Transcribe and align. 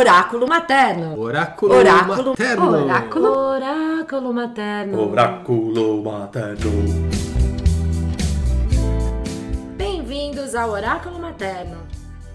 Oráculo 0.00 0.48
materno. 0.48 1.20
Oráculo, 1.20 1.74
Oráculo 1.74 2.30
materno. 2.30 2.70
Oráculo, 2.70 3.38
oráculo 3.38 4.32
materno. 4.32 5.10
Oráculo 5.10 6.02
materno. 6.02 6.70
Bem-vindos 9.76 10.54
ao 10.54 10.70
Oráculo 10.70 11.18
Materno. 11.18 11.76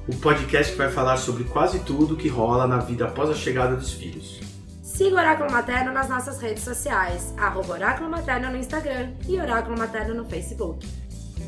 O 0.08 0.16
podcast 0.18 0.74
que 0.74 0.78
vai 0.78 0.92
falar 0.92 1.18
sobre 1.18 1.46
quase 1.46 1.80
tudo 1.80 2.16
que 2.16 2.28
rola 2.30 2.68
na 2.68 2.78
vida 2.78 3.06
após 3.06 3.32
a 3.32 3.34
chegada 3.34 3.76
dos 3.76 3.94
filhos. 3.94 4.42
Siga 4.84 5.16
o 5.16 5.20
Oráculo 5.20 5.52
Materno 5.52 5.92
nas 5.92 6.08
nossas 6.08 6.40
redes 6.40 6.64
sociais, 6.64 7.34
arroba 7.36 7.74
Oráculo 7.74 8.12
Materno 8.12 8.52
no 8.52 8.58
Instagram 8.58 9.14
e 9.28 9.40
Oráculo 9.40 9.76
Materno 9.76 10.14
no 10.14 10.26
Facebook. 10.26 10.88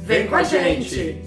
Vem, 0.02 0.26
com 0.26 0.36
a 0.36 0.42
gente! 0.42 1.22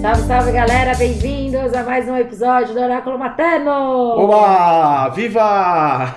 Salve, 0.00 0.22
salve 0.22 0.52
galera, 0.52 0.96
bem-vindos 0.96 1.74
a 1.74 1.82
mais 1.82 2.08
um 2.08 2.16
episódio 2.16 2.72
do 2.72 2.80
Oráculo 2.80 3.18
Materno! 3.18 3.70
Oba! 3.70 5.10
Viva! 5.10 6.16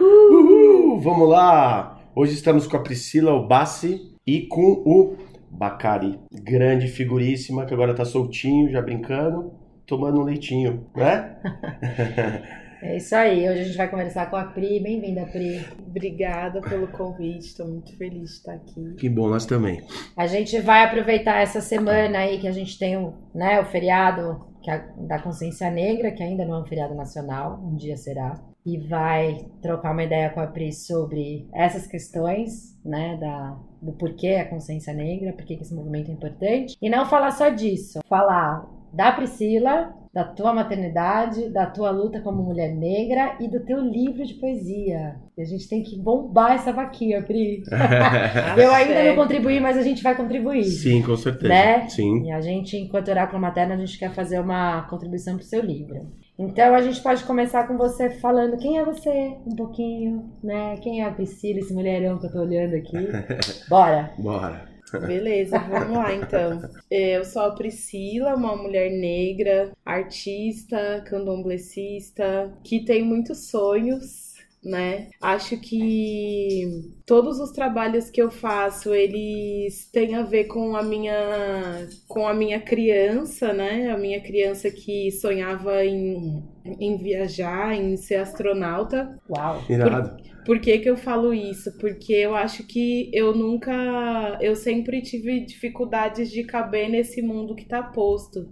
Uhul! 0.00 1.00
Vamos 1.00 1.28
lá! 1.28 2.00
Hoje 2.16 2.34
estamos 2.34 2.66
com 2.66 2.76
a 2.76 2.82
Priscila 2.82 3.32
Obassi 3.32 4.12
e 4.26 4.42
com 4.48 4.82
o 4.84 5.16
Bacari. 5.48 6.18
Grande, 6.32 6.88
figuríssima, 6.88 7.64
que 7.64 7.72
agora 7.72 7.94
tá 7.94 8.04
soltinho, 8.04 8.72
já 8.72 8.82
brincando, 8.82 9.52
tomando 9.86 10.20
um 10.20 10.24
leitinho, 10.24 10.88
né? 10.96 11.36
É 12.86 12.98
isso 12.98 13.16
aí, 13.16 13.48
hoje 13.48 13.60
a 13.60 13.64
gente 13.64 13.76
vai 13.76 13.90
conversar 13.90 14.30
com 14.30 14.36
a 14.36 14.44
Pri. 14.44 14.78
Bem-vinda, 14.78 15.26
Pri. 15.26 15.60
Obrigada 15.84 16.60
pelo 16.60 16.86
convite, 16.86 17.46
estou 17.46 17.66
muito 17.66 17.96
feliz 17.96 18.30
de 18.30 18.36
estar 18.36 18.52
aqui. 18.52 18.94
Que 18.94 19.08
bom, 19.08 19.28
nós 19.28 19.44
também. 19.44 19.82
A 20.16 20.28
gente 20.28 20.60
vai 20.60 20.84
aproveitar 20.84 21.40
essa 21.40 21.60
semana 21.60 22.20
aí 22.20 22.38
que 22.38 22.46
a 22.46 22.52
gente 22.52 22.78
tem 22.78 22.96
o, 22.96 23.12
né, 23.34 23.60
o 23.60 23.64
feriado 23.64 24.46
que 24.62 24.70
é 24.70 24.84
da 24.98 25.18
consciência 25.18 25.68
negra, 25.68 26.12
que 26.12 26.22
ainda 26.22 26.44
não 26.44 26.54
é 26.54 26.60
um 26.60 26.64
feriado 26.64 26.94
nacional, 26.94 27.60
um 27.60 27.74
dia 27.74 27.96
será. 27.96 28.40
E 28.64 28.78
vai 28.78 29.46
trocar 29.60 29.90
uma 29.90 30.04
ideia 30.04 30.30
com 30.30 30.38
a 30.38 30.46
Pri 30.46 30.72
sobre 30.72 31.48
essas 31.52 31.88
questões, 31.88 32.78
né, 32.84 33.16
da, 33.16 33.58
do 33.82 33.94
porquê 33.94 34.34
a 34.34 34.48
consciência 34.48 34.94
negra, 34.94 35.32
por 35.32 35.44
que 35.44 35.54
esse 35.54 35.74
movimento 35.74 36.12
é 36.12 36.14
importante. 36.14 36.76
E 36.80 36.88
não 36.88 37.04
falar 37.04 37.32
só 37.32 37.48
disso, 37.48 37.98
falar 38.08 38.64
da 38.92 39.10
Priscila, 39.10 39.92
da 40.16 40.24
tua 40.24 40.54
maternidade, 40.54 41.50
da 41.50 41.66
tua 41.66 41.90
luta 41.90 42.22
como 42.22 42.42
mulher 42.42 42.74
negra 42.74 43.36
e 43.38 43.46
do 43.46 43.60
teu 43.60 43.78
livro 43.78 44.24
de 44.24 44.32
poesia. 44.32 45.16
E 45.36 45.42
a 45.42 45.44
gente 45.44 45.68
tem 45.68 45.82
que 45.82 45.94
bombar 45.94 46.52
essa 46.52 46.72
vaquinha, 46.72 47.22
Pri. 47.22 47.62
Eu 48.56 48.72
ainda 48.72 49.04
não 49.04 49.14
contribuí, 49.14 49.60
mas 49.60 49.76
a 49.76 49.82
gente 49.82 50.02
vai 50.02 50.14
contribuir. 50.14 50.64
Sim, 50.64 51.02
com 51.02 51.14
certeza. 51.18 51.48
Né? 51.48 51.86
Sim. 51.90 52.24
E 52.24 52.32
a 52.32 52.40
gente, 52.40 52.78
enquanto 52.78 53.08
oráculo 53.08 53.42
materno, 53.42 53.74
a 53.74 53.76
gente 53.76 53.98
quer 53.98 54.10
fazer 54.14 54.40
uma 54.40 54.88
contribuição 54.88 55.36
pro 55.36 55.44
seu 55.44 55.60
livro. 55.62 56.06
Então 56.38 56.74
a 56.74 56.80
gente 56.80 57.02
pode 57.02 57.22
começar 57.24 57.66
com 57.68 57.76
você 57.76 58.08
falando 58.08 58.56
quem 58.56 58.78
é 58.78 58.84
você, 58.86 59.36
um 59.46 59.54
pouquinho, 59.54 60.32
né? 60.42 60.76
Quem 60.78 61.02
é 61.02 61.04
a 61.04 61.10
Priscila, 61.10 61.58
esse 61.58 61.74
mulherão 61.74 62.16
que 62.16 62.24
eu 62.24 62.32
tô 62.32 62.40
olhando 62.40 62.74
aqui. 62.74 62.96
Bora! 63.68 64.14
Bora. 64.16 64.75
Beleza, 64.92 65.58
vamos 65.58 65.96
lá 65.96 66.14
então. 66.14 66.62
Eu 66.90 67.24
sou 67.24 67.42
a 67.42 67.50
Priscila, 67.54 68.34
uma 68.36 68.56
mulher 68.56 68.90
negra, 68.90 69.72
artista, 69.84 71.02
candomblessista, 71.06 72.52
que 72.62 72.84
tem 72.84 73.02
muitos 73.02 73.48
sonhos, 73.50 74.35
né? 74.66 75.08
Acho 75.22 75.58
que 75.60 76.92
todos 77.06 77.38
os 77.38 77.52
trabalhos 77.52 78.10
que 78.10 78.20
eu 78.20 78.30
faço, 78.30 78.92
eles 78.92 79.88
têm 79.92 80.16
a 80.16 80.22
ver 80.22 80.44
com 80.44 80.74
a 80.76 80.82
minha 80.82 81.88
com 82.08 82.26
a 82.26 82.34
minha 82.34 82.60
criança, 82.60 83.52
né? 83.52 83.90
A 83.90 83.96
minha 83.96 84.20
criança 84.20 84.68
que 84.70 85.12
sonhava 85.12 85.84
em, 85.84 86.42
em 86.64 86.96
viajar, 86.98 87.74
em 87.74 87.96
ser 87.96 88.16
astronauta. 88.16 89.16
Uau! 89.30 89.62
Irado. 89.70 90.16
Por 90.44 90.60
que, 90.60 90.78
que 90.78 90.88
eu 90.88 90.96
falo 90.96 91.32
isso? 91.32 91.76
Porque 91.78 92.12
eu 92.12 92.34
acho 92.34 92.64
que 92.64 93.10
eu 93.12 93.34
nunca. 93.34 94.38
Eu 94.40 94.56
sempre 94.56 95.00
tive 95.00 95.40
dificuldades 95.40 96.30
de 96.30 96.44
caber 96.44 96.88
nesse 96.88 97.22
mundo 97.22 97.54
que 97.54 97.64
tá 97.64 97.82
posto. 97.82 98.48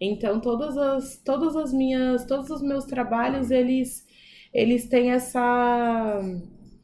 Então, 0.00 0.40
todas 0.40 0.76
as, 0.76 1.18
todas 1.22 1.56
as 1.56 1.72
minhas. 1.72 2.24
Todos 2.26 2.50
os 2.50 2.62
meus 2.62 2.84
trabalhos, 2.84 3.50
eles, 3.50 4.06
eles 4.52 4.86
têm 4.88 5.12
essa. 5.12 6.20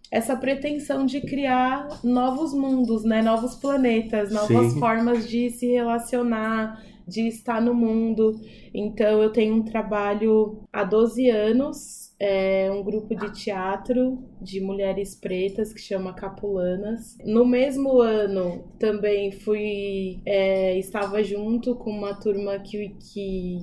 Essa 0.08 0.36
pretensão 0.36 1.04
de 1.04 1.20
criar 1.20 2.00
novos 2.04 2.54
mundos, 2.54 3.02
né? 3.04 3.20
Novos 3.20 3.56
planetas, 3.56 4.30
novas 4.30 4.72
Sim. 4.72 4.78
formas 4.78 5.28
de 5.28 5.50
se 5.50 5.66
relacionar, 5.66 6.80
de 7.06 7.26
estar 7.26 7.60
no 7.60 7.74
mundo. 7.74 8.40
Então, 8.72 9.20
eu 9.20 9.30
tenho 9.30 9.56
um 9.56 9.64
trabalho 9.64 10.62
há 10.72 10.84
12 10.84 11.28
anos 11.28 12.06
é 12.18 12.70
um 12.70 12.82
grupo 12.82 13.14
de 13.14 13.30
teatro 13.32 14.18
de 14.40 14.58
mulheres 14.60 15.14
pretas 15.14 15.72
que 15.72 15.80
chama 15.80 16.14
Capulanas. 16.14 17.16
No 17.24 17.44
mesmo 17.44 18.00
ano 18.00 18.64
também 18.78 19.30
fui 19.30 20.20
é, 20.24 20.78
estava 20.78 21.22
junto 21.22 21.74
com 21.74 21.90
uma 21.90 22.14
turma 22.14 22.58
que, 22.58 22.88
que, 23.12 23.58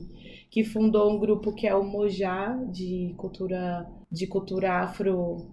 que 0.54 0.64
fundou 0.64 1.12
um 1.12 1.18
grupo 1.18 1.52
que 1.52 1.66
é 1.66 1.74
o 1.74 1.84
Mojá 1.84 2.56
de 2.72 3.16
cultura 3.18 3.88
de 4.12 4.28
cultura 4.28 4.84
afro 4.84 5.48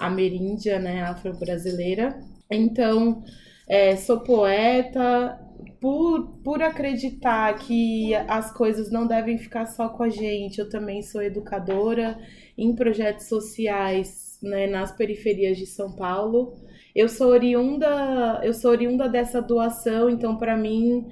ameríndia, 0.00 0.78
né, 0.78 1.02
afro 1.02 1.34
brasileira. 1.34 2.18
Então 2.50 3.22
é, 3.68 3.96
sou 3.96 4.20
poeta, 4.20 5.38
por, 5.78 6.38
por 6.42 6.62
acreditar 6.62 7.52
que 7.58 8.14
as 8.14 8.50
coisas 8.50 8.90
não 8.90 9.06
devem 9.06 9.36
ficar 9.36 9.66
só 9.66 9.90
com 9.90 10.04
a 10.04 10.08
gente, 10.08 10.58
eu 10.58 10.70
também 10.70 11.02
sou 11.02 11.20
educadora 11.22 12.18
em 12.56 12.74
projetos 12.74 13.28
sociais 13.28 14.38
né, 14.42 14.66
nas 14.66 14.90
periferias 14.90 15.58
de 15.58 15.66
São 15.66 15.94
Paulo. 15.94 16.54
Eu 16.94 17.10
sou 17.10 17.26
oriunda, 17.28 18.40
eu 18.42 18.54
sou 18.54 18.70
oriunda 18.70 19.06
dessa 19.06 19.42
doação, 19.42 20.08
então 20.08 20.38
para 20.38 20.56
mim 20.56 21.04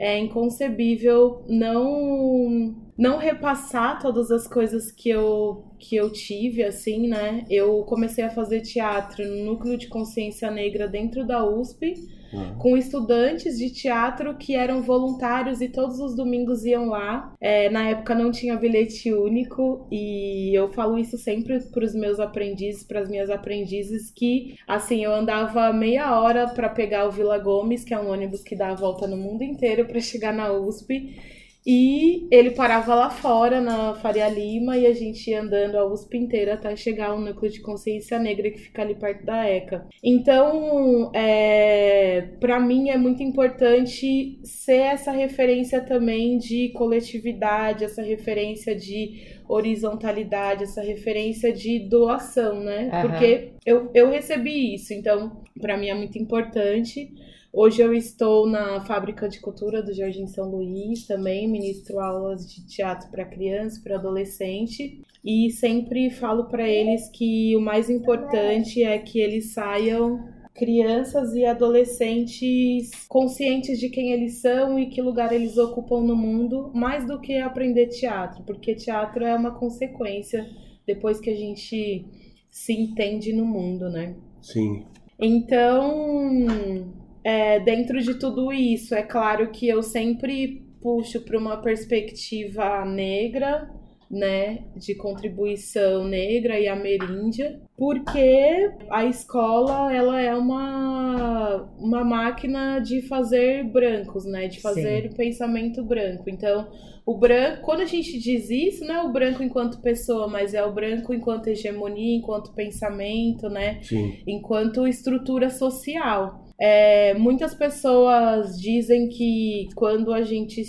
é 0.00 0.18
inconcebível 0.18 1.44
não 1.46 2.89
não 3.00 3.16
repassar 3.16 3.98
todas 3.98 4.30
as 4.30 4.46
coisas 4.46 4.92
que 4.92 5.08
eu 5.08 5.64
que 5.78 5.96
eu 5.96 6.12
tive 6.12 6.62
assim, 6.62 7.08
né? 7.08 7.46
Eu 7.48 7.82
comecei 7.84 8.22
a 8.22 8.30
fazer 8.30 8.60
teatro 8.60 9.26
no 9.26 9.44
núcleo 9.46 9.78
de 9.78 9.88
consciência 9.88 10.50
negra 10.50 10.86
dentro 10.86 11.26
da 11.26 11.42
USP 11.42 11.94
Uhum. 12.32 12.54
com 12.58 12.76
estudantes 12.76 13.58
de 13.58 13.70
teatro 13.70 14.36
que 14.36 14.54
eram 14.54 14.82
voluntários 14.82 15.60
e 15.60 15.68
todos 15.68 15.98
os 15.98 16.14
domingos 16.14 16.64
iam 16.64 16.86
lá. 16.86 17.34
É, 17.40 17.68
na 17.70 17.88
época 17.88 18.14
não 18.14 18.30
tinha 18.30 18.56
bilhete 18.56 19.12
único 19.12 19.88
e 19.90 20.56
eu 20.56 20.70
falo 20.70 20.96
isso 20.96 21.18
sempre 21.18 21.58
para 21.58 21.84
os 21.84 21.92
meus 21.92 22.20
aprendizes, 22.20 22.84
para 22.84 23.00
as 23.00 23.08
minhas 23.08 23.30
aprendizes, 23.30 24.12
que 24.12 24.54
assim 24.66 25.02
eu 25.02 25.12
andava 25.12 25.72
meia 25.72 26.20
hora 26.20 26.46
para 26.46 26.68
pegar 26.68 27.08
o 27.08 27.10
Vila 27.10 27.38
Gomes, 27.38 27.82
que 27.82 27.92
é 27.92 27.98
um 27.98 28.08
ônibus 28.08 28.42
que 28.44 28.54
dá 28.54 28.70
a 28.70 28.74
volta 28.76 29.08
no 29.08 29.16
mundo 29.16 29.42
inteiro 29.42 29.86
para 29.86 29.98
chegar 29.98 30.32
na 30.32 30.52
USP. 30.52 31.39
E 31.66 32.26
ele 32.30 32.52
parava 32.52 32.94
lá 32.94 33.10
fora, 33.10 33.60
na 33.60 33.94
Faria 33.94 34.28
Lima, 34.28 34.78
e 34.78 34.86
a 34.86 34.94
gente 34.94 35.30
ia 35.30 35.42
andando 35.42 35.76
a 35.76 35.84
USP 35.84 36.16
inteira 36.16 36.54
até 36.54 36.74
chegar 36.74 37.10
ao 37.10 37.20
núcleo 37.20 37.52
de 37.52 37.60
consciência 37.60 38.18
negra 38.18 38.50
que 38.50 38.58
fica 38.58 38.82
ali 38.82 38.94
perto 38.94 39.26
da 39.26 39.46
ECA. 39.46 39.86
Então, 40.02 41.10
é, 41.14 42.28
para 42.40 42.58
mim 42.58 42.88
é 42.88 42.96
muito 42.96 43.22
importante 43.22 44.38
ser 44.42 44.80
essa 44.80 45.12
referência 45.12 45.82
também 45.82 46.38
de 46.38 46.70
coletividade, 46.70 47.84
essa 47.84 48.02
referência 48.02 48.74
de 48.74 49.40
horizontalidade, 49.46 50.64
essa 50.64 50.80
referência 50.80 51.52
de 51.52 51.80
doação, 51.80 52.60
né? 52.60 52.88
Aham. 52.92 53.08
Porque 53.08 53.52
eu, 53.66 53.90
eu 53.92 54.10
recebi 54.10 54.74
isso, 54.74 54.94
então 54.94 55.42
para 55.60 55.76
mim 55.76 55.88
é 55.88 55.94
muito 55.94 56.16
importante. 56.18 57.12
Hoje 57.52 57.82
eu 57.82 57.92
estou 57.92 58.46
na 58.46 58.80
Fábrica 58.82 59.28
de 59.28 59.40
Cultura 59.40 59.82
do 59.82 59.92
Jardim 59.92 60.28
São 60.28 60.48
Luís, 60.48 61.04
também 61.04 61.50
ministro 61.50 61.98
aulas 61.98 62.48
de 62.48 62.64
teatro 62.64 63.10
para 63.10 63.24
criança, 63.24 63.80
para 63.82 63.96
adolescente, 63.96 65.02
e 65.24 65.50
sempre 65.50 66.10
falo 66.10 66.44
para 66.44 66.68
eles 66.68 67.10
que 67.10 67.56
o 67.56 67.60
mais 67.60 67.90
importante 67.90 68.84
é 68.84 68.96
que 69.00 69.18
eles 69.18 69.52
saiam 69.52 70.28
crianças 70.54 71.34
e 71.34 71.44
adolescentes 71.44 72.90
conscientes 73.08 73.80
de 73.80 73.88
quem 73.88 74.12
eles 74.12 74.40
são 74.40 74.78
e 74.78 74.86
que 74.86 75.02
lugar 75.02 75.32
eles 75.32 75.58
ocupam 75.58 76.02
no 76.02 76.14
mundo, 76.14 76.70
mais 76.72 77.04
do 77.04 77.20
que 77.20 77.36
aprender 77.38 77.88
teatro, 77.88 78.44
porque 78.44 78.76
teatro 78.76 79.24
é 79.24 79.34
uma 79.34 79.58
consequência 79.58 80.48
depois 80.86 81.18
que 81.18 81.30
a 81.30 81.36
gente 81.36 82.06
se 82.48 82.72
entende 82.72 83.32
no 83.32 83.44
mundo, 83.44 83.90
né? 83.90 84.14
Sim. 84.40 84.84
Então, 85.18 86.99
é, 87.24 87.60
dentro 87.60 88.00
de 88.00 88.18
tudo 88.18 88.52
isso, 88.52 88.94
é 88.94 89.02
claro 89.02 89.50
que 89.50 89.68
eu 89.68 89.82
sempre 89.82 90.62
puxo 90.80 91.20
para 91.24 91.38
uma 91.38 91.58
perspectiva 91.58 92.84
negra, 92.84 93.68
né, 94.10 94.64
de 94.76 94.96
contribuição 94.96 96.04
negra 96.04 96.58
e 96.58 96.66
ameríndia, 96.66 97.60
porque 97.76 98.72
a 98.90 99.04
escola 99.04 99.94
ela 99.94 100.20
é 100.20 100.34
uma, 100.34 101.70
uma 101.78 102.02
máquina 102.02 102.80
de 102.80 103.02
fazer 103.02 103.62
brancos, 103.70 104.24
né, 104.24 104.48
de 104.48 104.60
fazer 104.60 105.10
Sim. 105.10 105.16
pensamento 105.16 105.84
branco. 105.84 106.28
Então, 106.28 106.68
o 107.06 107.16
branco, 107.16 107.62
quando 107.62 107.82
a 107.82 107.86
gente 107.86 108.18
diz 108.18 108.50
isso, 108.50 108.84
não 108.84 108.94
é 108.94 109.02
o 109.02 109.12
branco 109.12 109.44
enquanto 109.44 109.80
pessoa, 109.80 110.26
mas 110.26 110.54
é 110.54 110.64
o 110.64 110.72
branco 110.72 111.14
enquanto 111.14 111.46
hegemonia, 111.46 112.16
enquanto 112.16 112.52
pensamento, 112.52 113.48
né, 113.48 113.80
Sim. 113.82 114.18
enquanto 114.26 114.88
estrutura 114.88 115.50
social. 115.50 116.49
É, 116.60 117.14
muitas 117.14 117.54
pessoas 117.54 118.60
dizem 118.60 119.08
que 119.08 119.68
quando 119.74 120.12
a 120.12 120.22
gente 120.22 120.62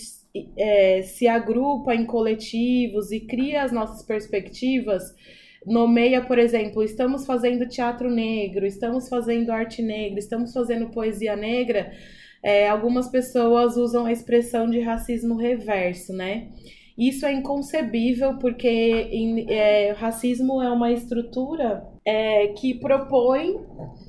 é, 0.57 1.01
se 1.01 1.27
agrupa 1.27 1.93
em 1.93 2.05
coletivos 2.05 3.11
e 3.11 3.19
cria 3.19 3.63
as 3.63 3.73
nossas 3.73 4.01
perspectivas, 4.01 5.13
nomeia, 5.65 6.23
por 6.23 6.39
exemplo, 6.39 6.81
estamos 6.81 7.25
fazendo 7.25 7.67
teatro 7.67 8.09
negro, 8.09 8.65
estamos 8.65 9.09
fazendo 9.09 9.51
arte 9.51 9.81
negra, 9.81 10.17
estamos 10.17 10.53
fazendo 10.53 10.89
poesia 10.91 11.35
negra, 11.35 11.91
é, 12.41 12.69
algumas 12.69 13.09
pessoas 13.09 13.75
usam 13.75 14.05
a 14.05 14.11
expressão 14.11 14.69
de 14.69 14.79
racismo 14.79 15.35
reverso, 15.35 16.13
né? 16.13 16.47
Isso 16.97 17.25
é 17.25 17.33
inconcebível 17.33 18.37
porque 18.37 18.67
em, 18.67 19.51
é, 19.51 19.91
racismo 19.91 20.61
é 20.61 20.69
uma 20.69 20.91
estrutura 20.91 21.83
é, 22.05 22.47
que 22.49 22.75
propõe 22.75 23.59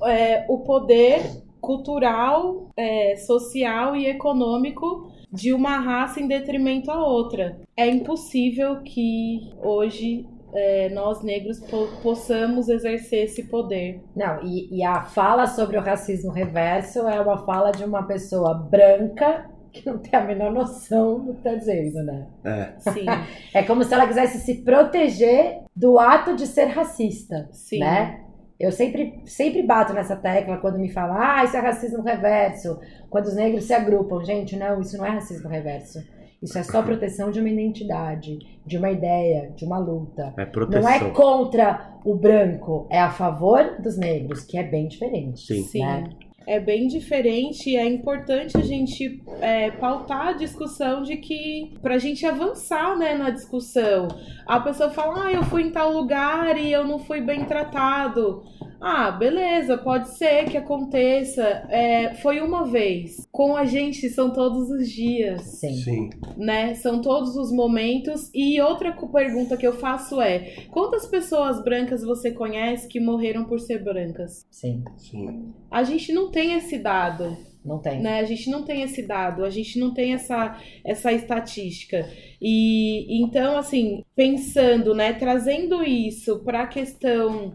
é, 0.05 0.45
o 0.47 0.59
poder 0.59 1.42
cultural, 1.63 2.67
é, 2.75 3.15
social 3.15 3.95
e 3.95 4.05
econômico 4.05 5.09
de 5.31 5.53
uma 5.53 5.79
raça 5.79 6.19
em 6.19 6.27
detrimento 6.27 6.91
à 6.91 7.07
outra. 7.07 7.57
É 7.75 7.87
impossível 7.87 8.81
que 8.81 9.49
hoje 9.63 10.27
é, 10.53 10.89
nós 10.89 11.23
negros 11.23 11.61
po 11.61 11.87
possamos 12.03 12.67
exercer 12.67 13.23
esse 13.23 13.43
poder. 13.45 14.01
Não, 14.13 14.43
e, 14.43 14.77
e, 14.77 14.83
a 14.83 15.03
fala 15.03 15.47
sobre 15.47 15.77
o 15.77 15.81
racismo 15.81 16.31
reverso 16.31 17.07
é 17.07 17.19
uma 17.19 17.37
fala 17.45 17.71
de 17.71 17.85
uma 17.85 18.03
pessoa 18.03 18.53
branca 18.53 19.49
que 19.71 19.87
não 19.87 19.97
tem 19.97 20.19
a 20.19 20.23
menor 20.23 20.51
noção 20.51 21.19
do 21.19 21.33
que 21.33 21.39
está 21.39 21.55
dizendo, 21.55 22.03
né? 22.03 22.27
É. 22.43 22.73
Sim. 22.77 23.05
é 23.55 23.63
como 23.63 23.83
se 23.83 23.93
ela 23.93 24.05
quisesse 24.05 24.39
se 24.39 24.63
proteger 24.63 25.61
do 25.75 25.97
ato 25.97 26.35
de 26.35 26.45
ser 26.45 26.65
racista, 26.65 27.47
Sim. 27.51 27.79
né? 27.79 28.22
Eu 28.63 28.71
sempre, 28.71 29.19
sempre 29.25 29.61
bato 29.61 29.91
nessa 29.91 30.15
tecla 30.15 30.55
quando 30.57 30.79
me 30.79 30.89
falam, 30.89 31.17
ah, 31.19 31.43
isso 31.43 31.57
é 31.57 31.59
racismo 31.59 32.01
reverso, 32.01 32.79
quando 33.09 33.25
os 33.25 33.35
negros 33.35 33.65
se 33.65 33.73
agrupam. 33.73 34.23
Gente, 34.23 34.55
não, 34.55 34.79
isso 34.79 34.97
não 34.97 35.05
é 35.05 35.09
racismo 35.09 35.49
reverso. 35.49 35.99
Isso 36.41 36.57
é 36.57 36.63
só 36.63 36.81
proteção 36.81 37.29
de 37.29 37.41
uma 37.41 37.49
identidade, 37.49 38.39
de 38.65 38.77
uma 38.77 38.89
ideia, 38.89 39.51
de 39.53 39.65
uma 39.65 39.77
luta. 39.77 40.33
É 40.37 40.45
proteção. 40.45 40.81
Não 40.81 40.89
é 40.89 41.11
contra 41.11 41.93
o 42.05 42.15
branco, 42.15 42.87
é 42.89 42.99
a 42.99 43.09
favor 43.09 43.81
dos 43.81 43.97
negros, 43.97 44.45
que 44.45 44.57
é 44.57 44.63
bem 44.63 44.87
diferente. 44.87 45.45
Sim. 45.45 45.81
Né? 45.81 46.03
Sim 46.09 46.22
é 46.45 46.59
bem 46.59 46.87
diferente. 46.87 47.75
É 47.75 47.85
importante 47.85 48.57
a 48.57 48.61
gente 48.61 49.21
é, 49.41 49.71
pautar 49.71 50.27
a 50.27 50.33
discussão 50.33 51.03
de 51.03 51.17
que, 51.17 51.73
pra 51.81 51.97
gente 51.97 52.25
avançar 52.25 52.97
né, 52.97 53.15
na 53.15 53.29
discussão, 53.29 54.07
a 54.45 54.59
pessoa 54.59 54.89
fala: 54.89 55.25
Ah, 55.25 55.31
eu 55.31 55.43
fui 55.43 55.63
em 55.63 55.71
tal 55.71 55.91
lugar 55.91 56.57
e 56.57 56.71
eu 56.71 56.85
não 56.85 56.99
fui 56.99 57.21
bem 57.21 57.45
tratado. 57.45 58.43
Ah, 58.85 59.11
beleza, 59.11 59.77
pode 59.77 60.09
ser 60.09 60.49
que 60.49 60.57
aconteça. 60.57 61.41
É, 61.69 62.15
foi 62.15 62.41
uma 62.41 62.65
vez. 62.65 63.25
Com 63.31 63.55
a 63.55 63.63
gente 63.63 64.09
são 64.09 64.29
todos 64.29 64.69
os 64.69 64.89
dias. 64.89 65.41
Sim. 65.41 65.73
Sim. 65.75 66.09
Né? 66.35 66.73
São 66.73 67.01
todos 67.01 67.37
os 67.37 67.49
momentos. 67.49 68.29
E 68.33 68.59
outra 68.59 68.91
pergunta 68.91 69.55
que 69.55 69.65
eu 69.65 69.71
faço 69.71 70.19
é: 70.19 70.65
quantas 70.69 71.05
pessoas 71.05 71.63
brancas 71.63 72.03
você 72.03 72.29
conhece 72.31 72.89
que 72.89 72.99
morreram 72.99 73.45
por 73.45 73.61
ser 73.61 73.81
brancas? 73.81 74.45
Sim. 74.51 74.83
Sim. 74.97 75.53
A 75.71 75.83
gente 75.83 76.11
não 76.11 76.29
tem 76.29 76.53
esse 76.55 76.77
dado. 76.77 77.37
Não 77.63 77.79
tem. 77.79 78.01
Né? 78.01 78.19
A 78.19 78.25
gente 78.25 78.49
não 78.49 78.63
tem 78.63 78.81
esse 78.81 79.01
dado, 79.07 79.45
a 79.45 79.49
gente 79.49 79.79
não 79.79 79.93
tem 79.93 80.13
essa, 80.13 80.59
essa 80.83 81.13
estatística. 81.13 82.09
E 82.41 83.23
então, 83.23 83.57
assim, 83.57 84.03
pensando, 84.13 84.93
né, 84.93 85.13
trazendo 85.13 85.81
isso 85.81 86.39
para 86.39 86.63
a 86.63 86.67
questão 86.67 87.53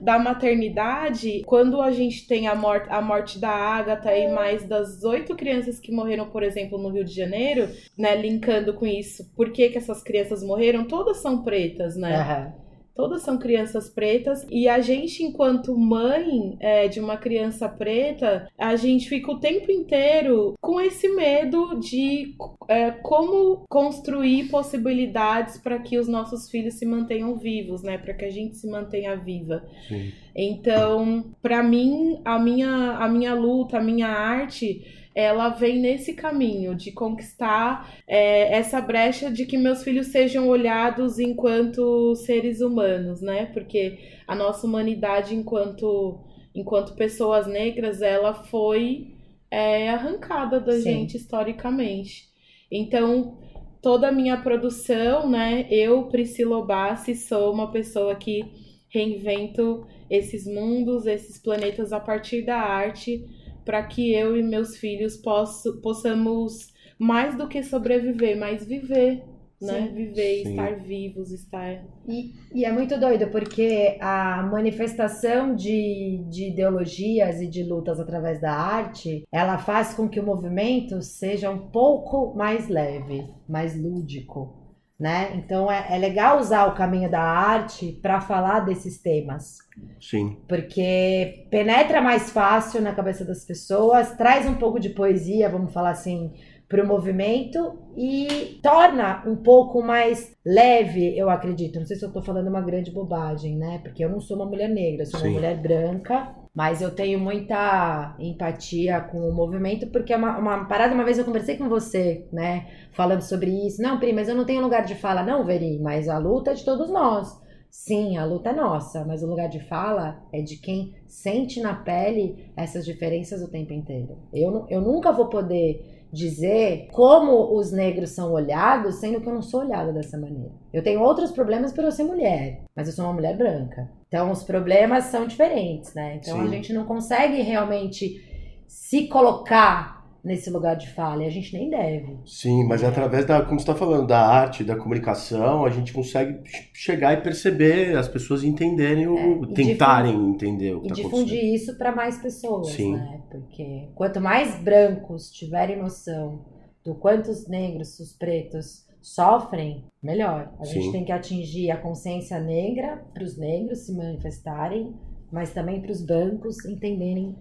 da 0.00 0.18
maternidade, 0.18 1.42
quando 1.44 1.80
a 1.80 1.90
gente 1.90 2.26
tem 2.26 2.48
a 2.48 2.54
morte, 2.54 2.88
a 2.88 3.02
morte 3.02 3.38
da 3.38 3.50
Agatha 3.50 4.16
e 4.16 4.32
mais 4.32 4.66
das 4.66 5.04
oito 5.04 5.36
crianças 5.36 5.78
que 5.78 5.92
morreram, 5.92 6.30
por 6.30 6.42
exemplo, 6.42 6.78
no 6.78 6.88
Rio 6.88 7.04
de 7.04 7.14
Janeiro, 7.14 7.68
né, 7.96 8.16
linkando 8.16 8.72
com 8.72 8.86
isso, 8.86 9.30
por 9.36 9.52
que, 9.52 9.68
que 9.68 9.76
essas 9.76 10.02
crianças 10.02 10.42
morreram? 10.42 10.86
Todas 10.86 11.18
são 11.18 11.42
pretas, 11.42 11.96
né? 11.96 12.18
Uhum. 12.18 12.69
Todas 12.94 13.22
são 13.22 13.38
crianças 13.38 13.88
pretas 13.88 14.46
e 14.50 14.68
a 14.68 14.80
gente, 14.80 15.22
enquanto 15.22 15.76
mãe 15.76 16.56
é, 16.60 16.88
de 16.88 17.00
uma 17.00 17.16
criança 17.16 17.68
preta, 17.68 18.48
a 18.58 18.76
gente 18.76 19.08
fica 19.08 19.30
o 19.30 19.40
tempo 19.40 19.70
inteiro 19.70 20.54
com 20.60 20.80
esse 20.80 21.08
medo 21.08 21.78
de 21.78 22.34
é, 22.68 22.90
como 22.90 23.64
construir 23.68 24.48
possibilidades 24.48 25.58
para 25.58 25.78
que 25.78 25.98
os 25.98 26.08
nossos 26.08 26.50
filhos 26.50 26.74
se 26.74 26.84
mantenham 26.84 27.36
vivos, 27.36 27.82
né? 27.82 27.96
Para 27.96 28.14
que 28.14 28.24
a 28.24 28.30
gente 28.30 28.56
se 28.56 28.68
mantenha 28.68 29.16
viva. 29.16 29.64
Sim. 29.88 30.12
Então, 30.34 31.24
para 31.42 31.62
mim, 31.62 32.20
a 32.24 32.38
minha, 32.38 32.96
a 32.98 33.08
minha 33.08 33.34
luta, 33.34 33.78
a 33.78 33.82
minha 33.82 34.08
arte 34.08 34.84
ela 35.20 35.50
vem 35.50 35.80
nesse 35.80 36.14
caminho 36.14 36.74
de 36.74 36.92
conquistar 36.92 37.94
é, 38.06 38.56
essa 38.56 38.80
brecha 38.80 39.30
de 39.30 39.46
que 39.46 39.56
meus 39.56 39.82
filhos 39.82 40.08
sejam 40.08 40.48
olhados 40.48 41.18
enquanto 41.18 42.14
seres 42.16 42.60
humanos, 42.60 43.20
né? 43.20 43.46
Porque 43.46 43.98
a 44.26 44.34
nossa 44.34 44.66
humanidade 44.66 45.34
enquanto 45.34 46.26
enquanto 46.54 46.94
pessoas 46.94 47.46
negras, 47.46 48.02
ela 48.02 48.34
foi 48.34 49.14
é, 49.50 49.90
arrancada 49.90 50.60
da 50.60 50.72
Sim. 50.72 50.82
gente 50.82 51.16
historicamente. 51.16 52.28
Então, 52.70 53.38
toda 53.82 54.08
a 54.08 54.12
minha 54.12 54.36
produção, 54.36 55.28
né? 55.28 55.66
Eu, 55.70 56.04
Priscila 56.04 56.58
Obassi, 56.58 57.14
sou 57.14 57.52
uma 57.52 57.70
pessoa 57.70 58.14
que 58.14 58.44
reinvento 58.88 59.86
esses 60.08 60.44
mundos, 60.44 61.06
esses 61.06 61.40
planetas 61.40 61.92
a 61.92 62.00
partir 62.00 62.42
da 62.42 62.56
arte 62.56 63.24
para 63.70 63.84
que 63.84 64.12
eu 64.12 64.36
e 64.36 64.42
meus 64.42 64.76
filhos 64.76 65.16
posso, 65.16 65.80
possamos 65.80 66.72
mais 66.98 67.36
do 67.36 67.46
que 67.46 67.62
sobreviver, 67.62 68.36
mas 68.36 68.66
viver, 68.66 69.22
né? 69.62 69.86
Sim. 69.86 69.94
Viver, 69.94 70.42
Sim. 70.42 70.50
estar 70.50 70.74
vivos, 70.80 71.30
estar. 71.30 71.84
E, 72.08 72.32
e, 72.52 72.64
é 72.64 72.72
muito 72.72 72.98
doido, 72.98 73.28
porque 73.28 73.96
a 74.00 74.42
manifestação 74.42 75.54
de, 75.54 76.20
de 76.28 76.48
ideologias 76.48 77.40
e 77.40 77.46
de 77.46 77.62
lutas 77.62 78.00
através 78.00 78.40
da 78.40 78.52
arte, 78.52 79.22
ela 79.30 79.56
faz 79.56 79.94
com 79.94 80.08
que 80.08 80.18
o 80.18 80.26
movimento 80.26 81.00
seja 81.00 81.48
um 81.48 81.68
pouco 81.68 82.34
mais 82.34 82.68
leve, 82.68 83.24
mais 83.48 83.80
lúdico 83.80 84.59
né? 85.00 85.32
Então 85.34 85.72
é, 85.72 85.86
é 85.90 85.98
legal 85.98 86.38
usar 86.38 86.66
o 86.66 86.74
caminho 86.74 87.10
da 87.10 87.22
arte 87.22 87.98
para 88.02 88.20
falar 88.20 88.60
desses 88.60 89.00
temas. 89.00 89.56
Sim. 89.98 90.36
Porque 90.46 91.46
penetra 91.50 92.02
mais 92.02 92.28
fácil 92.30 92.82
na 92.82 92.94
cabeça 92.94 93.24
das 93.24 93.42
pessoas, 93.42 94.14
traz 94.14 94.46
um 94.46 94.54
pouco 94.54 94.78
de 94.78 94.90
poesia, 94.90 95.48
vamos 95.48 95.72
falar 95.72 95.90
assim, 95.90 96.30
para 96.68 96.84
o 96.84 96.86
movimento 96.86 97.78
e 97.96 98.60
torna 98.62 99.24
um 99.26 99.36
pouco 99.36 99.82
mais 99.82 100.36
leve, 100.44 101.18
eu 101.18 101.30
acredito. 101.30 101.80
Não 101.80 101.86
sei 101.86 101.96
se 101.96 102.04
eu 102.04 102.08
estou 102.08 102.22
falando 102.22 102.48
uma 102.48 102.60
grande 102.60 102.90
bobagem, 102.90 103.56
né? 103.56 103.80
Porque 103.82 104.04
eu 104.04 104.10
não 104.10 104.20
sou 104.20 104.36
uma 104.36 104.46
mulher 104.46 104.68
negra, 104.68 105.06
sou 105.06 105.18
Sim. 105.18 105.28
uma 105.28 105.34
mulher 105.34 105.56
branca 105.56 106.34
mas 106.54 106.82
eu 106.82 106.94
tenho 106.94 107.18
muita 107.18 108.16
empatia 108.18 109.00
com 109.00 109.20
o 109.20 109.32
movimento, 109.34 109.86
porque 109.88 110.12
é 110.12 110.16
uma, 110.16 110.36
uma 110.38 110.64
parada. 110.64 110.94
Uma 110.94 111.04
vez 111.04 111.18
eu 111.18 111.24
conversei 111.24 111.56
com 111.56 111.68
você, 111.68 112.26
né? 112.32 112.66
Falando 112.92 113.22
sobre 113.22 113.50
isso. 113.66 113.80
Não, 113.80 113.98
Pri, 113.98 114.12
mas 114.12 114.28
eu 114.28 114.34
não 114.34 114.44
tenho 114.44 114.62
lugar 114.62 114.84
de 114.84 114.94
fala. 114.94 115.22
Não, 115.22 115.44
Veri, 115.44 115.78
mas 115.78 116.08
a 116.08 116.18
luta 116.18 116.50
é 116.50 116.54
de 116.54 116.64
todos 116.64 116.90
nós. 116.90 117.40
Sim, 117.70 118.16
a 118.16 118.24
luta 118.24 118.50
é 118.50 118.52
nossa, 118.52 119.04
mas 119.04 119.22
o 119.22 119.28
lugar 119.28 119.48
de 119.48 119.60
fala 119.60 120.20
é 120.32 120.42
de 120.42 120.56
quem 120.56 120.92
sente 121.06 121.60
na 121.60 121.72
pele 121.72 122.50
essas 122.56 122.84
diferenças 122.84 123.40
o 123.42 123.50
tempo 123.50 123.72
inteiro. 123.72 124.18
Eu, 124.34 124.66
eu 124.68 124.80
nunca 124.80 125.12
vou 125.12 125.28
poder 125.28 125.99
dizer 126.12 126.88
como 126.92 127.56
os 127.56 127.70
negros 127.70 128.10
são 128.10 128.32
olhados, 128.32 128.96
sendo 128.96 129.20
que 129.20 129.28
eu 129.28 129.34
não 129.34 129.42
sou 129.42 129.60
olhada 129.60 129.92
dessa 129.92 130.18
maneira. 130.18 130.52
Eu 130.72 130.82
tenho 130.82 131.00
outros 131.00 131.30
problemas 131.30 131.72
por 131.72 131.84
eu 131.84 131.92
ser 131.92 132.04
mulher, 132.04 132.62
mas 132.74 132.88
eu 132.88 132.94
sou 132.94 133.04
uma 133.04 133.14
mulher 133.14 133.36
branca. 133.36 133.90
Então 134.08 134.30
os 134.30 134.42
problemas 134.42 135.04
são 135.04 135.26
diferentes, 135.26 135.94
né? 135.94 136.16
Então 136.16 136.38
Sim. 136.38 136.44
a 136.44 136.48
gente 136.48 136.72
não 136.72 136.84
consegue 136.84 137.40
realmente 137.42 138.20
se 138.66 139.06
colocar 139.08 139.99
nesse 140.22 140.50
lugar 140.50 140.76
de 140.76 140.88
fala, 140.90 141.24
e 141.24 141.26
a 141.26 141.30
gente 141.30 141.52
nem 141.52 141.70
deve. 141.70 142.18
Sim, 142.26 142.64
mas 142.66 142.82
é 142.82 142.86
através 142.86 143.24
da, 143.24 143.42
como 143.42 143.58
você 143.58 143.64
está 143.64 143.74
falando, 143.74 144.06
da 144.06 144.20
arte, 144.20 144.62
da 144.62 144.76
comunicação, 144.76 145.64
a 145.64 145.70
gente 145.70 145.92
consegue 145.92 146.40
chegar 146.72 147.14
e 147.14 147.22
perceber, 147.22 147.96
as 147.96 148.08
pessoas 148.08 148.44
entenderem, 148.44 149.08
o, 149.08 149.44
é, 149.44 149.54
tentarem 149.54 150.14
entender 150.30 150.74
o 150.74 150.80
que 150.80 150.86
E 150.86 150.88
tá 150.90 150.94
difundir 150.94 151.44
isso 151.44 151.76
para 151.76 151.94
mais 151.94 152.18
pessoas, 152.18 152.68
Sim. 152.68 152.94
né? 152.94 153.22
Porque 153.30 153.88
quanto 153.94 154.20
mais 154.20 154.62
brancos 154.62 155.30
tiverem 155.30 155.78
noção 155.78 156.44
do 156.84 156.94
quanto 156.94 157.30
os 157.30 157.48
negros, 157.48 157.98
os 157.98 158.12
pretos 158.12 158.86
sofrem, 159.00 159.84
melhor. 160.02 160.52
A 160.58 160.64
gente 160.64 160.86
Sim. 160.86 160.92
tem 160.92 161.04
que 161.04 161.12
atingir 161.12 161.70
a 161.70 161.76
consciência 161.76 162.38
negra 162.38 163.02
para 163.12 163.24
os 163.24 163.36
negros 163.36 163.80
se 163.80 163.94
manifestarem, 163.94 164.94
mas 165.32 165.52
também 165.52 165.80
para 165.80 165.92
os 165.92 166.02
brancos 166.02 166.64
entenderem 166.64 167.34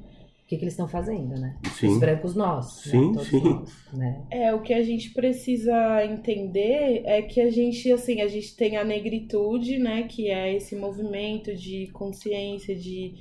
que, 0.50 0.58
que 0.58 0.64
eles 0.64 0.74
estão 0.74 0.88
fazendo, 0.88 1.40
né? 1.40 1.56
Os 1.64 1.74
Sim. 1.74 2.00
brancos 2.00 2.34
nós, 2.34 2.84
né? 2.88 2.92
Sim, 2.92 3.14
Todos 3.14 3.28
sim. 3.28 3.44
nós, 3.44 3.88
né? 3.94 4.24
É, 4.32 4.52
o 4.52 4.62
que 4.62 4.74
a 4.74 4.82
gente 4.82 5.12
precisa 5.12 6.04
entender 6.04 7.04
é 7.06 7.22
que 7.22 7.40
a 7.40 7.52
gente, 7.52 7.92
assim, 7.92 8.20
a 8.22 8.28
gente 8.28 8.56
tem 8.56 8.76
a 8.76 8.84
negritude, 8.84 9.78
né, 9.78 10.04
que 10.10 10.28
é 10.28 10.56
esse 10.56 10.76
movimento 10.76 11.56
de 11.56 11.86
consciência, 11.94 12.76
de, 12.76 13.14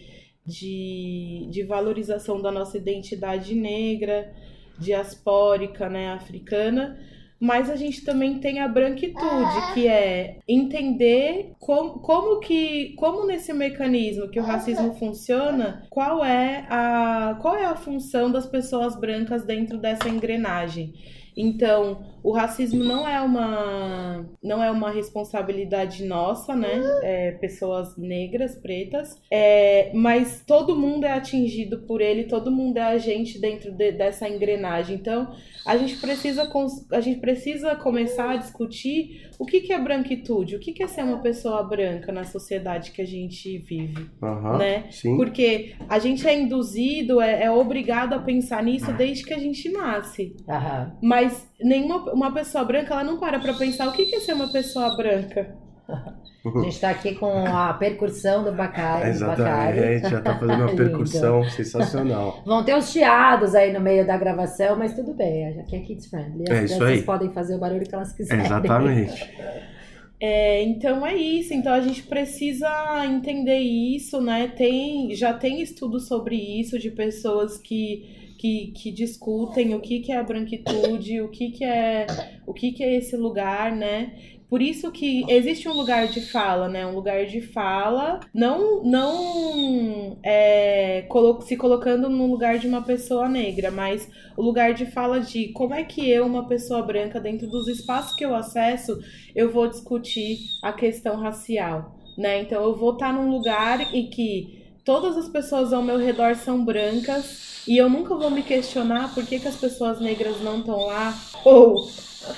de, 0.47 1.47
de 1.50 1.62
valorização 1.64 2.40
da 2.40 2.50
nossa 2.50 2.78
identidade 2.78 3.54
negra, 3.54 4.32
diaspórica, 4.78 5.87
né, 5.90 6.08
africana, 6.08 6.99
mas 7.40 7.71
a 7.71 7.76
gente 7.76 8.04
também 8.04 8.38
tem 8.40 8.61
a 8.61 8.68
branquitude, 8.68 9.73
que 9.75 9.87
é 9.87 10.38
entender 10.47 11.52
como, 11.59 12.00
como 12.00 12.40
que, 12.40 12.95
como 12.97 13.26
nesse 13.26 13.52
mecanismo 13.52 14.28
que 14.28 14.40
o 14.40 14.42
racismo 14.42 14.95
funciona, 14.95 15.87
qual 15.88 16.25
é 16.25 16.66
a, 16.68 17.38
qual 17.40 17.57
é 17.57 17.64
a 17.64 17.76
função 17.76 18.30
das 18.30 18.47
pessoas 18.47 18.99
brancas 18.99 19.45
dentro 19.45 19.78
dessa 19.78 20.09
engrenagem. 20.09 20.92
Então, 21.40 22.00
o 22.23 22.33
racismo 22.33 22.83
não 22.83 23.07
é 23.07 23.21
uma 23.21 24.26
não 24.42 24.62
é 24.62 24.71
uma 24.71 24.90
responsabilidade 24.90 26.04
nossa, 26.04 26.57
né? 26.57 26.80
É, 27.02 27.33
pessoas 27.33 27.97
negras, 27.97 28.57
pretas, 28.57 29.16
é, 29.30 29.90
mas 29.95 30.42
todo 30.45 30.75
mundo 30.75 31.04
é 31.04 31.12
atingido 31.12 31.78
por 31.87 32.00
ele, 32.00 32.25
todo 32.25 32.50
mundo 32.50 32.76
é 32.78 32.83
agente 32.83 33.40
dentro 33.40 33.71
de- 33.71 33.92
dessa 33.92 34.28
engrenagem. 34.28 34.97
Então, 34.97 35.33
a 35.64 35.76
gente 35.76 35.97
precisa 35.99 36.50
a 36.92 37.00
gente 37.00 37.21
precisa 37.21 37.76
começar 37.76 38.30
a 38.30 38.37
discutir 38.37 39.28
o 39.38 39.47
que, 39.47 39.61
que 39.61 39.73
é 39.73 39.78
branquitude, 39.80 40.57
o 40.57 40.59
que, 40.59 40.73
que 40.73 40.83
é 40.83 40.88
ser 40.88 41.02
uma 41.04 41.18
pessoa 41.18 41.62
branca 41.62 42.11
na 42.11 42.25
sociedade 42.25 42.90
que 42.90 43.00
a 43.00 43.07
gente 43.07 43.59
vive, 43.59 44.07
Aham. 44.21 44.59
né? 44.59 44.85
Sim. 44.90 45.16
Porque 45.16 45.75
a 45.88 45.99
gente 46.00 46.26
é 46.26 46.35
induzido, 46.37 47.21
é, 47.21 47.45
é 47.45 47.50
obrigado 47.50 48.14
a 48.14 48.18
pensar 48.18 48.62
nisso 48.64 48.92
desde 48.95 49.25
que 49.25 49.33
a 49.35 49.38
gente 49.38 49.68
nasce. 49.71 50.35
Aham. 50.49 50.97
Mas 51.00 51.27
nenhuma 51.61 52.12
uma 52.12 52.32
pessoa 52.32 52.64
branca, 52.64 52.94
ela 52.94 53.04
não 53.04 53.18
para 53.18 53.38
pra 53.38 53.54
pensar 53.54 53.88
o 53.88 53.92
que 53.92 54.06
que 54.06 54.16
é 54.16 54.20
ser 54.20 54.32
uma 54.35 54.50
pessoa 54.52 54.97
branca. 54.97 55.54
A 55.88 56.61
gente 56.64 56.80
tá 56.80 56.90
aqui 56.90 57.14
com 57.14 57.47
a 57.47 57.75
percussão 57.75 58.44
do 58.44 58.52
Bacari. 58.52 59.08
Exatamente, 59.11 60.08
já 60.08 60.20
tá 60.20 60.38
fazendo 60.38 60.62
uma 60.62 60.75
percussão 60.76 61.44
sensacional. 61.50 62.42
Vão 62.47 62.64
ter 62.64 62.75
uns 62.76 62.90
chiados 62.90 63.54
aí 63.54 63.73
no 63.73 63.80
meio 63.80 64.06
da 64.06 64.16
gravação, 64.16 64.76
mas 64.78 64.94
tudo 64.94 65.14
bem, 65.14 65.61
aqui 65.61 65.76
é 65.76 65.80
kids 65.80 66.06
friendly. 66.06 66.44
As 66.49 66.50
É 66.50 66.64
isso 66.64 66.76
crianças 66.76 66.99
aí. 67.00 67.02
podem 67.02 67.32
fazer 67.32 67.54
o 67.54 67.58
barulho 67.58 67.87
que 67.87 67.94
elas 67.94 68.12
quiserem. 68.12 68.44
Exatamente. 68.44 69.28
É, 70.20 70.64
então 70.64 71.06
é 71.06 71.14
isso. 71.14 71.54
Então 71.54 71.73
a 71.73 71.80
gente 71.80 72.02
precisa 72.02 72.68
entender 73.06 73.58
isso, 73.58 74.20
né? 74.20 74.49
Tem, 74.49 75.14
já 75.14 75.32
tem 75.32 75.62
estudos 75.62 76.08
sobre 76.08 76.35
isso 76.35 76.76
de 76.76 76.90
pessoas 76.90 77.56
que, 77.56 78.27
que, 78.38 78.73
que 78.75 78.92
discutem 78.92 79.75
o 79.75 79.80
que, 79.80 80.00
que 80.00 80.12
é 80.12 80.16
a 80.16 80.23
branquitude, 80.23 81.21
o 81.21 81.28
que, 81.28 81.50
que 81.50 81.64
é 81.64 82.07
o 82.47 82.54
que, 82.54 82.73
que 82.73 82.85
é 82.85 82.95
esse 82.95 83.16
lugar, 83.16 83.75
né? 83.75 84.12
Por 84.49 84.62
isso 84.62 84.90
que 84.90 85.30
existe 85.30 85.68
um 85.68 85.75
lugar 85.75 86.07
de 86.07 86.23
fala, 86.23 86.68
né? 86.68 86.87
Um 86.87 86.95
lugar 86.95 87.26
de 87.26 87.40
fala, 87.42 88.21
não 88.33 88.83
não 88.83 90.16
é, 90.25 91.07
se 91.42 91.57
colocando 91.57 92.09
no 92.09 92.26
lugar 92.30 92.59
de 92.59 92.66
uma 92.66 92.80
pessoa 92.80 93.28
negra, 93.28 93.71
mas 93.71 94.09
o 94.37 94.42
lugar 94.42 94.73
de 94.73 94.87
fala 94.87 95.21
de 95.21 95.49
como 95.49 95.75
é 95.75 95.85
que 95.85 96.09
eu, 96.09 96.25
uma 96.25 96.49
pessoa 96.49 96.80
branca, 96.80 97.21
dentro 97.21 97.47
dos 97.47 97.68
espaços 97.68 98.16
que 98.16 98.25
eu 98.25 98.35
acesso, 98.35 98.99
eu 99.35 99.50
vou 99.50 99.68
discutir 99.68 100.38
a 100.62 100.73
questão 100.73 101.16
racial, 101.16 101.99
né? 102.16 102.40
Então 102.40 102.62
eu 102.62 102.75
vou 102.75 102.92
estar 102.92 103.12
num 103.12 103.30
lugar 103.30 103.95
em 103.95 104.09
que 104.09 104.57
todas 104.88 105.18
as 105.18 105.28
pessoas 105.28 105.71
ao 105.71 105.83
meu 105.83 105.99
redor 105.99 106.35
são 106.35 106.64
brancas 106.64 107.62
e 107.68 107.76
eu 107.76 107.90
nunca 107.90 108.14
vou 108.14 108.30
me 108.30 108.42
questionar 108.42 109.14
por 109.14 109.23
que, 109.26 109.38
que 109.38 109.47
as 109.47 109.57
pessoas 109.57 110.00
negras 110.00 110.40
não 110.40 110.61
estão 110.61 110.80
lá 110.87 111.14
ou 111.45 111.87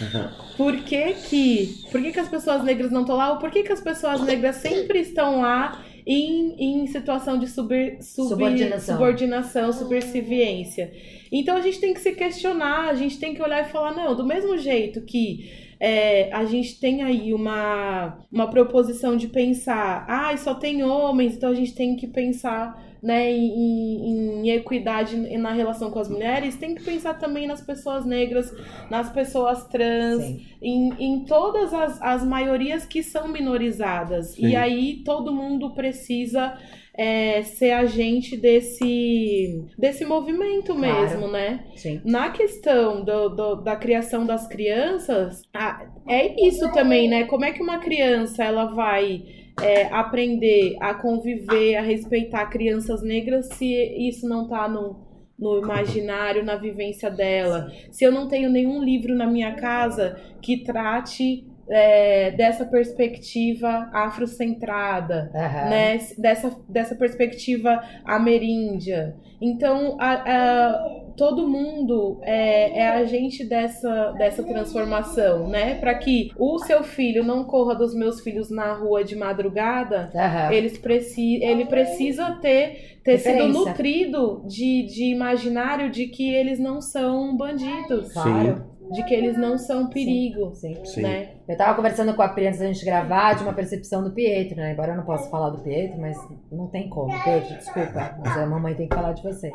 por 0.57 0.77
que 0.79 1.13
que, 1.29 1.75
por 1.93 2.03
que 2.03 2.11
que 2.11 2.19
as 2.19 2.29
pessoas 2.29 2.65
negras 2.65 2.91
não 2.91 3.03
estão 3.03 3.17
lá 3.17 3.33
ou 3.35 3.39
por 3.39 3.51
que 3.53 3.63
que 3.63 3.73
as 3.73 3.81
pessoas 3.81 4.21
negras 4.23 4.57
sempre 4.57 4.99
estão 4.99 5.41
lá 5.43 5.81
em, 6.05 6.83
em 6.83 6.87
situação 6.89 7.39
de 7.39 7.47
subir, 7.47 8.03
subir- 8.03 8.29
Subordinação. 8.31 8.95
subordinação, 8.97 9.73
subserviência. 9.73 10.93
Então 11.31 11.57
a 11.57 11.61
gente 11.61 11.79
tem 11.79 11.95
que 11.95 12.01
se 12.01 12.13
questionar, 12.13 12.89
a 12.89 12.95
gente 12.95 13.17
tem 13.19 13.33
que 13.33 13.41
olhar 13.43 13.61
e 13.65 13.71
falar, 13.71 13.93
não, 13.95 14.17
do 14.17 14.27
mesmo 14.27 14.59
jeito 14.59 15.03
que 15.03 15.70
é, 15.81 16.31
a 16.33 16.45
gente 16.45 16.79
tem 16.79 17.03
aí 17.03 17.33
uma, 17.33 18.19
uma 18.31 18.49
proposição 18.51 19.17
de 19.17 19.29
pensar, 19.29 20.05
ah, 20.07 20.37
só 20.37 20.55
tem 20.55 20.83
homens, 20.85 21.35
então 21.37 21.49
a 21.51 21.55
gente 21.55 21.75
tem 21.75 21.97
que 21.97 22.07
pensar 22.07 22.91
né, 23.03 23.33
em, 23.33 24.43
em- 24.43 24.51
equidade 24.51 25.17
na 25.39 25.53
relação 25.53 25.91
com 25.91 25.99
as 25.99 26.09
mulheres, 26.11 26.57
tem 26.57 26.75
que 26.75 26.83
pensar 26.83 27.15
também 27.15 27.47
nas 27.47 27.63
pessoas 27.63 28.05
negras, 28.05 28.55
nas 28.91 29.11
pessoas 29.11 29.67
trans, 29.69 30.23
Sim. 30.23 30.43
em, 30.61 30.93
em 30.99 31.25
todas 31.25 31.73
as, 31.73 32.01
as 32.03 32.25
maiorias 32.27 32.85
que 32.85 33.03
são 33.03 33.27
minorizadas. 33.29 34.33
Sim. 34.35 34.49
E 34.49 34.57
aí 34.57 35.03
todo 35.03 35.33
mundo 35.33 35.71
precisa 35.71 36.59
é, 37.03 37.43
ser 37.43 37.71
agente 37.71 38.37
desse, 38.37 39.65
desse 39.79 40.05
movimento 40.05 40.75
Claro. 40.75 41.01
mesmo, 41.01 41.29
né? 41.29 41.65
Sim. 41.75 41.99
Na 42.05 42.29
questão 42.31 43.03
do, 43.03 43.29
do- 43.31 43.55
da 43.63 43.75
criação 43.75 44.27
das 44.27 44.47
crianças, 44.47 45.41
a- 45.55 45.87
é 46.07 46.47
isso 46.47 46.71
também, 46.73 47.09
né? 47.09 47.25
Como 47.25 47.43
é 47.45 47.53
que 47.53 47.63
uma 47.63 47.79
criança 47.79 48.45
ela 48.45 48.67
vai 48.67 49.23
é, 49.63 49.85
aprender 49.87 50.77
a 50.81 50.93
conviver, 50.95 51.77
a 51.77 51.83
respeitar 51.83 52.47
crianças 52.51 53.03
negras 53.03 53.47
se 53.55 53.67
isso 54.09 54.29
não 54.29 54.47
tá 54.49 54.69
no, 54.69 55.09
no 55.39 55.59
imaginário, 55.59 56.45
na 56.45 56.57
vivência 56.57 57.11
dela? 57.11 57.71
Se 57.91 58.05
eu 58.05 58.13
não 58.13 58.29
tenho 58.29 58.51
nenhum 58.51 58.83
livro 58.83 59.15
na 59.15 59.27
minha 59.27 59.55
casa 59.55 60.19
que 60.43 60.63
trate 60.65 61.47
é, 61.71 62.31
dessa 62.33 62.65
perspectiva 62.65 63.89
afrocentrada, 63.93 65.31
Aham. 65.35 65.69
né, 65.71 65.99
dessa, 66.19 66.57
dessa 66.69 66.95
perspectiva 66.95 67.81
ameríndia. 68.05 69.15
Então, 69.41 69.97
a- 69.99 70.23
a- 70.27 71.01
todo 71.17 71.49
mundo 71.49 72.19
é, 72.23 72.79
é 72.81 72.89
agente 72.89 73.45
dessa, 73.45 74.13
dessa 74.13 74.43
transformação, 74.43 75.49
né? 75.49 75.75
Para 75.77 75.95
que 75.95 76.31
o 76.39 76.59
seu 76.59 76.83
filho 76.83 77.25
não 77.25 77.45
corra 77.45 77.75
dos 77.75 77.95
meus 77.95 78.21
filhos 78.21 78.51
na 78.51 78.73
rua 78.75 79.03
de 79.03 79.17
madrugada, 79.17 80.11
Aham. 80.15 80.53
eles 80.53 80.77
preci 80.79 81.43
ele 81.43 81.65
precisa 81.67 82.33
ter, 82.41 82.99
ter 83.03 83.19
sido 83.19 83.49
nutrido 83.49 84.43
de, 84.47 84.83
de 84.85 85.05
imaginário 85.05 85.91
de 85.91 86.07
que 86.07 86.33
eles 86.35 86.59
não 86.59 86.81
são 86.81 87.35
bandidos, 87.37 88.13
Claro. 88.13 88.70
De 88.91 89.05
que 89.05 89.15
eles 89.15 89.37
não 89.39 89.57
são 89.57 89.89
perigo, 89.89 90.55
Sim. 90.55 90.85
Sim. 90.85 91.03
né? 91.03 91.29
Eu 91.47 91.57
tava 91.57 91.75
conversando 91.75 92.15
com 92.15 92.23
a 92.23 92.29
Pri 92.29 92.47
antes 92.47 92.61
da 92.61 92.67
gente 92.67 92.85
gravar 92.85 93.35
de 93.35 93.43
uma 93.43 93.53
percepção 93.53 94.05
do 94.05 94.13
Pietro, 94.13 94.57
né? 94.57 94.73
Embora 94.73 94.93
eu 94.93 94.97
não 94.97 95.05
possa 95.05 95.29
falar 95.29 95.51
do 95.51 95.59
Pietro, 95.59 96.01
mas 96.01 96.17
não 96.51 96.69
tem 96.69 96.89
como. 96.89 97.13
Pietro, 97.25 97.57
desculpa, 97.57 98.17
mas 98.19 98.37
a 98.37 98.47
mamãe 98.47 98.75
tem 98.75 98.89
que 98.89 98.95
falar 98.95 99.13
de 99.13 99.23
você. 99.23 99.51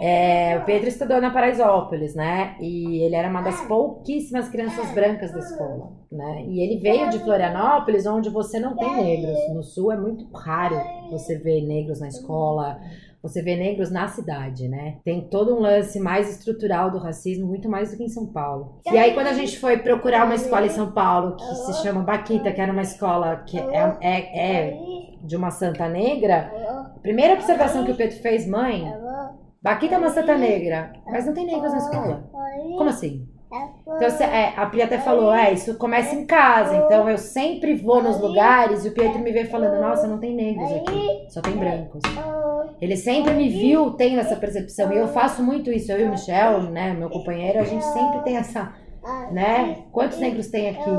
É, 0.00 0.58
o 0.58 0.64
Pietro 0.64 0.88
estudou 0.88 1.20
na 1.20 1.30
Paraisópolis, 1.30 2.14
né? 2.14 2.56
E 2.60 3.02
ele 3.02 3.14
era 3.14 3.28
uma 3.28 3.40
das 3.40 3.60
pouquíssimas 3.62 4.48
crianças 4.48 4.90
brancas 4.92 5.32
da 5.32 5.38
escola, 5.38 5.92
né? 6.12 6.44
E 6.48 6.60
ele 6.60 6.80
veio 6.80 7.08
de 7.08 7.18
Florianópolis, 7.18 8.06
onde 8.06 8.28
você 8.28 8.60
não 8.60 8.76
tem 8.76 8.94
negros. 9.02 9.38
No 9.54 9.62
sul 9.62 9.92
é 9.92 9.96
muito 9.96 10.26
raro 10.34 10.76
você 11.10 11.38
ver 11.38 11.62
negros 11.62 12.00
na 12.00 12.08
escola. 12.08 12.78
Você 13.26 13.42
vê 13.42 13.56
negros 13.56 13.90
na 13.90 14.08
cidade, 14.08 14.68
né? 14.68 14.98
Tem 15.04 15.28
todo 15.28 15.54
um 15.54 15.60
lance 15.60 15.98
mais 15.98 16.30
estrutural 16.30 16.90
do 16.90 16.98
racismo, 16.98 17.46
muito 17.46 17.68
mais 17.68 17.90
do 17.90 17.96
que 17.96 18.04
em 18.04 18.08
São 18.08 18.26
Paulo. 18.26 18.80
E 18.86 18.96
aí, 18.96 19.14
quando 19.14 19.26
a 19.26 19.32
gente 19.32 19.58
foi 19.58 19.78
procurar 19.78 20.24
uma 20.24 20.34
escola 20.34 20.66
em 20.66 20.70
São 20.70 20.92
Paulo 20.92 21.36
que 21.36 21.54
se 21.54 21.82
chama 21.82 22.02
Baquita, 22.02 22.52
que 22.52 22.60
era 22.60 22.72
uma 22.72 22.82
escola 22.82 23.36
que 23.46 23.58
é, 23.58 23.96
é, 24.00 24.40
é 24.40 24.78
de 25.22 25.36
uma 25.36 25.50
santa 25.50 25.88
negra, 25.88 26.52
a 26.96 27.00
primeira 27.00 27.34
observação 27.34 27.84
que 27.84 27.92
o 27.92 27.96
Pedro 27.96 28.16
fez, 28.18 28.46
mãe, 28.46 28.84
Baquita 29.60 29.96
é 29.96 29.98
uma 29.98 30.10
santa 30.10 30.38
negra, 30.38 30.92
mas 31.06 31.26
não 31.26 31.34
tem 31.34 31.46
negros 31.46 31.72
na 31.72 31.78
escola. 31.78 32.30
Como 32.76 32.88
assim? 32.88 33.26
Então, 33.96 34.10
cê- 34.10 34.24
é, 34.24 34.52
a 34.56 34.66
Pri 34.66 34.82
até 34.82 34.98
falou, 34.98 35.32
é, 35.32 35.52
isso 35.52 35.76
começa 35.78 36.14
em 36.14 36.26
casa, 36.26 36.76
então 36.76 37.08
eu 37.08 37.16
sempre 37.16 37.74
vou 37.76 38.02
nos 38.02 38.20
lugares 38.20 38.84
e 38.84 38.88
o 38.88 38.92
Pietro 38.92 39.20
me 39.20 39.30
vê 39.32 39.44
falando, 39.44 39.80
nossa, 39.80 40.06
não 40.06 40.18
tem 40.18 40.34
negros 40.34 40.70
aqui, 40.72 41.26
só 41.30 41.40
tem 41.40 41.52
brancos. 41.56 42.02
Ele 42.80 42.96
sempre 42.96 43.32
me 43.34 43.48
viu 43.48 43.92
tendo 43.92 44.18
essa 44.20 44.36
percepção, 44.36 44.92
e 44.92 44.98
eu 44.98 45.08
faço 45.08 45.42
muito 45.42 45.70
isso, 45.70 45.92
eu 45.92 46.00
e 46.00 46.04
o 46.04 46.10
Michel, 46.10 46.62
né, 46.64 46.92
meu 46.92 47.08
companheiro, 47.08 47.60
a 47.60 47.64
gente 47.64 47.84
sempre 47.84 48.20
tem 48.24 48.36
essa, 48.36 48.72
né, 49.30 49.84
quantos 49.92 50.18
negros 50.18 50.48
tem 50.48 50.70
aqui? 50.70 50.90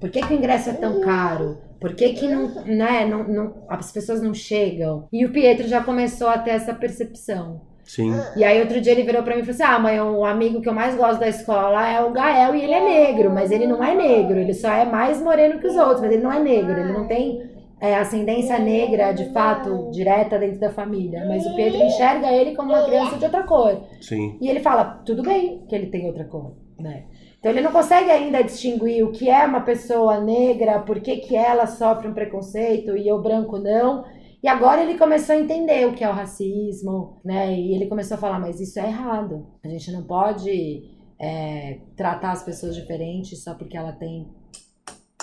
Por 0.00 0.10
que, 0.10 0.20
que 0.22 0.32
o 0.34 0.36
ingresso 0.36 0.70
é 0.70 0.72
tão 0.72 1.00
caro? 1.02 1.58
Por 1.80 1.94
que, 1.94 2.14
que 2.14 2.26
não, 2.28 2.48
né, 2.64 3.04
não, 3.04 3.24
não, 3.24 3.54
as 3.68 3.92
pessoas 3.92 4.22
não 4.22 4.32
chegam? 4.32 5.06
E 5.12 5.24
o 5.26 5.32
Pietro 5.32 5.68
já 5.68 5.82
começou 5.82 6.28
a 6.28 6.38
ter 6.38 6.50
essa 6.52 6.72
percepção. 6.74 7.60
Sim. 7.94 8.10
E 8.34 8.42
aí 8.42 8.58
outro 8.58 8.80
dia 8.80 8.92
ele 8.92 9.02
virou 9.02 9.22
pra 9.22 9.34
mim 9.34 9.42
e 9.42 9.44
falou 9.44 9.54
assim: 9.54 9.74
Ah, 9.74 9.78
mãe, 9.78 10.00
o 10.00 10.24
amigo 10.24 10.62
que 10.62 10.68
eu 10.68 10.72
mais 10.72 10.96
gosto 10.96 11.20
da 11.20 11.28
escola 11.28 11.86
é 11.86 12.00
o 12.00 12.10
Gael 12.10 12.54
e 12.54 12.62
ele 12.62 12.72
é 12.72 12.80
negro, 12.82 13.30
mas 13.30 13.50
ele 13.50 13.66
não 13.66 13.84
é 13.84 13.94
negro, 13.94 14.38
ele 14.38 14.54
só 14.54 14.72
é 14.72 14.86
mais 14.86 15.20
moreno 15.20 15.60
que 15.60 15.66
os 15.66 15.76
outros, 15.76 16.00
mas 16.00 16.10
ele 16.10 16.22
não 16.22 16.32
é 16.32 16.38
negro, 16.38 16.80
ele 16.80 16.90
não 16.90 17.06
tem 17.06 17.42
é, 17.78 17.94
ascendência 17.96 18.58
negra 18.58 19.12
de 19.12 19.30
fato 19.34 19.90
direta 19.90 20.38
dentro 20.38 20.58
da 20.58 20.70
família. 20.70 21.22
Mas 21.28 21.44
o 21.44 21.54
Pedro 21.54 21.82
enxerga 21.82 22.32
ele 22.32 22.56
como 22.56 22.72
uma 22.72 22.82
criança 22.82 23.18
de 23.18 23.24
outra 23.26 23.42
cor. 23.42 23.82
Sim. 24.00 24.38
E 24.40 24.48
ele 24.48 24.60
fala, 24.60 25.02
tudo 25.04 25.22
bem 25.22 25.62
que 25.68 25.74
ele 25.74 25.88
tem 25.88 26.06
outra 26.06 26.24
cor, 26.24 26.54
né? 26.80 27.02
Então 27.38 27.52
ele 27.52 27.60
não 27.60 27.72
consegue 27.72 28.10
ainda 28.10 28.42
distinguir 28.42 29.04
o 29.04 29.12
que 29.12 29.28
é 29.28 29.44
uma 29.44 29.60
pessoa 29.60 30.18
negra, 30.18 30.78
por 30.78 30.98
que, 31.00 31.16
que 31.16 31.36
ela 31.36 31.66
sofre 31.66 32.08
um 32.08 32.14
preconceito 32.14 32.96
e 32.96 33.06
eu 33.06 33.20
branco 33.20 33.58
não. 33.58 34.04
E 34.42 34.48
agora 34.48 34.82
ele 34.82 34.98
começou 34.98 35.36
a 35.36 35.38
entender 35.38 35.86
o 35.86 35.94
que 35.94 36.02
é 36.02 36.08
o 36.08 36.12
racismo, 36.12 37.20
né? 37.24 37.56
E 37.56 37.74
ele 37.74 37.86
começou 37.86 38.16
a 38.16 38.20
falar, 38.20 38.40
mas 38.40 38.60
isso 38.60 38.80
é 38.80 38.88
errado. 38.88 39.46
A 39.64 39.68
gente 39.68 39.92
não 39.92 40.02
pode 40.02 40.82
é, 41.20 41.78
tratar 41.96 42.32
as 42.32 42.42
pessoas 42.42 42.74
diferentes 42.74 43.44
só 43.44 43.54
porque 43.54 43.76
ela 43.76 43.92
tem 43.92 44.28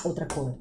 outra 0.05 0.25
cor. 0.25 0.57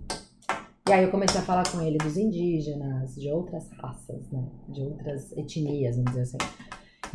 E 0.88 0.92
aí 0.92 1.04
eu 1.04 1.10
comecei 1.10 1.40
a 1.40 1.44
falar 1.44 1.70
com 1.70 1.80
ele 1.80 1.98
dos 1.98 2.16
indígenas, 2.16 3.14
de 3.14 3.30
outras 3.30 3.70
raças, 3.80 4.28
né? 4.32 4.44
De 4.68 4.82
outras 4.82 5.30
etnias, 5.36 5.96
vamos 5.96 6.10
dizer 6.10 6.22
assim. 6.22 6.38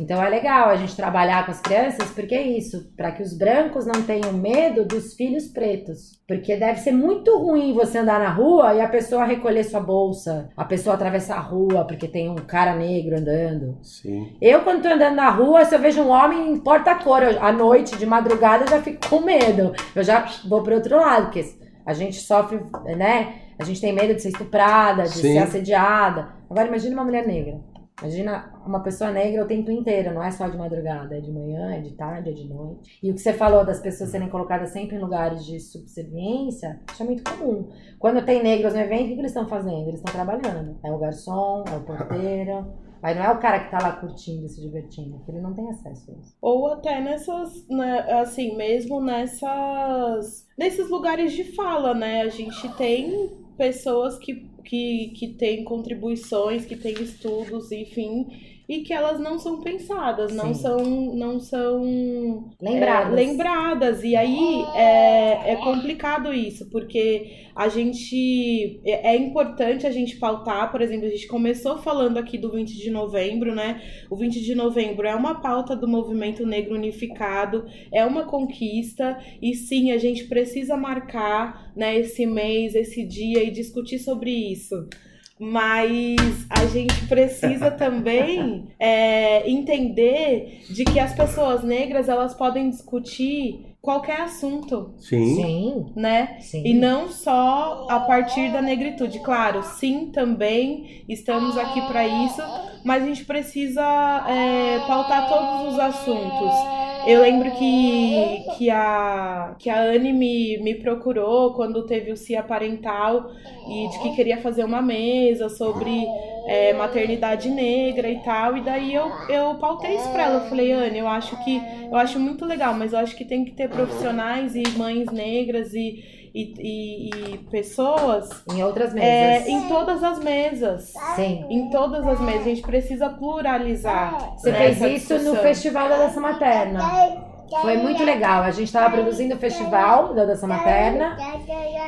Então 0.00 0.22
é 0.22 0.28
legal 0.28 0.68
a 0.70 0.76
gente 0.76 0.96
trabalhar 0.96 1.44
com 1.44 1.52
as 1.52 1.60
crianças, 1.60 2.10
porque 2.10 2.34
é 2.34 2.42
isso, 2.42 2.92
para 2.96 3.12
que 3.12 3.22
os 3.22 3.36
brancos 3.36 3.86
não 3.86 4.02
tenham 4.02 4.32
medo 4.32 4.84
dos 4.84 5.14
filhos 5.14 5.46
pretos. 5.46 6.20
Porque 6.26 6.56
deve 6.56 6.80
ser 6.80 6.92
muito 6.92 7.36
ruim 7.38 7.72
você 7.72 7.98
andar 7.98 8.18
na 8.18 8.28
rua 8.30 8.74
e 8.74 8.80
a 8.80 8.88
pessoa 8.88 9.24
recolher 9.24 9.62
sua 9.64 9.80
bolsa, 9.80 10.48
a 10.56 10.64
pessoa 10.64 10.94
atravessar 10.96 11.36
a 11.36 11.40
rua 11.40 11.84
porque 11.86 12.08
tem 12.08 12.28
um 12.28 12.34
cara 12.36 12.74
negro 12.74 13.16
andando. 13.18 13.78
Sim. 13.82 14.36
Eu, 14.40 14.62
quando 14.62 14.82
tô 14.82 14.88
andando 14.88 15.14
na 15.14 15.30
rua, 15.30 15.64
se 15.64 15.74
eu 15.74 15.78
vejo 15.78 16.02
um 16.02 16.08
homem, 16.10 16.38
não 16.38 16.54
importa 16.54 16.92
a 16.92 16.94
cor, 17.02 17.22
eu- 17.22 17.42
à 17.42 17.52
noite, 17.52 17.96
de 17.96 18.06
madrugada, 18.06 18.64
eu 18.64 18.68
já 18.70 18.82
fico 18.82 19.08
com 19.08 19.20
medo. 19.20 19.72
Eu 19.94 20.02
já 20.02 20.26
vou 20.48 20.62
pro 20.62 20.74
outro 20.74 20.96
lado, 20.96 21.26
porque 21.26 21.44
a 21.86 21.92
gente 21.92 22.16
sofre, 22.16 22.58
né? 22.96 23.34
A 23.58 23.64
gente 23.64 23.80
tem 23.80 23.92
medo 23.92 24.14
de 24.14 24.22
ser 24.22 24.30
estuprada, 24.30 25.04
de 25.04 25.10
Sim. 25.10 25.32
ser 25.34 25.38
assediada. 25.38 26.28
Agora 26.50 26.66
imagine 26.66 26.94
uma 26.94 27.04
mulher 27.04 27.26
negra. 27.26 27.60
Imagina 28.00 28.52
uma 28.66 28.82
pessoa 28.82 29.10
negra 29.10 29.44
o 29.44 29.46
tempo 29.46 29.70
inteiro, 29.70 30.12
não 30.12 30.22
é 30.22 30.30
só 30.30 30.48
de 30.48 30.56
madrugada, 30.56 31.16
é 31.16 31.20
de 31.20 31.30
manhã, 31.30 31.72
é 31.72 31.80
de 31.80 31.92
tarde, 31.92 32.30
é 32.30 32.32
de 32.32 32.48
noite. 32.48 32.98
E 33.02 33.10
o 33.10 33.14
que 33.14 33.20
você 33.20 33.32
falou 33.32 33.64
das 33.64 33.80
pessoas 33.80 34.10
serem 34.10 34.28
colocadas 34.28 34.70
sempre 34.70 34.96
em 34.96 35.00
lugares 35.00 35.44
de 35.44 35.60
subserviência, 35.60 36.80
isso 36.92 37.02
é 37.02 37.06
muito 37.06 37.22
comum. 37.24 37.70
Quando 37.98 38.24
tem 38.24 38.42
negros 38.42 38.74
no 38.74 38.80
evento, 38.80 39.04
o 39.04 39.08
que 39.08 39.14
que 39.14 39.20
eles 39.20 39.30
estão 39.30 39.46
fazendo? 39.46 39.88
Eles 39.88 40.00
estão 40.00 40.12
trabalhando. 40.12 40.76
É 40.82 40.90
o 40.90 40.98
garçom, 40.98 41.64
é 41.66 41.76
o 41.76 41.82
porteiro. 41.82 42.66
Mas 43.04 43.18
não 43.18 43.24
é 43.24 43.30
o 43.30 43.38
cara 43.38 43.60
que 43.60 43.70
tá 43.70 43.78
lá 43.82 43.92
curtindo, 43.92 44.48
se 44.48 44.62
divertindo, 44.62 45.18
porque 45.18 45.32
ele 45.32 45.42
não 45.42 45.52
tem 45.52 45.68
acesso 45.68 46.10
a 46.10 46.14
isso. 46.14 46.34
Ou 46.40 46.68
até 46.68 47.02
nessas, 47.02 47.68
né, 47.68 48.00
assim, 48.18 48.56
mesmo 48.56 48.98
nessas, 48.98 50.48
nesses 50.56 50.88
lugares 50.88 51.34
de 51.34 51.44
fala, 51.54 51.92
né? 51.92 52.22
A 52.22 52.30
gente 52.30 52.66
tem 52.76 53.30
pessoas 53.58 54.18
que, 54.18 54.50
que, 54.64 55.08
que 55.16 55.28
têm 55.28 55.64
contribuições, 55.64 56.64
que 56.64 56.76
têm 56.76 56.94
estudos, 57.02 57.70
enfim, 57.70 58.26
e 58.68 58.80
que 58.80 58.92
elas 58.92 59.20
não 59.20 59.38
são 59.38 59.60
pensadas, 59.60 60.32
não 60.34 60.54
Sim. 60.54 60.62
são, 60.62 61.14
não 61.14 61.38
são 61.38 62.50
Lembradas. 62.60 63.12
é, 63.12 63.14
lembradas. 63.14 64.02
E 64.02 64.16
aí 64.16 64.64
é, 64.74 65.52
é 65.52 65.56
complicado 65.56 66.32
isso, 66.32 66.70
porque 66.70 67.44
a 67.54 67.68
gente. 67.68 68.80
É, 68.84 69.14
é 69.14 69.16
importante 69.16 69.86
a 69.86 69.90
gente 69.90 70.16
pautar, 70.16 70.70
por 70.70 70.80
exemplo, 70.80 71.06
a 71.06 71.10
gente 71.10 71.26
começou 71.26 71.78
falando 71.78 72.16
aqui 72.16 72.38
do 72.38 72.50
20 72.50 72.74
de 72.74 72.90
novembro, 72.90 73.54
né? 73.54 73.82
O 74.10 74.16
20 74.16 74.40
de 74.40 74.54
novembro 74.54 75.06
é 75.06 75.14
uma 75.14 75.40
pauta 75.42 75.76
do 75.76 75.86
movimento 75.86 76.46
negro 76.46 76.74
unificado, 76.74 77.66
é 77.92 78.04
uma 78.04 78.24
conquista, 78.24 79.18
e 79.42 79.54
sim, 79.54 79.92
a 79.92 79.98
gente 79.98 80.24
precisa 80.24 80.76
marcar 80.76 81.70
né, 81.76 81.98
esse 81.98 82.24
mês, 82.24 82.74
esse 82.74 83.04
dia 83.04 83.44
e 83.44 83.50
discutir 83.50 83.98
sobre 83.98 84.30
isso. 84.30 84.88
Mas 85.38 86.46
a 86.48 86.64
gente 86.66 87.06
precisa 87.06 87.70
também 87.72 88.68
é, 88.78 89.48
entender 89.50 90.62
de 90.70 90.84
que 90.84 91.00
as 91.00 91.14
pessoas 91.14 91.62
negras 91.62 92.08
elas 92.08 92.34
podem 92.34 92.70
discutir 92.70 93.73
qualquer 93.84 94.22
assunto, 94.22 94.94
Sim. 94.98 95.36
Sim, 95.36 95.86
né? 95.94 96.38
sim. 96.40 96.62
E 96.64 96.72
não 96.72 97.08
só 97.08 97.86
a 97.88 98.00
partir 98.00 98.50
da 98.50 98.62
negritude. 98.62 99.20
Claro, 99.20 99.62
sim, 99.62 100.10
também 100.12 101.04
estamos 101.08 101.56
aqui 101.58 101.80
para 101.82 102.06
isso, 102.06 102.42
mas 102.82 103.02
a 103.02 103.06
gente 103.06 103.24
precisa 103.24 103.82
é, 104.26 104.78
pautar 104.86 105.28
todos 105.28 105.74
os 105.74 105.78
assuntos. 105.78 106.84
Eu 107.06 107.20
lembro 107.20 107.50
que, 107.50 108.44
que, 108.56 108.70
a, 108.70 109.54
que 109.58 109.68
a 109.68 109.78
Anne 109.78 110.10
me, 110.10 110.56
me 110.62 110.74
procurou 110.76 111.52
quando 111.52 111.84
teve 111.84 112.10
o 112.10 112.16
CIA 112.16 112.42
Parental 112.42 113.30
e 113.68 113.88
de 113.90 113.98
que 113.98 114.16
queria 114.16 114.40
fazer 114.40 114.64
uma 114.64 114.80
mesa 114.80 115.50
sobre 115.50 116.06
é, 116.46 116.72
maternidade 116.72 117.48
negra 117.50 118.08
e 118.08 118.18
tal. 118.20 118.56
E 118.56 118.62
daí 118.62 118.94
eu, 118.94 119.10
eu 119.28 119.54
pautei 119.56 119.96
isso 119.96 120.08
pra 120.10 120.24
ela. 120.24 120.44
Eu 120.44 120.48
falei, 120.48 120.72
Anne, 120.72 120.98
eu 120.98 121.08
acho 121.08 121.36
que 121.44 121.60
eu 121.90 121.96
acho 121.96 122.18
muito 122.18 122.44
legal, 122.44 122.74
mas 122.74 122.92
eu 122.92 122.98
acho 122.98 123.16
que 123.16 123.24
tem 123.24 123.44
que 123.44 123.52
ter 123.52 123.68
profissionais 123.68 124.54
e 124.54 124.62
mães 124.76 125.10
negras 125.10 125.72
e, 125.74 126.30
e, 126.34 126.54
e, 126.58 127.10
e 127.34 127.38
pessoas 127.50 128.28
Em 128.52 128.62
outras 128.62 128.94
é, 128.96 129.40
mesas. 129.40 129.48
em 129.48 129.68
todas 129.68 130.02
as 130.02 130.18
mesas. 130.18 130.92
Sim. 131.14 131.44
Em 131.48 131.70
todas 131.70 132.06
as 132.06 132.20
mesas. 132.20 132.42
A 132.42 132.48
gente 132.48 132.62
precisa 132.62 133.08
pluralizar. 133.08 134.36
Você 134.36 134.50
né, 134.50 134.72
fez 134.72 135.02
isso 135.02 135.14
no 135.14 135.18
discussão. 135.20 135.42
Festival 135.42 135.88
da 135.88 135.96
Dança 135.96 136.20
Materna. 136.20 137.33
Foi 137.60 137.76
muito 137.76 138.02
legal. 138.04 138.42
A 138.42 138.50
gente 138.50 138.66
estava 138.66 138.90
produzindo 138.90 139.34
o 139.34 139.38
festival 139.38 140.14
da 140.14 140.24
Dança 140.24 140.46
Materna. 140.46 141.16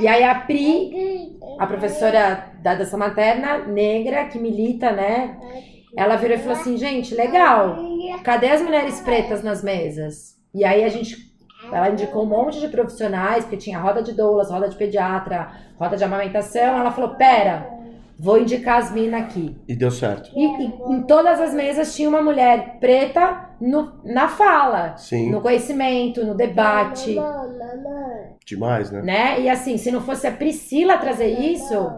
E 0.00 0.06
aí 0.06 0.22
a 0.24 0.34
Pri, 0.34 1.36
a 1.58 1.66
professora 1.66 2.52
da 2.62 2.74
Dança 2.74 2.96
Materna, 2.96 3.58
negra, 3.58 4.26
que 4.26 4.38
milita, 4.38 4.92
né? 4.92 5.36
Ela 5.96 6.16
virou 6.16 6.36
e 6.36 6.40
falou 6.40 6.58
assim, 6.58 6.76
gente, 6.76 7.14
legal. 7.14 7.76
Cadê 8.22 8.50
as 8.50 8.62
mulheres 8.62 9.00
pretas 9.00 9.42
nas 9.42 9.62
mesas? 9.62 10.36
E 10.54 10.64
aí 10.64 10.84
a 10.84 10.88
gente. 10.88 11.34
Ela 11.72 11.90
indicou 11.90 12.22
um 12.22 12.26
monte 12.26 12.60
de 12.60 12.68
profissionais, 12.68 13.44
porque 13.44 13.56
tinha 13.56 13.78
roda 13.80 14.02
de 14.02 14.12
doulas, 14.12 14.50
roda 14.50 14.68
de 14.68 14.76
pediatra, 14.76 15.50
roda 15.80 15.96
de 15.96 16.04
amamentação. 16.04 16.78
Ela 16.78 16.92
falou: 16.92 17.16
pera, 17.16 17.68
vou 18.18 18.38
indicar 18.38 18.78
as 18.78 18.90
minas 18.92 19.22
aqui. 19.22 19.56
E 19.68 19.74
deu 19.76 19.90
certo. 19.90 20.30
E, 20.34 20.44
e 20.44 20.92
em 20.92 21.02
todas 21.02 21.40
as 21.40 21.52
mesas 21.52 21.94
tinha 21.94 22.08
uma 22.08 22.22
mulher 22.22 22.78
preta 22.80 23.50
no- 23.60 23.92
na 24.04 24.28
fala, 24.28 24.96
Sim. 24.96 25.30
no 25.30 25.40
conhecimento, 25.40 26.24
no 26.24 26.34
debate, 26.34 27.16
Demais, 28.44 28.90
né? 28.92 29.02
né? 29.02 29.40
E 29.40 29.48
assim, 29.48 29.76
se 29.76 29.90
não 29.90 30.00
fosse 30.00 30.26
a 30.26 30.30
Priscila 30.30 30.98
trazer 30.98 31.28
isso, 31.40 31.90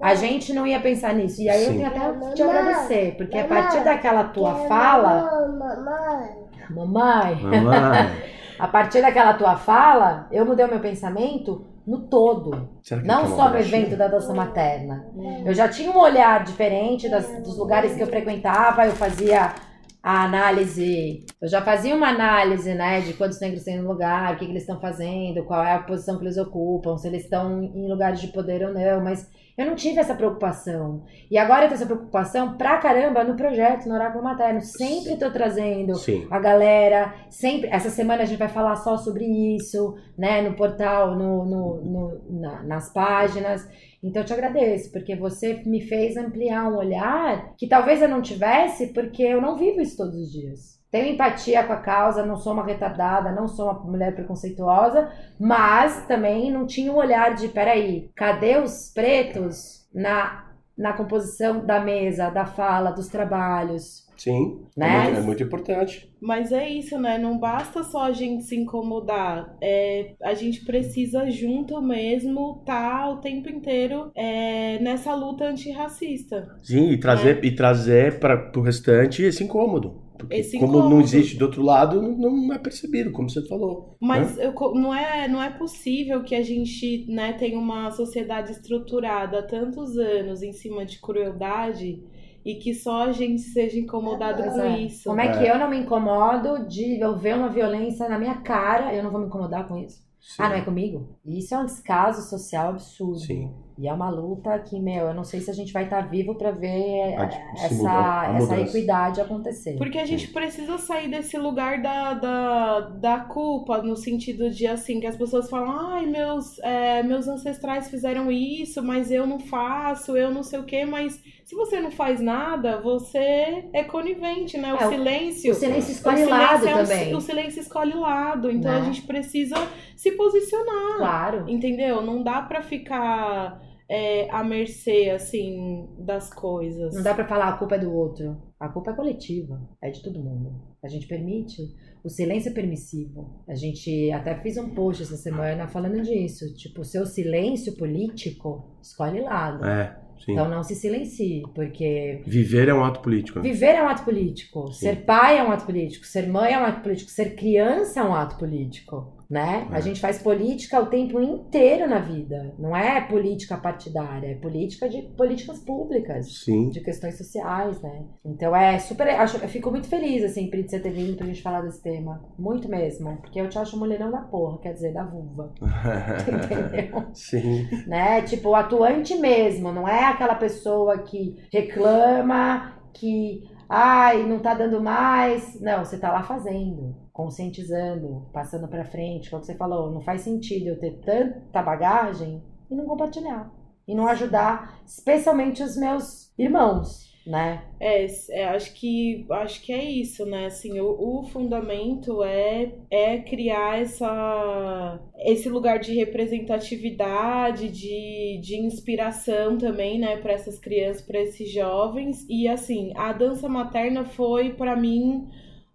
a 0.00 0.14
gente 0.14 0.52
não 0.52 0.66
ia 0.66 0.78
pensar 0.80 1.12
nisso. 1.14 1.42
E 1.42 1.48
aí 1.48 1.64
eu 1.64 1.72
Sim. 1.72 1.76
tenho 1.78 1.88
até 1.88 2.28
que 2.28 2.34
te 2.34 2.42
agradecer, 2.42 3.14
porque 3.16 3.36
a 3.38 3.44
partir 3.44 3.82
daquela 3.82 4.24
tua 4.24 4.54
fala, 4.68 5.48
mamãe, 5.58 6.28
Mamãe. 6.70 7.38
a 8.58 8.68
partir 8.68 9.02
daquela 9.02 9.34
tua 9.34 9.56
fala, 9.56 10.26
eu 10.30 10.44
mudei 10.46 10.64
o 10.64 10.68
meu 10.70 10.80
pensamento 10.80 11.64
no 11.86 12.00
todo. 12.08 12.68
Não 13.06 13.22
quer 13.22 13.28
só 13.36 13.48
no 13.48 13.56
evento 13.58 13.96
da 13.96 14.08
dança 14.08 14.34
materna. 14.34 15.06
Eu 15.44 15.54
já 15.54 15.68
tinha 15.68 15.90
um 15.90 15.98
olhar 15.98 16.42
diferente 16.44 17.08
das- 17.08 17.42
dos 17.42 17.56
lugares 17.56 17.94
que 17.94 18.02
eu 18.02 18.06
frequentava, 18.06 18.84
eu 18.86 18.92
fazia 18.92 19.54
a 20.02 20.24
análise, 20.24 21.24
eu 21.42 21.48
já 21.48 21.60
fazia 21.62 21.94
uma 21.94 22.08
análise, 22.08 22.72
né, 22.74 23.00
de 23.00 23.12
quantos 23.14 23.40
negros 23.40 23.64
tem 23.64 23.78
no 23.80 23.88
lugar, 23.88 24.34
o 24.34 24.36
que, 24.38 24.44
que 24.44 24.52
eles 24.52 24.62
estão 24.62 24.80
fazendo, 24.80 25.44
qual 25.44 25.64
é 25.64 25.72
a 25.74 25.78
posição 25.80 26.16
que 26.16 26.24
eles 26.24 26.36
ocupam, 26.36 26.96
se 26.96 27.08
eles 27.08 27.24
estão 27.24 27.62
em 27.62 27.88
lugares 27.88 28.20
de 28.20 28.28
poder 28.28 28.64
ou 28.66 28.72
não, 28.72 29.02
mas 29.02 29.28
eu 29.56 29.64
não 29.66 29.74
tive 29.74 29.98
essa 30.00 30.14
preocupação. 30.14 31.04
E 31.30 31.38
agora 31.38 31.64
eu 31.64 31.68
tenho 31.68 31.76
essa 31.76 31.86
preocupação 31.86 32.56
pra 32.56 32.78
caramba 32.78 33.24
no 33.24 33.36
projeto, 33.36 33.86
no 33.88 33.94
Oráculo 33.94 34.22
Materno. 34.22 34.60
Sempre 34.60 35.16
tô 35.16 35.30
trazendo 35.30 35.94
Sim. 35.96 36.26
a 36.30 36.38
galera, 36.38 37.14
sempre. 37.30 37.68
Essa 37.70 37.88
semana 37.90 38.22
a 38.22 38.26
gente 38.26 38.38
vai 38.38 38.48
falar 38.48 38.76
só 38.76 38.96
sobre 38.96 39.24
isso, 39.56 39.94
né? 40.16 40.42
No 40.42 40.54
portal, 40.54 41.16
no, 41.16 41.44
no, 41.44 41.80
no- 41.84 42.40
na- 42.40 42.62
nas 42.64 42.92
páginas. 42.92 43.66
Então 44.02 44.22
eu 44.22 44.26
te 44.26 44.32
agradeço, 44.32 44.92
porque 44.92 45.16
você 45.16 45.54
me 45.64 45.80
fez 45.80 46.16
ampliar 46.16 46.68
um 46.70 46.76
olhar 46.76 47.54
que 47.56 47.66
talvez 47.66 48.00
eu 48.02 48.08
não 48.08 48.20
tivesse, 48.22 48.92
porque 48.92 49.22
eu 49.22 49.40
não 49.40 49.56
vivo 49.56 49.80
isso 49.80 49.96
todos 49.96 50.14
os 50.16 50.30
dias. 50.30 50.75
Tenho 50.96 51.12
empatia 51.12 51.62
com 51.62 51.74
a 51.74 51.76
causa, 51.76 52.24
não 52.24 52.38
sou 52.38 52.54
uma 52.54 52.64
retardada, 52.64 53.30
não 53.30 53.46
sou 53.46 53.66
uma 53.66 53.74
mulher 53.80 54.14
preconceituosa, 54.14 55.12
mas 55.38 56.06
também 56.06 56.50
não 56.50 56.66
tinha 56.66 56.90
um 56.90 56.96
olhar 56.96 57.34
de, 57.34 57.48
peraí, 57.48 58.08
cadê 58.16 58.56
os 58.56 58.92
pretos 58.94 59.86
na, 59.92 60.46
na 60.74 60.94
composição 60.94 61.66
da 61.66 61.80
mesa, 61.80 62.30
da 62.30 62.46
fala, 62.46 62.92
dos 62.92 63.08
trabalhos? 63.08 64.06
Sim. 64.16 64.62
Né? 64.74 64.86
É, 64.86 65.02
muito, 65.02 65.18
é 65.18 65.20
muito 65.20 65.42
importante. 65.42 66.10
Mas 66.18 66.50
é 66.50 66.66
isso, 66.66 66.98
né? 66.98 67.18
Não 67.18 67.36
basta 67.36 67.84
só 67.84 68.04
a 68.04 68.12
gente 68.12 68.44
se 68.44 68.56
incomodar. 68.56 69.54
É, 69.60 70.14
a 70.22 70.32
gente 70.32 70.64
precisa 70.64 71.30
junto 71.30 71.78
mesmo 71.82 72.56
estar 72.60 73.10
o 73.10 73.18
tempo 73.18 73.50
inteiro 73.50 74.10
é, 74.14 74.78
nessa 74.78 75.14
luta 75.14 75.44
antirracista. 75.44 76.56
Sim, 76.62 76.88
e 76.88 76.98
trazer, 76.98 77.44
e 77.44 77.54
trazer 77.54 78.18
para 78.18 78.50
o 78.56 78.62
restante 78.62 79.22
esse 79.22 79.44
incômodo. 79.44 80.05
Porque 80.18 80.36
Esse 80.40 80.58
como 80.58 80.88
não 80.88 81.00
existe 81.00 81.36
do 81.36 81.44
outro 81.44 81.62
lado, 81.62 82.02
não 82.02 82.52
é 82.52 82.58
percebido, 82.58 83.12
como 83.12 83.28
você 83.30 83.46
falou. 83.46 83.96
Mas 84.00 84.38
eu 84.38 84.52
co- 84.52 84.74
não, 84.74 84.94
é, 84.94 85.26
não 85.28 85.42
é 85.42 85.50
possível 85.50 86.22
que 86.22 86.34
a 86.34 86.42
gente 86.42 87.06
né, 87.08 87.32
tenha 87.32 87.58
uma 87.58 87.90
sociedade 87.90 88.52
estruturada 88.52 89.38
há 89.38 89.42
tantos 89.42 89.96
anos 89.96 90.42
em 90.42 90.52
cima 90.52 90.84
de 90.84 91.00
crueldade 91.00 92.02
e 92.44 92.54
que 92.56 92.74
só 92.74 93.04
a 93.04 93.12
gente 93.12 93.40
seja 93.42 93.78
incomodado 93.78 94.42
Pois 94.42 94.52
com 94.54 94.64
é. 94.64 94.78
isso. 94.80 95.08
Como 95.08 95.20
é 95.20 95.28
que 95.28 95.44
eu 95.44 95.58
não 95.58 95.68
me 95.70 95.78
incomodo 95.78 96.68
de 96.68 97.00
eu 97.00 97.16
ver 97.18 97.34
uma 97.34 97.48
violência 97.48 98.08
na 98.08 98.18
minha 98.18 98.36
cara, 98.42 98.94
eu 98.94 99.02
não 99.02 99.10
vou 99.10 99.20
me 99.20 99.26
incomodar 99.26 99.66
com 99.66 99.76
isso? 99.78 100.04
Sim. 100.20 100.42
Ah, 100.42 100.48
não 100.50 100.56
é 100.56 100.60
comigo? 100.62 101.08
Isso 101.24 101.54
é 101.54 101.58
um 101.58 101.64
descaso 101.66 102.28
social 102.28 102.70
absurdo. 102.70 103.18
Sim. 103.18 103.52
E 103.78 103.86
é 103.86 103.92
uma 103.92 104.08
luta 104.08 104.58
que, 104.58 104.80
meu, 104.80 105.08
eu 105.08 105.12
não 105.14 105.22
sei 105.22 105.40
se 105.40 105.50
a 105.50 105.54
gente 105.54 105.70
vai 105.70 105.84
estar 105.84 106.00
vivo 106.00 106.34
pra 106.34 106.50
ver 106.50 107.14
A- 107.14 107.28
mudar, 107.74 108.34
essa, 108.36 108.54
essa 108.54 108.60
equidade 108.60 109.20
acontecer. 109.20 109.76
Porque 109.76 109.98
a 109.98 110.06
gente 110.06 110.28
precisa 110.28 110.78
sair 110.78 111.08
desse 111.10 111.36
lugar 111.36 111.82
da, 111.82 112.14
da, 112.14 112.80
da 112.80 113.18
culpa, 113.20 113.82
no 113.82 113.94
sentido 113.94 114.48
de 114.48 114.66
assim, 114.66 114.98
que 114.98 115.06
as 115.06 115.14
pessoas 115.16 115.50
falam, 115.50 115.70
ai, 115.90 116.06
meus, 116.06 116.58
é, 116.60 117.02
meus 117.02 117.28
ancestrais 117.28 117.90
fizeram 117.90 118.32
isso, 118.32 118.82
mas 118.82 119.10
eu 119.10 119.26
não 119.26 119.38
faço, 119.38 120.16
eu 120.16 120.30
não 120.30 120.42
sei 120.42 120.58
o 120.58 120.64
quê, 120.64 120.86
mas 120.86 121.20
se 121.44 121.54
você 121.54 121.78
não 121.78 121.90
faz 121.90 122.18
nada, 122.18 122.80
você 122.80 123.68
é 123.74 123.84
conivente, 123.84 124.56
né? 124.56 124.72
O 124.72 124.78
É, 124.78 124.86
o- 124.86 124.90
silêncio. 124.90 125.52
O 125.52 125.54
silêncio 125.54 125.90
o 125.90 125.92
escolhe 125.92 126.16
silêncio 126.24 126.40
lado 126.46 126.66
é 126.66 126.74
um- 126.74 126.78
também. 126.78 127.14
o 127.14 127.20
silêncio 127.20 127.60
escolhe 127.60 127.92
lado, 127.94 128.50
então 128.50 128.72
Né? 128.72 128.78
a 128.80 128.84
gente 128.84 129.02
precisa 129.02 129.54
se 129.94 130.12
posicionar. 130.12 130.96
Claro. 130.96 131.44
Entendeu? 131.46 132.00
Não 132.00 132.22
dá 132.22 132.40
pra 132.40 132.62
ficar 132.62 133.65
é, 133.88 134.28
à 134.30 134.42
mercê, 134.42 135.10
assim, 135.10 135.88
das 135.98 136.32
coisas. 136.32 136.94
Não 136.94 137.02
dá 137.02 137.14
pra 137.14 137.26
falar 137.26 137.48
a 137.48 137.56
culpa 137.56 137.76
é 137.76 137.78
do 137.78 137.92
outro. 137.92 138.36
A 138.58 138.68
culpa 138.68 138.90
é 138.90 138.94
coletiva, 138.94 139.60
é 139.82 139.90
de 139.90 140.02
todo 140.02 140.22
mundo. 140.22 140.60
A 140.82 140.88
gente 140.88 141.06
permite. 141.06 141.62
O 142.02 142.08
silêncio 142.08 142.50
é 142.50 142.54
permissivo. 142.54 143.44
A 143.48 143.54
gente 143.54 144.10
até 144.12 144.34
fez 144.40 144.56
um 144.56 144.70
post 144.70 145.02
essa 145.02 145.16
semana 145.16 145.66
falando 145.68 146.00
disso. 146.00 146.54
Tipo, 146.54 146.82
o 146.82 146.84
seu 146.84 147.04
silêncio 147.04 147.76
político 147.76 148.76
escolhe 148.80 149.20
lado. 149.20 149.64
É, 149.64 149.96
sim. 150.24 150.32
Então 150.32 150.48
não 150.48 150.62
se 150.62 150.74
silencie, 150.74 151.42
porque 151.54 152.22
Viver 152.26 152.68
é 152.68 152.74
um 152.74 152.84
ato 152.84 153.00
político. 153.00 153.40
né? 153.40 153.48
viver 153.50 153.74
é 153.74 153.82
um 153.82 153.88
ato 153.88 154.04
político, 154.04 154.72
ser 154.72 155.04
pai 155.04 155.38
é 155.38 155.42
um 155.42 155.50
ato 155.50 155.66
político, 155.66 156.06
ser 156.06 156.28
mãe 156.28 156.52
é 156.52 156.58
um 156.58 156.64
ato 156.64 156.80
político, 156.80 157.10
ser 157.10 157.34
criança 157.34 158.00
é 158.00 158.04
um 158.04 158.14
ato 158.14 158.38
político, 158.38 159.15
né? 159.28 159.68
É. 159.70 159.76
A 159.76 159.80
gente 159.80 160.00
faz 160.00 160.18
política 160.22 160.80
o 160.80 160.86
tempo 160.86 161.20
inteiro 161.20 161.88
na 161.88 161.98
vida. 161.98 162.54
Não 162.58 162.76
é 162.76 163.00
política 163.00 163.56
partidária, 163.56 164.28
é 164.28 164.34
política 164.34 164.88
de 164.88 165.02
políticas 165.16 165.58
públicas 165.58 166.44
Sim. 166.44 166.70
de 166.70 166.80
questões 166.80 167.18
sociais, 167.18 167.80
né? 167.82 168.04
Então 168.24 168.54
é 168.54 168.78
super. 168.78 169.08
Acho, 169.08 169.38
eu 169.38 169.48
fico 169.48 169.70
muito 169.70 169.88
feliz, 169.88 170.24
assim, 170.24 170.48
Pri, 170.48 170.62
de 170.62 170.70
você 170.70 170.80
ter 170.80 170.90
vindo 170.90 171.16
pra 171.16 171.26
gente 171.26 171.42
falar 171.42 171.62
desse 171.62 171.82
tema. 171.82 172.24
Muito 172.38 172.68
mesmo. 172.68 173.16
Porque 173.16 173.40
eu 173.40 173.48
te 173.48 173.58
acho 173.58 173.78
mulherão 173.78 174.10
da 174.10 174.20
porra, 174.20 174.58
quer 174.58 174.72
dizer, 174.72 174.92
da 174.92 175.04
vulva. 175.04 175.52
Entendeu? 176.22 177.06
sim. 177.12 177.68
né? 177.86 178.22
Tipo, 178.22 178.54
atuante 178.54 179.16
mesmo. 179.16 179.72
Não 179.72 179.88
é 179.88 180.04
aquela 180.04 180.34
pessoa 180.34 180.98
que 180.98 181.36
reclama, 181.52 182.74
que. 182.92 183.55
Ai, 183.68 184.22
não 184.24 184.38
tá 184.38 184.54
dando 184.54 184.80
mais. 184.80 185.60
Não, 185.60 185.84
você 185.84 185.98
tá 185.98 186.12
lá 186.12 186.22
fazendo, 186.22 186.94
conscientizando, 187.12 188.28
passando 188.32 188.68
pra 188.68 188.84
frente. 188.84 189.30
Como 189.30 189.42
você 189.42 189.56
falou, 189.56 189.92
não 189.92 190.00
faz 190.00 190.22
sentido 190.22 190.68
eu 190.68 190.78
ter 190.78 191.00
tanta 191.00 191.62
bagagem 191.62 192.42
e 192.70 192.74
não 192.74 192.86
compartilhar. 192.86 193.50
E 193.86 193.94
não 193.94 194.08
ajudar, 194.08 194.80
especialmente 194.84 195.62
os 195.62 195.76
meus 195.76 196.32
irmãos, 196.36 197.06
né? 197.26 197.64
É, 197.80 198.06
é, 198.30 198.44
acho 198.44 198.72
que 198.74 199.26
acho 199.30 199.60
que 199.62 199.72
é 199.72 199.84
isso, 199.84 200.24
né? 200.24 200.46
Assim, 200.46 200.78
o, 200.78 201.18
o 201.18 201.24
fundamento 201.24 202.22
é 202.22 202.72
é 202.90 203.18
criar 203.18 203.80
essa 203.80 205.00
esse 205.18 205.48
lugar 205.48 205.80
de 205.80 205.92
representatividade, 205.94 207.68
de, 207.68 208.38
de 208.40 208.56
inspiração 208.56 209.58
também, 209.58 209.98
né, 209.98 210.16
para 210.18 210.34
essas 210.34 210.58
crianças, 210.58 211.02
para 211.02 211.20
esses 211.20 211.50
jovens. 211.50 212.24
E 212.28 212.46
assim, 212.46 212.92
a 212.94 213.12
dança 213.12 213.48
materna 213.48 214.04
foi 214.04 214.50
para 214.50 214.76
mim 214.76 215.26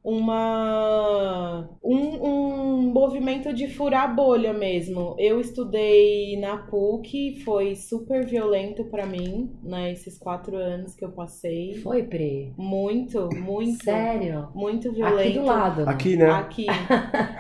uma 0.04 1.70
um, 1.84 1.98
um 2.28 2.82
movimento 2.94 3.54
de 3.54 3.68
furar 3.68 4.14
bolha 4.16 4.54
mesmo. 4.54 5.16
Eu 5.20 5.40
estudei 5.40 6.38
na 6.40 6.58
PUC, 6.58 7.42
foi 7.44 7.76
super 7.76 8.26
violento 8.26 8.86
pra 8.86 9.06
mim, 9.06 9.52
né? 9.64 9.92
Esses 9.92 10.18
quatro 10.18 10.56
anos 10.58 10.96
que 10.96 11.04
eu 11.06 11.12
passei. 11.12 11.76
Foi, 11.76 12.04
Pri. 12.04 12.54
Muito, 12.58 13.30
muito. 13.36 13.84
Sério? 13.84 14.50
Muito 14.54 14.92
violento. 14.92 15.30
Aqui 15.30 15.40
do 15.40 15.46
lado. 15.46 15.86
né? 15.86 15.92
Aqui, 15.92 16.16
né? 16.18 16.30
Aqui. 16.32 16.66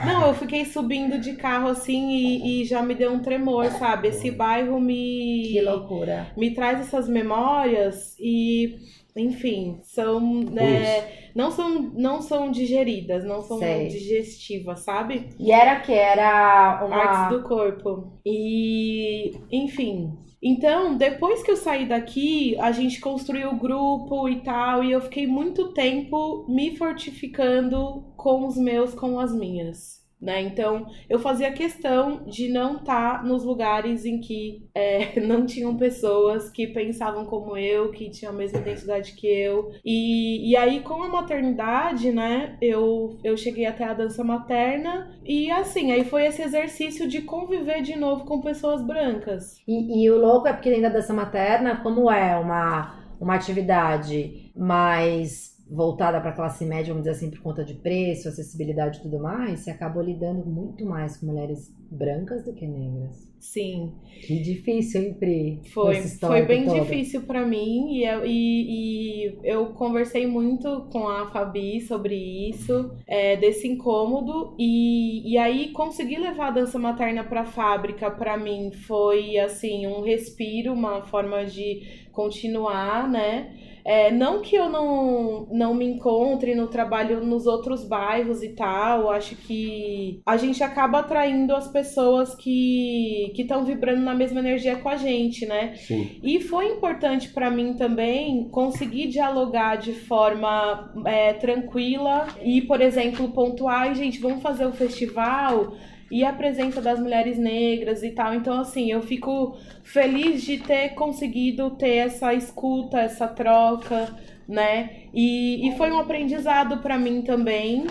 Não, 0.05 0.27
eu 0.27 0.33
fiquei 0.33 0.65
subindo 0.65 1.19
de 1.19 1.33
carro 1.33 1.67
assim 1.69 2.09
e, 2.11 2.61
e 2.61 2.65
já 2.65 2.81
me 2.81 2.95
deu 2.95 3.11
um 3.11 3.19
tremor, 3.19 3.65
sabe? 3.71 4.09
Esse 4.09 4.31
bairro 4.31 4.79
me. 4.79 5.49
Que 5.51 5.61
loucura. 5.61 6.27
me 6.37 6.51
traz 6.53 6.79
essas 6.79 7.07
memórias 7.09 8.15
e, 8.19 8.75
enfim, 9.15 9.79
são. 9.83 10.19
né, 10.43 11.31
não 11.35 11.51
são 11.51 11.81
não 11.93 12.21
são 12.21 12.51
digeridas, 12.51 13.23
não 13.23 13.41
são 13.41 13.59
Sei. 13.59 13.87
digestivas, 13.87 14.81
sabe? 14.81 15.29
E 15.39 15.51
era 15.51 15.79
que 15.79 15.93
era 15.93 16.83
uma. 16.85 16.95
Artes 16.95 17.37
do 17.37 17.47
corpo. 17.47 18.19
E, 18.25 19.31
enfim. 19.51 20.17
Então, 20.43 20.97
depois 20.97 21.43
que 21.43 21.51
eu 21.51 21.55
saí 21.55 21.87
daqui, 21.87 22.57
a 22.59 22.71
gente 22.71 22.99
construiu 22.99 23.51
o 23.51 23.59
grupo 23.59 24.27
e 24.27 24.41
tal, 24.41 24.83
e 24.83 24.91
eu 24.91 24.99
fiquei 24.99 25.27
muito 25.27 25.71
tempo 25.71 26.47
me 26.49 26.75
fortificando 26.75 28.11
com 28.17 28.47
os 28.47 28.57
meus, 28.57 28.95
com 28.95 29.19
as 29.19 29.31
minhas. 29.33 30.00
Né? 30.21 30.39
Então, 30.41 30.85
eu 31.09 31.17
fazia 31.17 31.51
questão 31.51 32.23
de 32.27 32.47
não 32.47 32.75
estar 32.75 33.23
nos 33.23 33.43
lugares 33.43 34.05
em 34.05 34.19
que 34.19 34.63
é, 34.75 35.19
não 35.25 35.47
tinham 35.47 35.75
pessoas 35.75 36.47
que 36.49 36.67
pensavam 36.67 37.25
como 37.25 37.57
eu, 37.57 37.89
que 37.89 38.07
tinham 38.09 38.31
a 38.31 38.37
mesma 38.37 38.59
identidade 38.59 39.13
que 39.13 39.25
eu. 39.25 39.71
E, 39.83 40.51
e 40.51 40.55
aí, 40.55 40.81
com 40.81 41.01
a 41.01 41.09
maternidade, 41.09 42.11
né, 42.11 42.55
eu, 42.61 43.17
eu 43.23 43.35
cheguei 43.35 43.65
até 43.65 43.83
a 43.83 43.95
dança 43.95 44.23
materna. 44.23 45.11
E 45.25 45.49
assim, 45.49 45.91
aí 45.91 46.05
foi 46.05 46.27
esse 46.27 46.43
exercício 46.43 47.07
de 47.07 47.23
conviver 47.23 47.81
de 47.81 47.95
novo 47.95 48.23
com 48.25 48.41
pessoas 48.41 48.85
brancas. 48.85 49.59
E, 49.67 50.03
e 50.03 50.11
o 50.11 50.19
louco 50.19 50.47
é 50.47 50.53
porque 50.53 50.69
dentro 50.69 50.83
da 50.83 50.89
dança 50.89 51.13
materna, 51.13 51.77
como 51.77 52.11
é 52.11 52.37
uma, 52.37 52.95
uma 53.19 53.33
atividade 53.33 54.51
mais 54.55 55.50
voltada 55.71 56.19
para 56.19 56.31
a 56.31 56.35
classe 56.35 56.65
média, 56.65 56.93
vamos 56.93 57.03
dizer 57.07 57.15
assim, 57.15 57.31
por 57.31 57.39
conta 57.41 57.63
de 57.63 57.75
preço, 57.75 58.27
acessibilidade 58.27 58.99
e 58.99 59.01
tudo 59.01 59.19
mais, 59.19 59.61
você 59.61 59.71
acabou 59.71 60.03
lidando 60.03 60.45
muito 60.45 60.85
mais 60.85 61.17
com 61.17 61.27
mulheres 61.27 61.73
brancas 61.89 62.43
do 62.43 62.53
que 62.53 62.67
negras. 62.67 63.29
Sim, 63.39 63.91
Que 64.27 64.39
difícil, 64.39 65.01
hein, 65.01 65.13
Pri? 65.15 65.61
foi, 65.73 65.95
foi 66.19 66.45
bem 66.45 66.65
todo. 66.65 66.79
difícil 66.79 67.23
pra 67.23 67.43
mim 67.43 67.95
e 67.95 68.05
eu, 68.05 68.23
e, 68.23 69.25
e 69.25 69.39
eu 69.43 69.73
conversei 69.73 70.27
muito 70.27 70.87
com 70.91 71.07
a 71.07 71.31
Fabi 71.31 71.81
sobre 71.81 72.15
isso, 72.49 72.91
é, 73.07 73.35
desse 73.37 73.67
incômodo 73.67 74.55
e, 74.59 75.31
e 75.33 75.37
aí 75.39 75.71
conseguir 75.71 76.19
levar 76.19 76.49
a 76.49 76.51
dança 76.51 76.77
materna 76.77 77.23
pra 77.23 77.43
fábrica 77.43 78.11
pra 78.11 78.37
mim 78.37 78.71
foi 78.71 79.39
assim 79.39 79.87
um 79.87 80.01
respiro, 80.01 80.73
uma 80.73 81.01
forma 81.07 81.43
de 81.45 81.81
continuar, 82.11 83.09
né? 83.09 83.55
É, 83.85 84.11
não 84.11 84.41
que 84.41 84.55
eu 84.55 84.69
não, 84.69 85.47
não 85.51 85.73
me 85.73 85.85
encontre 85.85 86.55
no 86.55 86.67
trabalho 86.67 87.23
nos 87.23 87.45
outros 87.45 87.83
bairros 87.87 88.43
e 88.43 88.49
tal, 88.49 89.09
acho 89.09 89.35
que 89.35 90.21
a 90.25 90.37
gente 90.37 90.63
acaba 90.63 90.99
atraindo 90.99 91.55
as 91.55 91.67
pessoas 91.67 92.35
que 92.35 93.33
estão 93.37 93.63
vibrando 93.63 94.01
na 94.01 94.13
mesma 94.13 94.39
energia 94.39 94.75
com 94.77 94.89
a 94.89 94.95
gente, 94.95 95.45
né? 95.45 95.73
Sim. 95.75 96.19
E 96.23 96.39
foi 96.41 96.67
importante 96.67 97.29
para 97.29 97.49
mim 97.49 97.73
também 97.73 98.47
conseguir 98.49 99.07
dialogar 99.07 99.77
de 99.77 99.93
forma 99.93 100.93
é, 101.05 101.33
tranquila 101.33 102.27
e, 102.43 102.61
por 102.61 102.81
exemplo, 102.81 103.31
pontuar, 103.31 103.81
"Ai, 103.81 103.95
gente, 103.95 104.19
vamos 104.19 104.41
fazer 104.41 104.65
o 104.65 104.71
festival 104.73 105.73
e 106.11 106.25
a 106.25 106.33
presença 106.33 106.81
das 106.81 106.99
mulheres 106.99 107.37
negras 107.37 108.03
e 108.03 108.11
tal. 108.11 108.33
Então, 108.33 108.59
assim, 108.59 108.91
eu 108.91 109.01
fico 109.01 109.57
feliz 109.81 110.43
de 110.43 110.57
ter 110.57 110.89
conseguido 110.89 111.71
ter 111.71 111.95
essa 111.95 112.33
escuta, 112.33 112.99
essa 112.99 113.27
troca, 113.27 114.13
né? 114.47 115.03
E, 115.13 115.67
e 115.67 115.77
foi 115.77 115.89
um 115.91 115.99
aprendizado 115.99 116.79
para 116.79 116.97
mim 116.97 117.21
também, 117.21 117.85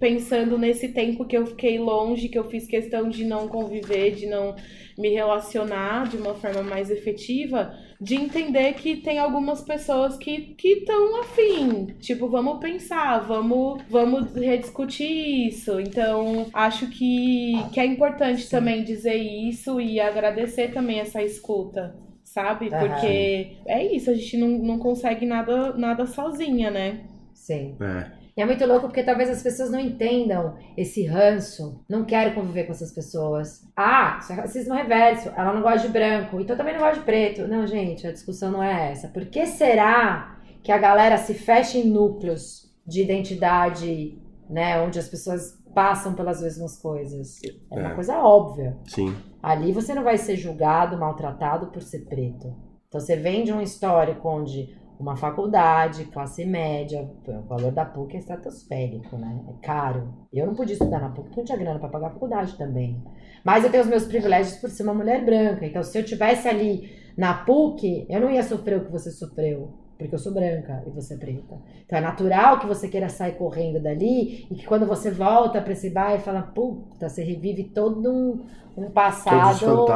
pensando 0.00 0.58
nesse 0.58 0.88
tempo 0.88 1.24
que 1.24 1.36
eu 1.36 1.46
fiquei 1.46 1.78
longe, 1.78 2.28
que 2.28 2.38
eu 2.38 2.44
fiz 2.44 2.66
questão 2.66 3.08
de 3.08 3.24
não 3.24 3.46
conviver, 3.46 4.10
de 4.10 4.26
não 4.26 4.56
me 4.98 5.10
relacionar 5.10 6.08
de 6.08 6.16
uma 6.16 6.34
forma 6.34 6.62
mais 6.62 6.90
efetiva, 6.90 7.72
de 8.04 8.16
entender 8.16 8.74
que 8.74 8.96
tem 8.96 9.18
algumas 9.18 9.62
pessoas 9.62 10.16
que 10.18 10.54
estão 10.62 11.22
afim. 11.22 11.86
Tipo, 11.98 12.28
vamos 12.28 12.58
pensar, 12.60 13.20
vamos, 13.20 13.82
vamos 13.88 14.34
rediscutir 14.34 15.48
isso. 15.48 15.80
Então, 15.80 16.46
acho 16.52 16.90
que, 16.90 17.54
que 17.72 17.80
é 17.80 17.86
importante 17.86 18.48
também 18.50 18.84
dizer 18.84 19.16
isso 19.16 19.80
e 19.80 19.98
agradecer 19.98 20.70
também 20.70 21.00
essa 21.00 21.22
escuta. 21.22 21.96
Sabe? 22.22 22.68
Aham. 22.68 22.80
Porque 22.80 23.56
é 23.66 23.94
isso, 23.94 24.10
a 24.10 24.14
gente 24.14 24.36
não, 24.36 24.48
não 24.48 24.78
consegue 24.78 25.24
nada, 25.24 25.72
nada 25.74 26.04
sozinha, 26.04 26.70
né? 26.70 27.04
Sim. 27.32 27.74
É. 27.80 28.23
E 28.36 28.42
é 28.42 28.46
muito 28.46 28.66
louco 28.66 28.86
porque 28.88 29.02
talvez 29.04 29.30
as 29.30 29.42
pessoas 29.42 29.70
não 29.70 29.78
entendam 29.78 30.56
esse 30.76 31.06
ranço, 31.06 31.84
não 31.88 32.04
querem 32.04 32.34
conviver 32.34 32.64
com 32.64 32.72
essas 32.72 32.92
pessoas. 32.92 33.62
Ah, 33.76 34.18
isso 34.20 34.32
é 34.32 34.34
racismo 34.34 34.74
reverso, 34.74 35.28
ela 35.36 35.52
não 35.52 35.62
gosta 35.62 35.86
de 35.86 35.92
branco, 35.92 36.40
então 36.40 36.56
também 36.56 36.74
não 36.74 36.80
gosta 36.80 36.98
de 36.98 37.04
preto. 37.04 37.46
Não, 37.46 37.64
gente, 37.66 38.06
a 38.06 38.12
discussão 38.12 38.50
não 38.50 38.62
é 38.62 38.90
essa. 38.90 39.06
Por 39.08 39.24
que 39.26 39.46
será 39.46 40.38
que 40.62 40.72
a 40.72 40.78
galera 40.78 41.16
se 41.16 41.34
fecha 41.34 41.78
em 41.78 41.88
núcleos 41.90 42.74
de 42.86 43.02
identidade, 43.02 44.18
né, 44.50 44.80
onde 44.82 44.98
as 44.98 45.08
pessoas 45.08 45.62
passam 45.74 46.14
pelas 46.14 46.40
mesmas 46.42 46.76
coisas? 46.76 47.38
É 47.70 47.78
uma 47.78 47.90
É. 47.90 47.94
coisa 47.94 48.18
óbvia. 48.18 48.76
Sim. 48.88 49.14
Ali 49.42 49.72
você 49.72 49.94
não 49.94 50.02
vai 50.02 50.18
ser 50.18 50.36
julgado, 50.36 50.98
maltratado 50.98 51.68
por 51.68 51.82
ser 51.82 52.00
preto. 52.06 52.54
Então 52.88 53.00
você 53.00 53.16
vem 53.16 53.44
de 53.44 53.52
um 53.52 53.60
histórico 53.60 54.28
onde 54.28 54.76
uma 54.98 55.16
faculdade, 55.16 56.04
classe 56.06 56.44
média, 56.44 57.10
o 57.26 57.42
valor 57.48 57.72
da 57.72 57.84
PUC 57.84 58.16
é 58.16 58.20
estratosférico, 58.20 59.16
né? 59.16 59.40
É 59.48 59.66
caro. 59.66 60.14
Eu 60.32 60.46
não 60.46 60.54
podia 60.54 60.74
estudar 60.74 61.00
na 61.00 61.08
PUC 61.08 61.28
porque 61.28 61.40
não 61.40 61.44
tinha 61.44 61.58
grana 61.58 61.78
para 61.78 61.88
pagar 61.88 62.08
a 62.08 62.12
faculdade 62.12 62.56
também. 62.56 63.02
Mas 63.44 63.64
eu 63.64 63.70
tenho 63.70 63.82
os 63.82 63.88
meus 63.88 64.04
privilégios 64.04 64.56
por 64.56 64.70
ser 64.70 64.84
uma 64.84 64.94
mulher 64.94 65.24
branca. 65.24 65.66
Então 65.66 65.82
se 65.82 65.98
eu 65.98 66.04
tivesse 66.04 66.48
ali 66.48 66.90
na 67.16 67.34
PUC, 67.34 68.06
eu 68.08 68.20
não 68.20 68.30
ia 68.30 68.42
sofrer 68.42 68.78
o 68.78 68.84
que 68.84 68.92
você 68.92 69.10
sofreu. 69.10 69.84
Porque 69.98 70.14
eu 70.14 70.18
sou 70.18 70.32
branca 70.32 70.82
e 70.86 70.90
você 70.90 71.14
é 71.14 71.16
preta. 71.16 71.56
Então 71.84 71.98
é 71.98 72.00
natural 72.00 72.58
que 72.58 72.66
você 72.66 72.88
queira 72.88 73.08
sair 73.08 73.36
correndo 73.36 73.80
dali 73.80 74.46
e 74.50 74.54
que 74.54 74.66
quando 74.66 74.86
você 74.86 75.10
volta 75.10 75.60
para 75.60 75.72
esse 75.72 75.88
bar 75.90 76.14
e 76.14 76.18
fala, 76.18 76.42
puta, 76.42 77.08
você 77.08 77.22
revive 77.22 77.64
todo 77.64 78.10
um, 78.10 78.44
um 78.76 78.90
passado 78.90 79.86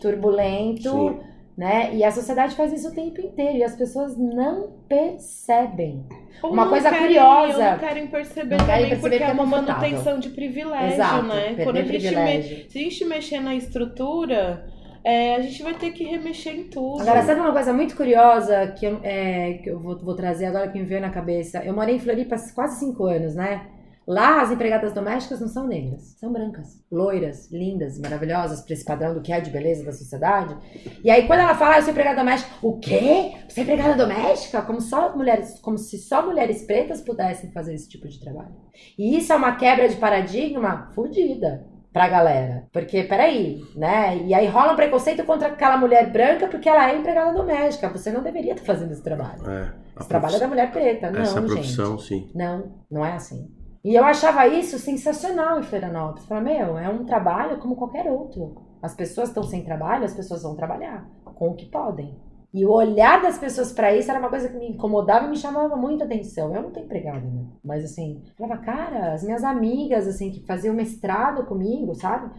turbulento, 0.00 0.90
Sim. 0.90 1.20
Né? 1.58 1.92
E 1.92 2.04
a 2.04 2.10
sociedade 2.12 2.54
faz 2.54 2.72
isso 2.72 2.88
o 2.88 2.94
tempo 2.94 3.20
inteiro 3.20 3.58
e 3.58 3.64
as 3.64 3.74
pessoas 3.74 4.16
não 4.16 4.70
percebem. 4.88 6.04
Ou 6.42 6.52
Uma 6.52 6.62
não 6.62 6.70
coisa 6.70 6.88
querem, 6.88 7.06
curiosa. 7.06 7.70
não 7.72 7.78
querem 7.80 8.06
perceber 8.06 8.56
Não 8.56 8.64
querem 8.64 8.84
também, 8.84 8.88
perceber 8.90 9.10
porque 9.18 9.24
é 9.24 9.26
é 9.28 9.32
uma 9.32 9.44
confortável. 9.44 9.82
manutenção 9.90 10.18
de 10.20 10.28
privilégio, 10.30 10.92
Exato, 10.94 11.26
né? 11.26 11.56
Quando 11.64 11.76
a 11.78 11.82
gente 11.82 12.14
me- 12.14 12.42
se 12.70 12.78
a 12.78 12.82
gente 12.82 13.04
mexer 13.06 13.40
na 13.40 13.54
estrutura, 13.56 14.64
é, 15.02 15.34
a 15.34 15.40
gente 15.40 15.60
vai 15.64 15.74
ter 15.74 15.90
que 15.90 16.04
remexer 16.04 16.54
em 16.54 16.64
tudo. 16.64 17.00
Agora, 17.02 17.22
sabe 17.22 17.40
uma 17.40 17.52
coisa 17.52 17.72
muito 17.72 17.96
curiosa 17.96 18.68
que 18.78 18.86
eu, 18.86 19.00
é, 19.02 19.54
que 19.54 19.68
eu 19.70 19.80
vou, 19.80 19.98
vou 19.98 20.14
trazer 20.14 20.46
agora 20.46 20.68
que 20.68 20.78
me 20.78 20.84
veio 20.84 21.00
na 21.00 21.10
cabeça? 21.10 21.58
Eu 21.64 21.74
morei 21.74 21.96
em 21.96 21.98
Floripa 21.98 22.36
quase 22.54 22.78
cinco 22.78 23.04
anos, 23.04 23.34
né? 23.34 23.62
Lá, 24.08 24.40
as 24.40 24.50
empregadas 24.50 24.94
domésticas 24.94 25.38
não 25.38 25.48
são 25.48 25.66
negras, 25.66 26.16
são 26.18 26.32
brancas, 26.32 26.82
loiras, 26.90 27.52
lindas, 27.52 27.98
maravilhosas, 27.98 28.62
para 28.62 28.72
esse 28.72 28.82
padrão 28.82 29.12
do 29.12 29.20
que 29.20 29.30
é 29.30 29.38
de 29.38 29.50
beleza 29.50 29.84
da 29.84 29.92
sociedade. 29.92 30.56
E 31.04 31.10
aí, 31.10 31.26
quando 31.26 31.40
ela 31.40 31.54
fala, 31.54 31.74
ah, 31.74 31.78
eu 31.78 31.82
sou 31.82 31.90
empregada 31.90 32.16
doméstica, 32.16 32.50
o 32.62 32.78
quê? 32.78 33.34
Você 33.46 33.60
é 33.60 33.62
empregada 33.64 34.02
doméstica? 34.02 34.62
Como, 34.62 34.80
só 34.80 35.14
mulheres, 35.14 35.60
como 35.60 35.76
se 35.76 35.98
só 35.98 36.24
mulheres 36.24 36.62
pretas 36.62 37.02
pudessem 37.02 37.52
fazer 37.52 37.74
esse 37.74 37.86
tipo 37.86 38.08
de 38.08 38.18
trabalho. 38.18 38.56
E 38.98 39.18
isso 39.18 39.30
é 39.30 39.36
uma 39.36 39.56
quebra 39.56 39.86
de 39.86 39.96
paradigma 39.96 40.90
fodida 40.94 41.66
pra 41.92 42.08
galera. 42.08 42.66
Porque, 42.72 43.02
peraí, 43.02 43.62
né? 43.76 44.16
E 44.24 44.32
aí 44.32 44.46
rola 44.46 44.72
um 44.72 44.76
preconceito 44.76 45.22
contra 45.24 45.48
aquela 45.48 45.76
mulher 45.76 46.10
branca 46.10 46.46
porque 46.48 46.66
ela 46.68 46.90
é 46.90 46.96
empregada 46.96 47.34
doméstica. 47.34 47.90
Você 47.90 48.10
não 48.10 48.22
deveria 48.22 48.52
estar 48.52 48.64
fazendo 48.64 48.92
esse 48.92 49.02
trabalho. 49.02 49.50
É. 49.50 49.74
Esse 50.00 50.08
trabalho 50.08 50.36
é 50.36 50.38
da 50.38 50.48
mulher 50.48 50.70
preta. 50.70 51.10
Não, 51.10 51.20
Essa 51.20 51.40
gente. 51.40 51.52
profissão, 51.52 51.98
sim. 51.98 52.30
Não, 52.34 52.72
não 52.90 53.04
é 53.04 53.12
assim. 53.12 53.57
E 53.88 53.94
eu 53.94 54.04
achava 54.04 54.46
isso 54.46 54.78
sensacional 54.78 55.58
em 55.58 55.62
Florianópolis. 55.62 56.26
Falei, 56.26 56.58
meu, 56.58 56.76
é 56.76 56.90
um 56.90 57.06
trabalho 57.06 57.56
como 57.56 57.74
qualquer 57.74 58.06
outro. 58.06 58.54
As 58.82 58.94
pessoas 58.94 59.30
estão 59.30 59.42
sem 59.42 59.64
trabalho, 59.64 60.04
as 60.04 60.12
pessoas 60.12 60.42
vão 60.42 60.54
trabalhar 60.54 61.08
com 61.24 61.48
o 61.48 61.54
que 61.54 61.64
podem. 61.64 62.14
E 62.52 62.66
o 62.66 62.70
olhar 62.70 63.22
das 63.22 63.38
pessoas 63.38 63.72
pra 63.72 63.96
isso 63.96 64.10
era 64.10 64.20
uma 64.20 64.28
coisa 64.28 64.50
que 64.50 64.58
me 64.58 64.68
incomodava 64.68 65.24
e 65.24 65.30
me 65.30 65.38
chamava 65.38 65.74
muita 65.74 66.04
atenção. 66.04 66.54
Eu 66.54 66.64
não 66.64 66.70
tenho 66.70 66.84
empregada, 66.84 67.26
né? 67.30 67.46
Mas 67.64 67.82
assim, 67.82 68.22
falava, 68.36 68.60
cara, 68.60 69.14
as 69.14 69.24
minhas 69.24 69.42
amigas, 69.42 70.06
assim, 70.06 70.30
que 70.30 70.44
faziam 70.44 70.74
mestrado 70.74 71.46
comigo, 71.46 71.94
sabe? 71.94 72.30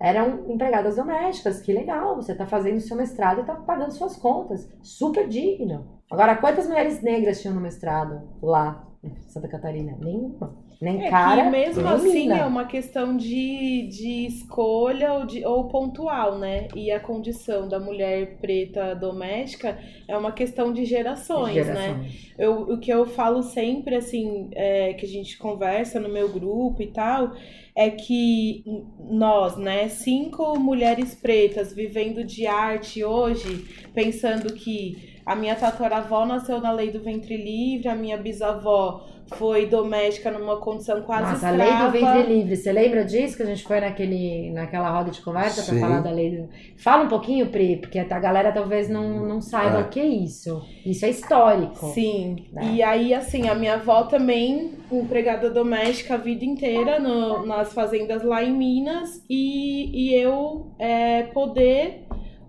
Eram 0.00 0.50
empregadas 0.50 0.96
domésticas. 0.96 1.60
Que 1.60 1.74
legal, 1.74 2.16
você 2.16 2.34
tá 2.34 2.46
fazendo 2.46 2.80
seu 2.80 2.96
mestrado 2.96 3.42
e 3.42 3.44
tá 3.44 3.54
pagando 3.56 3.92
suas 3.92 4.16
contas. 4.16 4.66
Super 4.80 5.28
digno. 5.28 5.86
Agora, 6.10 6.34
quantas 6.36 6.66
mulheres 6.66 7.02
negras 7.02 7.42
tinham 7.42 7.54
no 7.54 7.60
mestrado 7.60 8.22
lá 8.40 8.86
em 9.02 9.14
Santa 9.26 9.48
Catarina? 9.48 9.98
Nenhuma. 10.00 10.63
Nem 10.84 11.00
É 11.00 11.10
cara, 11.10 11.42
que 11.42 11.44
mesmo 11.50 11.88
nem 11.88 11.92
assim 11.94 12.28
mina. 12.28 12.36
é 12.36 12.44
uma 12.44 12.66
questão 12.66 13.16
de, 13.16 13.88
de 13.88 14.26
escolha 14.26 15.12
ou, 15.14 15.26
de, 15.26 15.44
ou 15.44 15.68
pontual, 15.68 16.38
né? 16.38 16.68
E 16.74 16.90
a 16.90 17.00
condição 17.00 17.68
da 17.68 17.80
mulher 17.80 18.38
preta 18.40 18.94
doméstica 18.94 19.78
é 20.08 20.16
uma 20.16 20.32
questão 20.32 20.72
de 20.72 20.84
gerações, 20.84 21.70
né? 21.70 22.00
Gerações. 22.04 22.34
Eu, 22.38 22.62
o 22.62 22.78
que 22.80 22.92
eu 22.92 23.06
falo 23.06 23.42
sempre, 23.42 23.96
assim, 23.96 24.50
é, 24.52 24.94
que 24.94 25.06
a 25.06 25.08
gente 25.08 25.38
conversa 25.38 26.00
no 26.00 26.08
meu 26.08 26.30
grupo 26.32 26.82
e 26.82 26.88
tal, 26.88 27.32
é 27.76 27.90
que 27.90 28.64
nós, 28.98 29.56
né, 29.56 29.88
cinco 29.88 30.58
mulheres 30.58 31.14
pretas 31.14 31.72
vivendo 31.72 32.24
de 32.24 32.46
arte 32.46 33.02
hoje, 33.04 33.64
pensando 33.92 34.52
que 34.54 35.13
a 35.24 35.34
minha 35.34 35.54
tataravó 35.54 36.24
nasceu 36.26 36.60
na 36.60 36.70
lei 36.72 36.90
do 36.90 37.00
ventre 37.00 37.36
livre, 37.36 37.88
a 37.88 37.94
minha 37.94 38.16
bisavó 38.16 39.06
foi 39.36 39.64
doméstica 39.64 40.30
numa 40.30 40.58
condição 40.58 41.00
quase 41.00 41.32
Nossa, 41.32 41.48
a 41.48 41.50
escrava. 41.52 41.56
lei 41.56 41.86
do 41.86 41.92
ventre 42.14 42.34
livre. 42.34 42.56
Você 42.56 42.70
lembra 42.70 43.04
disso? 43.06 43.38
Que 43.38 43.42
a 43.42 43.46
gente 43.46 43.62
foi 43.64 43.80
naquele, 43.80 44.50
naquela 44.50 44.90
roda 44.90 45.10
de 45.10 45.22
conversa 45.22 45.62
pra 45.62 45.74
Sim. 45.74 45.80
falar 45.80 46.00
da 46.00 46.10
lei 46.10 46.36
do... 46.36 46.48
Fala 46.76 47.04
um 47.04 47.08
pouquinho, 47.08 47.46
Pri, 47.46 47.76
porque 47.78 47.98
a 47.98 48.04
galera 48.04 48.52
talvez 48.52 48.86
não, 48.90 49.26
não 49.26 49.40
saiba 49.40 49.78
É. 49.78 49.80
o 49.80 49.88
que 49.88 49.98
é 49.98 50.06
isso. 50.06 50.62
Isso 50.84 51.06
é 51.06 51.08
histórico. 51.08 51.86
Sim, 51.86 52.36
né? 52.52 52.72
e 52.74 52.82
aí 52.82 53.14
assim, 53.14 53.48
a 53.48 53.54
minha 53.54 53.74
avó 53.76 54.02
também, 54.02 54.72
empregada 54.92 55.48
doméstica 55.48 56.14
a 56.14 56.18
vida 56.18 56.44
inteira 56.44 57.00
no- 57.00 57.46
nas 57.46 57.72
fazendas 57.72 58.22
lá 58.22 58.44
em 58.44 58.52
Minas, 58.52 59.24
e, 59.28 60.10
e 60.10 60.14
eu 60.14 60.66
é, 60.78 61.22
poder 61.32 62.03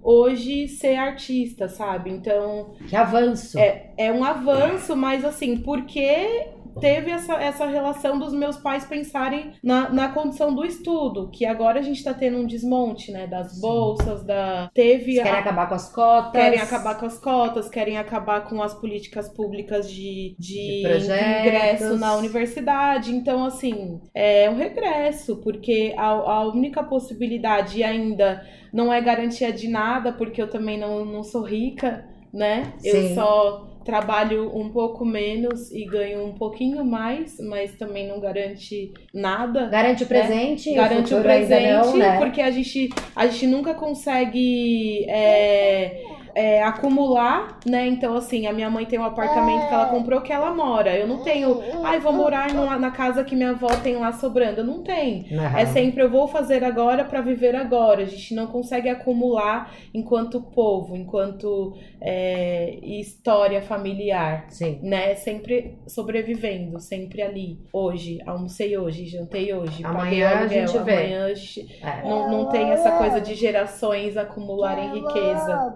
hoje 0.05 0.67
ser 0.67 0.95
artista, 0.95 1.67
sabe? 1.67 2.11
Então 2.11 2.75
Que 2.87 2.95
avanço. 2.95 3.57
é 3.97 4.11
um 4.11 4.23
avanço, 4.23 4.95
mas 4.95 5.25
assim, 5.25 5.57
porque 5.57 6.53
teve 6.81 7.09
essa, 7.09 7.35
essa 7.35 7.65
relação 7.67 8.19
dos 8.19 8.33
meus 8.33 8.57
pais 8.57 8.83
pensarem 8.85 9.53
na, 9.63 9.89
na 9.89 10.09
condição 10.09 10.53
do 10.53 10.65
estudo, 10.65 11.29
que 11.31 11.45
agora 11.45 11.79
a 11.79 11.81
gente 11.81 12.03
tá 12.03 12.13
tendo 12.13 12.37
um 12.37 12.45
desmonte, 12.45 13.13
né? 13.13 13.27
Das 13.27 13.57
bolsas, 13.61 14.25
da. 14.25 14.69
Teve 14.73 15.11
Eles 15.13 15.23
querem 15.23 15.31
a- 15.31 15.39
acabar 15.39 15.69
com 15.69 15.75
as 15.75 15.89
cotas. 15.93 16.31
Querem 16.33 16.59
acabar 16.59 16.95
com 16.99 17.05
as 17.05 17.17
cotas, 17.17 17.69
querem 17.69 17.97
acabar 17.97 18.41
com 18.49 18.61
as 18.61 18.73
políticas 18.73 19.29
públicas 19.29 19.89
de, 19.89 20.35
de, 20.37 20.81
De 20.83 21.13
ingresso 21.47 21.97
na 21.97 22.15
universidade. 22.17 23.15
Então, 23.15 23.45
assim, 23.45 24.01
é 24.13 24.49
um 24.49 24.57
regresso, 24.57 25.37
porque 25.37 25.93
a, 25.97 26.07
a 26.09 26.47
única 26.49 26.83
possibilidade 26.83 27.81
ainda 27.83 28.45
não 28.75 28.91
é 28.91 28.99
garantia 28.99 29.53
de 29.53 29.69
nada, 29.69 30.11
porque 30.11 30.41
eu 30.41 30.49
também 30.49 30.77
não, 30.77 31.05
não 31.05 31.23
sou 31.23 31.43
rica, 31.43 32.05
né? 32.33 32.73
Eu 32.83 33.01
Sim. 33.01 33.15
só 33.15 33.65
trabalho 33.85 34.51
um 34.53 34.67
pouco 34.69 35.05
menos 35.05 35.71
e 35.71 35.85
ganho 35.85 36.25
um 36.25 36.33
pouquinho 36.33 36.83
mais, 36.83 37.39
mas 37.39 37.71
também 37.77 38.05
não 38.05 38.19
garante 38.19 38.91
nada 39.13 39.67
Garante 39.67 40.03
o 40.03 40.07
presente. 40.07 40.71
É, 40.71 40.75
garante 40.75 41.13
o 41.13 41.17
ainda 41.17 41.29
presente, 41.29 41.69
não, 41.69 41.97
né? 41.97 42.17
porque 42.17 42.41
a 42.41 42.51
gente, 42.51 42.89
a 43.15 43.27
gente 43.27 43.47
nunca 43.47 43.73
consegue 43.73 45.05
é, 45.07 46.03
é, 46.35 46.61
acumular, 46.61 47.59
né? 47.65 47.87
Então, 47.87 48.13
assim, 48.15 48.45
a 48.45 48.51
minha 48.51 48.69
mãe 48.69 48.85
tem 48.85 48.99
um 48.99 49.05
apartamento 49.05 49.67
que 49.69 49.73
ela 49.73 49.85
comprou 49.87 50.19
que 50.21 50.33
ela 50.33 50.53
mora. 50.53 50.93
Eu 50.95 51.07
não 51.07 51.23
tenho, 51.23 51.61
ai, 51.83 51.99
vou 51.99 52.11
morar 52.11 52.53
numa- 52.53 52.77
na 52.77 52.91
casa 52.91 53.23
que 53.23 53.35
minha 53.35 53.51
avó 53.51 53.67
tem 53.81 53.95
lá 53.95 54.11
sobrando. 54.11 54.59
Eu 54.59 54.65
não 54.65 54.83
tenho. 54.83 55.25
Aham. 55.39 55.57
É 55.57 55.65
sempre 55.67 56.03
eu 56.03 56.09
vou 56.11 56.27
fazer 56.27 56.63
agora 56.63 57.05
para 57.05 57.21
viver 57.21 57.55
agora. 57.55 58.01
A 58.01 58.05
gente 58.05 58.35
não 58.35 58.47
consegue 58.47 58.89
acumular 58.89 59.71
enquanto 59.93 60.41
povo, 60.41 60.95
enquanto 60.95 61.73
é, 62.01 62.79
história 62.83 63.61
familiar 63.61 64.45
Sim. 64.49 64.79
né? 64.83 65.15
Sempre 65.15 65.77
sobrevivendo, 65.87 66.79
sempre 66.79 67.21
ali. 67.21 67.59
Hoje, 67.71 68.19
almocei 68.25 68.77
hoje, 68.77 69.05
jantei 69.05 69.53
hoje, 69.53 69.85
Amanhã 69.85 70.29
a 70.39 70.47
gente 70.47 70.77
vê. 70.79 70.93
amanhã 70.93 71.25
a 71.27 71.33
gente... 71.33 71.79
É. 71.81 72.03
Não, 72.07 72.29
não 72.29 72.49
tem 72.49 72.71
essa 72.71 72.91
coisa 72.97 73.21
de 73.21 73.35
gerações 73.35 74.17
acumularem 74.17 74.93
riqueza. 74.95 75.73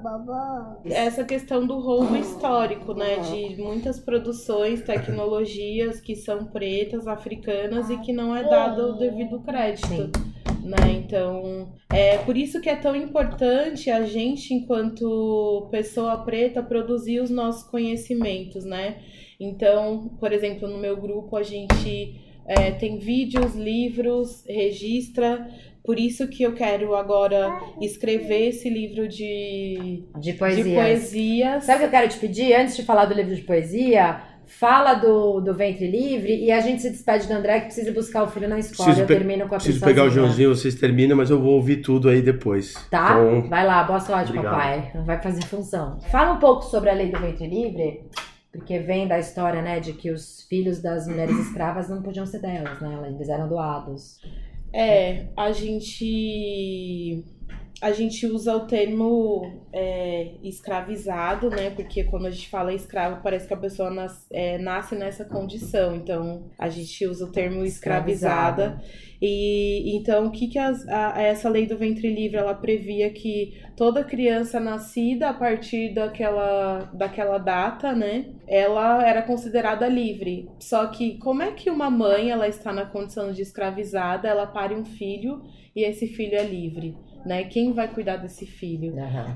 Essa 0.85 1.23
questão 1.23 1.65
do 1.65 1.79
roubo 1.79 2.15
histórico, 2.15 2.93
né? 2.93 3.17
De 3.17 3.61
muitas 3.61 3.99
produções, 3.99 4.81
tecnologias 4.81 5.99
que 5.99 6.15
são 6.15 6.45
pretas, 6.45 7.07
africanas 7.07 7.89
e 7.89 7.97
que 7.97 8.13
não 8.13 8.35
é 8.35 8.43
dado 8.43 8.93
o 8.93 8.97
devido 8.97 9.41
crédito. 9.41 10.11
Né? 10.63 10.91
Então, 10.91 11.73
é 11.89 12.17
por 12.19 12.37
isso 12.37 12.61
que 12.61 12.69
é 12.69 12.75
tão 12.75 12.95
importante 12.95 13.89
a 13.89 14.03
gente, 14.03 14.53
enquanto 14.53 15.67
pessoa 15.71 16.17
preta, 16.17 16.61
produzir 16.61 17.21
os 17.21 17.29
nossos 17.29 17.63
conhecimentos, 17.63 18.65
né? 18.65 18.97
Então, 19.39 20.11
por 20.19 20.33
exemplo, 20.33 20.67
no 20.67 20.77
meu 20.77 20.97
grupo 20.97 21.37
a 21.37 21.43
gente 21.43 22.19
é, 22.45 22.71
tem 22.71 22.97
vídeos, 22.97 23.55
livros, 23.55 24.43
registra. 24.47 25.47
Por 25.89 25.97
isso 25.97 26.27
que 26.27 26.43
eu 26.43 26.53
quero 26.53 26.93
agora 26.95 27.51
escrever 27.81 28.49
esse 28.49 28.69
livro 28.69 29.07
de, 29.07 30.03
De 30.19 30.31
de 30.31 30.33
poesia. 30.33 30.75
poesias. 30.75 31.63
Sabe 31.63 31.77
o 31.77 31.79
que 31.79 31.85
eu 31.85 31.89
quero 31.99 32.07
te 32.09 32.19
pedir? 32.19 32.53
Antes 32.53 32.75
de 32.75 32.83
falar 32.83 33.05
do 33.05 33.15
livro 33.15 33.33
de 33.35 33.41
poesia, 33.41 34.21
fala 34.45 34.93
do, 34.93 35.39
do 35.41 35.55
ventre 35.55 35.89
livre 35.89 36.45
e 36.45 36.51
a 36.51 36.59
gente 36.59 36.83
se 36.83 36.91
despede 36.91 37.25
do 37.27 37.33
André 37.33 37.61
que 37.61 37.65
precisa 37.65 37.91
buscar 37.91 38.21
o 38.21 38.27
filho 38.27 38.47
na 38.47 38.59
escola. 38.59 38.85
Preciso 38.85 39.01
eu 39.03 39.07
pe- 39.07 39.15
termino 39.15 39.47
com 39.47 39.55
a 39.55 39.57
Preciso 39.57 39.83
pegar 39.83 40.03
o. 40.03 40.11
Joãozinho, 40.11 40.53
vocês 40.55 40.75
terminam, 40.75 41.17
mas 41.17 41.31
eu 41.31 41.41
vou 41.41 41.53
ouvir 41.55 41.77
tudo 41.77 42.07
aí 42.07 42.21
depois. 42.21 42.73
Tá? 42.91 43.09
Então, 43.19 43.49
Vai 43.49 43.65
lá, 43.65 43.83
boa 43.83 43.99
sorte, 43.99 44.29
Obrigado. 44.29 44.53
papai. 44.53 44.91
Vai 45.07 45.19
fazer 45.19 45.43
função. 45.45 45.99
Fala 46.11 46.33
um 46.33 46.39
pouco 46.39 46.65
sobre 46.65 46.91
a 46.91 46.93
lei 46.93 47.09
do 47.11 47.19
ventre 47.19 47.47
livre, 47.47 48.01
porque 48.51 48.77
vem 48.77 49.07
da 49.07 49.17
história, 49.17 49.63
né, 49.63 49.79
de 49.79 49.93
que 49.93 50.11
os 50.11 50.45
filhos 50.47 50.79
das 50.83 51.07
mulheres 51.07 51.35
escravas 51.39 51.89
não 51.89 52.03
podiam 52.03 52.27
ser 52.27 52.39
delas, 52.41 52.79
né? 52.79 53.11
Eles 53.15 53.27
eram 53.27 53.47
doados. 53.49 54.19
É, 54.73 55.27
a 55.35 55.51
gente 55.51 57.23
a 57.81 57.91
gente 57.91 58.25
usa 58.27 58.55
o 58.55 58.67
termo 58.67 59.61
é, 59.71 60.31
escravizado, 60.43 61.49
né? 61.49 61.69
Porque 61.69 62.03
quando 62.03 62.25
a 62.27 62.31
gente 62.31 62.49
fala 62.49 62.73
escravo, 62.73 63.21
parece 63.23 63.47
que 63.47 63.53
a 63.53 63.57
pessoa 63.57 63.89
nas- 63.89 64.25
é, 64.31 64.57
nasce 64.57 64.95
nessa 64.95 65.23
condição. 65.25 65.95
Então, 65.95 66.43
a 66.57 66.69
gente 66.69 67.05
usa 67.07 67.25
o 67.25 67.31
termo 67.31 67.63
escravizada. 67.63 68.81
E 69.21 69.95
então, 69.97 70.27
o 70.27 70.31
que, 70.31 70.47
que 70.47 70.57
as- 70.57 70.87
a- 70.87 71.21
essa 71.21 71.49
lei 71.49 71.65
do 71.65 71.77
ventre 71.77 72.13
livre 72.13 72.37
ela 72.37 72.53
previa 72.53 73.09
que 73.09 73.53
toda 73.75 74.03
criança 74.03 74.59
nascida 74.59 75.29
a 75.29 75.33
partir 75.33 75.93
daquela, 75.93 76.89
daquela 76.93 77.37
data, 77.37 77.93
né? 77.93 78.25
Ela 78.47 79.05
era 79.07 79.21
considerada 79.21 79.87
livre. 79.87 80.49
Só 80.59 80.87
que 80.87 81.17
como 81.17 81.41
é 81.43 81.51
que 81.51 81.69
uma 81.69 81.89
mãe 81.89 82.29
ela 82.31 82.47
está 82.47 82.71
na 82.71 82.85
condição 82.85 83.31
de 83.31 83.41
escravizada, 83.41 84.27
ela 84.27 84.47
pare 84.47 84.73
um 84.73 84.85
filho 84.85 85.41
e 85.75 85.83
esse 85.83 86.07
filho 86.07 86.35
é 86.35 86.43
livre, 86.43 86.95
né? 87.25 87.43
Quem 87.45 87.73
vai 87.73 87.87
cuidar 87.87 88.17
desse 88.17 88.45
filho? 88.45 88.93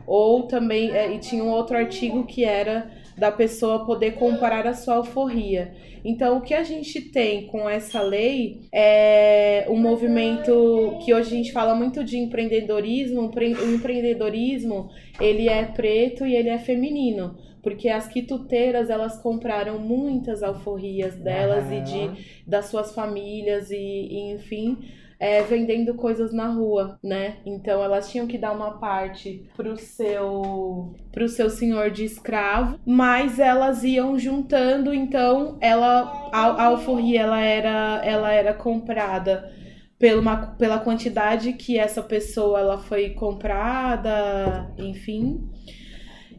Ou 0.08 0.44
também, 0.44 0.92
é, 0.92 1.14
e 1.14 1.20
tinha 1.20 1.44
um 1.44 1.50
outro 1.50 1.78
artigo 1.78 2.26
que 2.26 2.44
era 2.44 2.90
da 3.18 3.32
pessoa 3.32 3.86
poder 3.86 4.12
comparar 4.16 4.66
a 4.66 4.74
sua 4.74 4.96
alforria. 4.96 5.74
Então, 6.04 6.38
o 6.38 6.42
que 6.42 6.54
a 6.54 6.64
gente 6.64 7.00
tem 7.00 7.48
com 7.48 7.70
essa 7.70 8.02
lei 8.02 8.62
é 8.74 9.66
um 9.70 9.78
movimento 9.78 10.98
que 11.06 11.14
hoje 11.14 11.34
a 11.34 11.38
gente 11.38 11.52
fala 11.52 11.76
muito 11.76 12.04
de 12.04 12.18
empreendedorismo. 12.18 13.22
O 13.22 13.26
empre- 13.26 13.54
O 13.54 13.76
empreendedorismo, 13.76 14.90
ele 15.20 15.48
é 15.48 15.64
preto 15.66 16.26
e 16.26 16.36
ele 16.36 16.50
é 16.50 16.58
feminino. 16.58 17.36
Porque 17.62 17.88
as 17.88 18.08
quituteiras, 18.10 18.90
elas 18.90 19.18
compraram 19.22 19.80
muitas 19.80 20.44
alforrias 20.44 21.16
delas 21.16 21.72
e 21.72 21.80
de 21.82 22.44
das 22.46 22.66
suas 22.66 22.94
famílias 22.94 23.72
e, 23.72 23.78
e, 23.78 24.34
enfim, 24.34 24.78
é, 25.24 25.42
vendendo 25.42 25.94
coisas 25.94 26.34
na 26.34 26.50
rua, 26.50 27.00
né? 27.02 27.38
Então 27.46 27.82
elas 27.82 28.12
tinham 28.12 28.28
que 28.28 28.38
dar 28.38 28.52
uma 28.52 28.72
parte 28.72 29.50
pro 29.56 29.78
seu 29.78 30.94
pro 31.14 31.30
seu 31.30 31.50
senhor 31.50 31.90
de 31.90 32.04
escravo, 32.04 32.78
mas 32.86 33.40
elas 33.40 33.86
iam 33.86 34.20
juntando, 34.20 34.94
então 34.94 35.58
ela 35.62 36.30
a, 36.34 36.40
a 36.40 36.66
alforria 36.66 37.22
ela 37.22 37.40
era 37.40 38.02
ela 38.04 38.34
era 38.34 38.54
comprada 38.54 39.50
pela, 39.98 40.48
pela 40.58 40.80
quantidade 40.80 41.54
que 41.54 41.80
essa 41.80 42.04
pessoa 42.04 42.60
ela 42.60 42.78
foi 42.78 43.12
comprada, 43.12 44.74
enfim. 44.78 45.40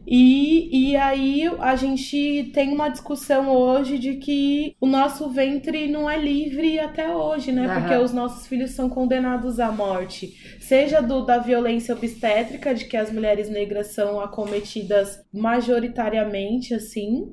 E, 0.07 0.91
e 0.91 0.95
aí 0.95 1.43
a 1.59 1.75
gente 1.75 2.51
tem 2.53 2.73
uma 2.73 2.89
discussão 2.89 3.49
hoje 3.49 3.97
de 3.97 4.15
que 4.15 4.75
o 4.79 4.85
nosso 4.85 5.29
ventre 5.29 5.87
não 5.87 6.09
é 6.09 6.17
livre 6.17 6.79
até 6.79 7.13
hoje, 7.13 7.51
né? 7.51 7.65
Aham. 7.65 7.81
Porque 7.81 7.95
os 7.95 8.13
nossos 8.13 8.47
filhos 8.47 8.71
são 8.71 8.89
condenados 8.89 9.59
à 9.59 9.71
morte. 9.71 10.33
Seja 10.59 11.01
do, 11.01 11.25
da 11.25 11.39
violência 11.39 11.95
obstétrica, 11.95 12.73
de 12.73 12.85
que 12.85 12.97
as 12.97 13.11
mulheres 13.11 13.49
negras 13.49 13.87
são 13.87 14.19
acometidas 14.19 15.19
majoritariamente, 15.33 16.73
assim, 16.73 17.27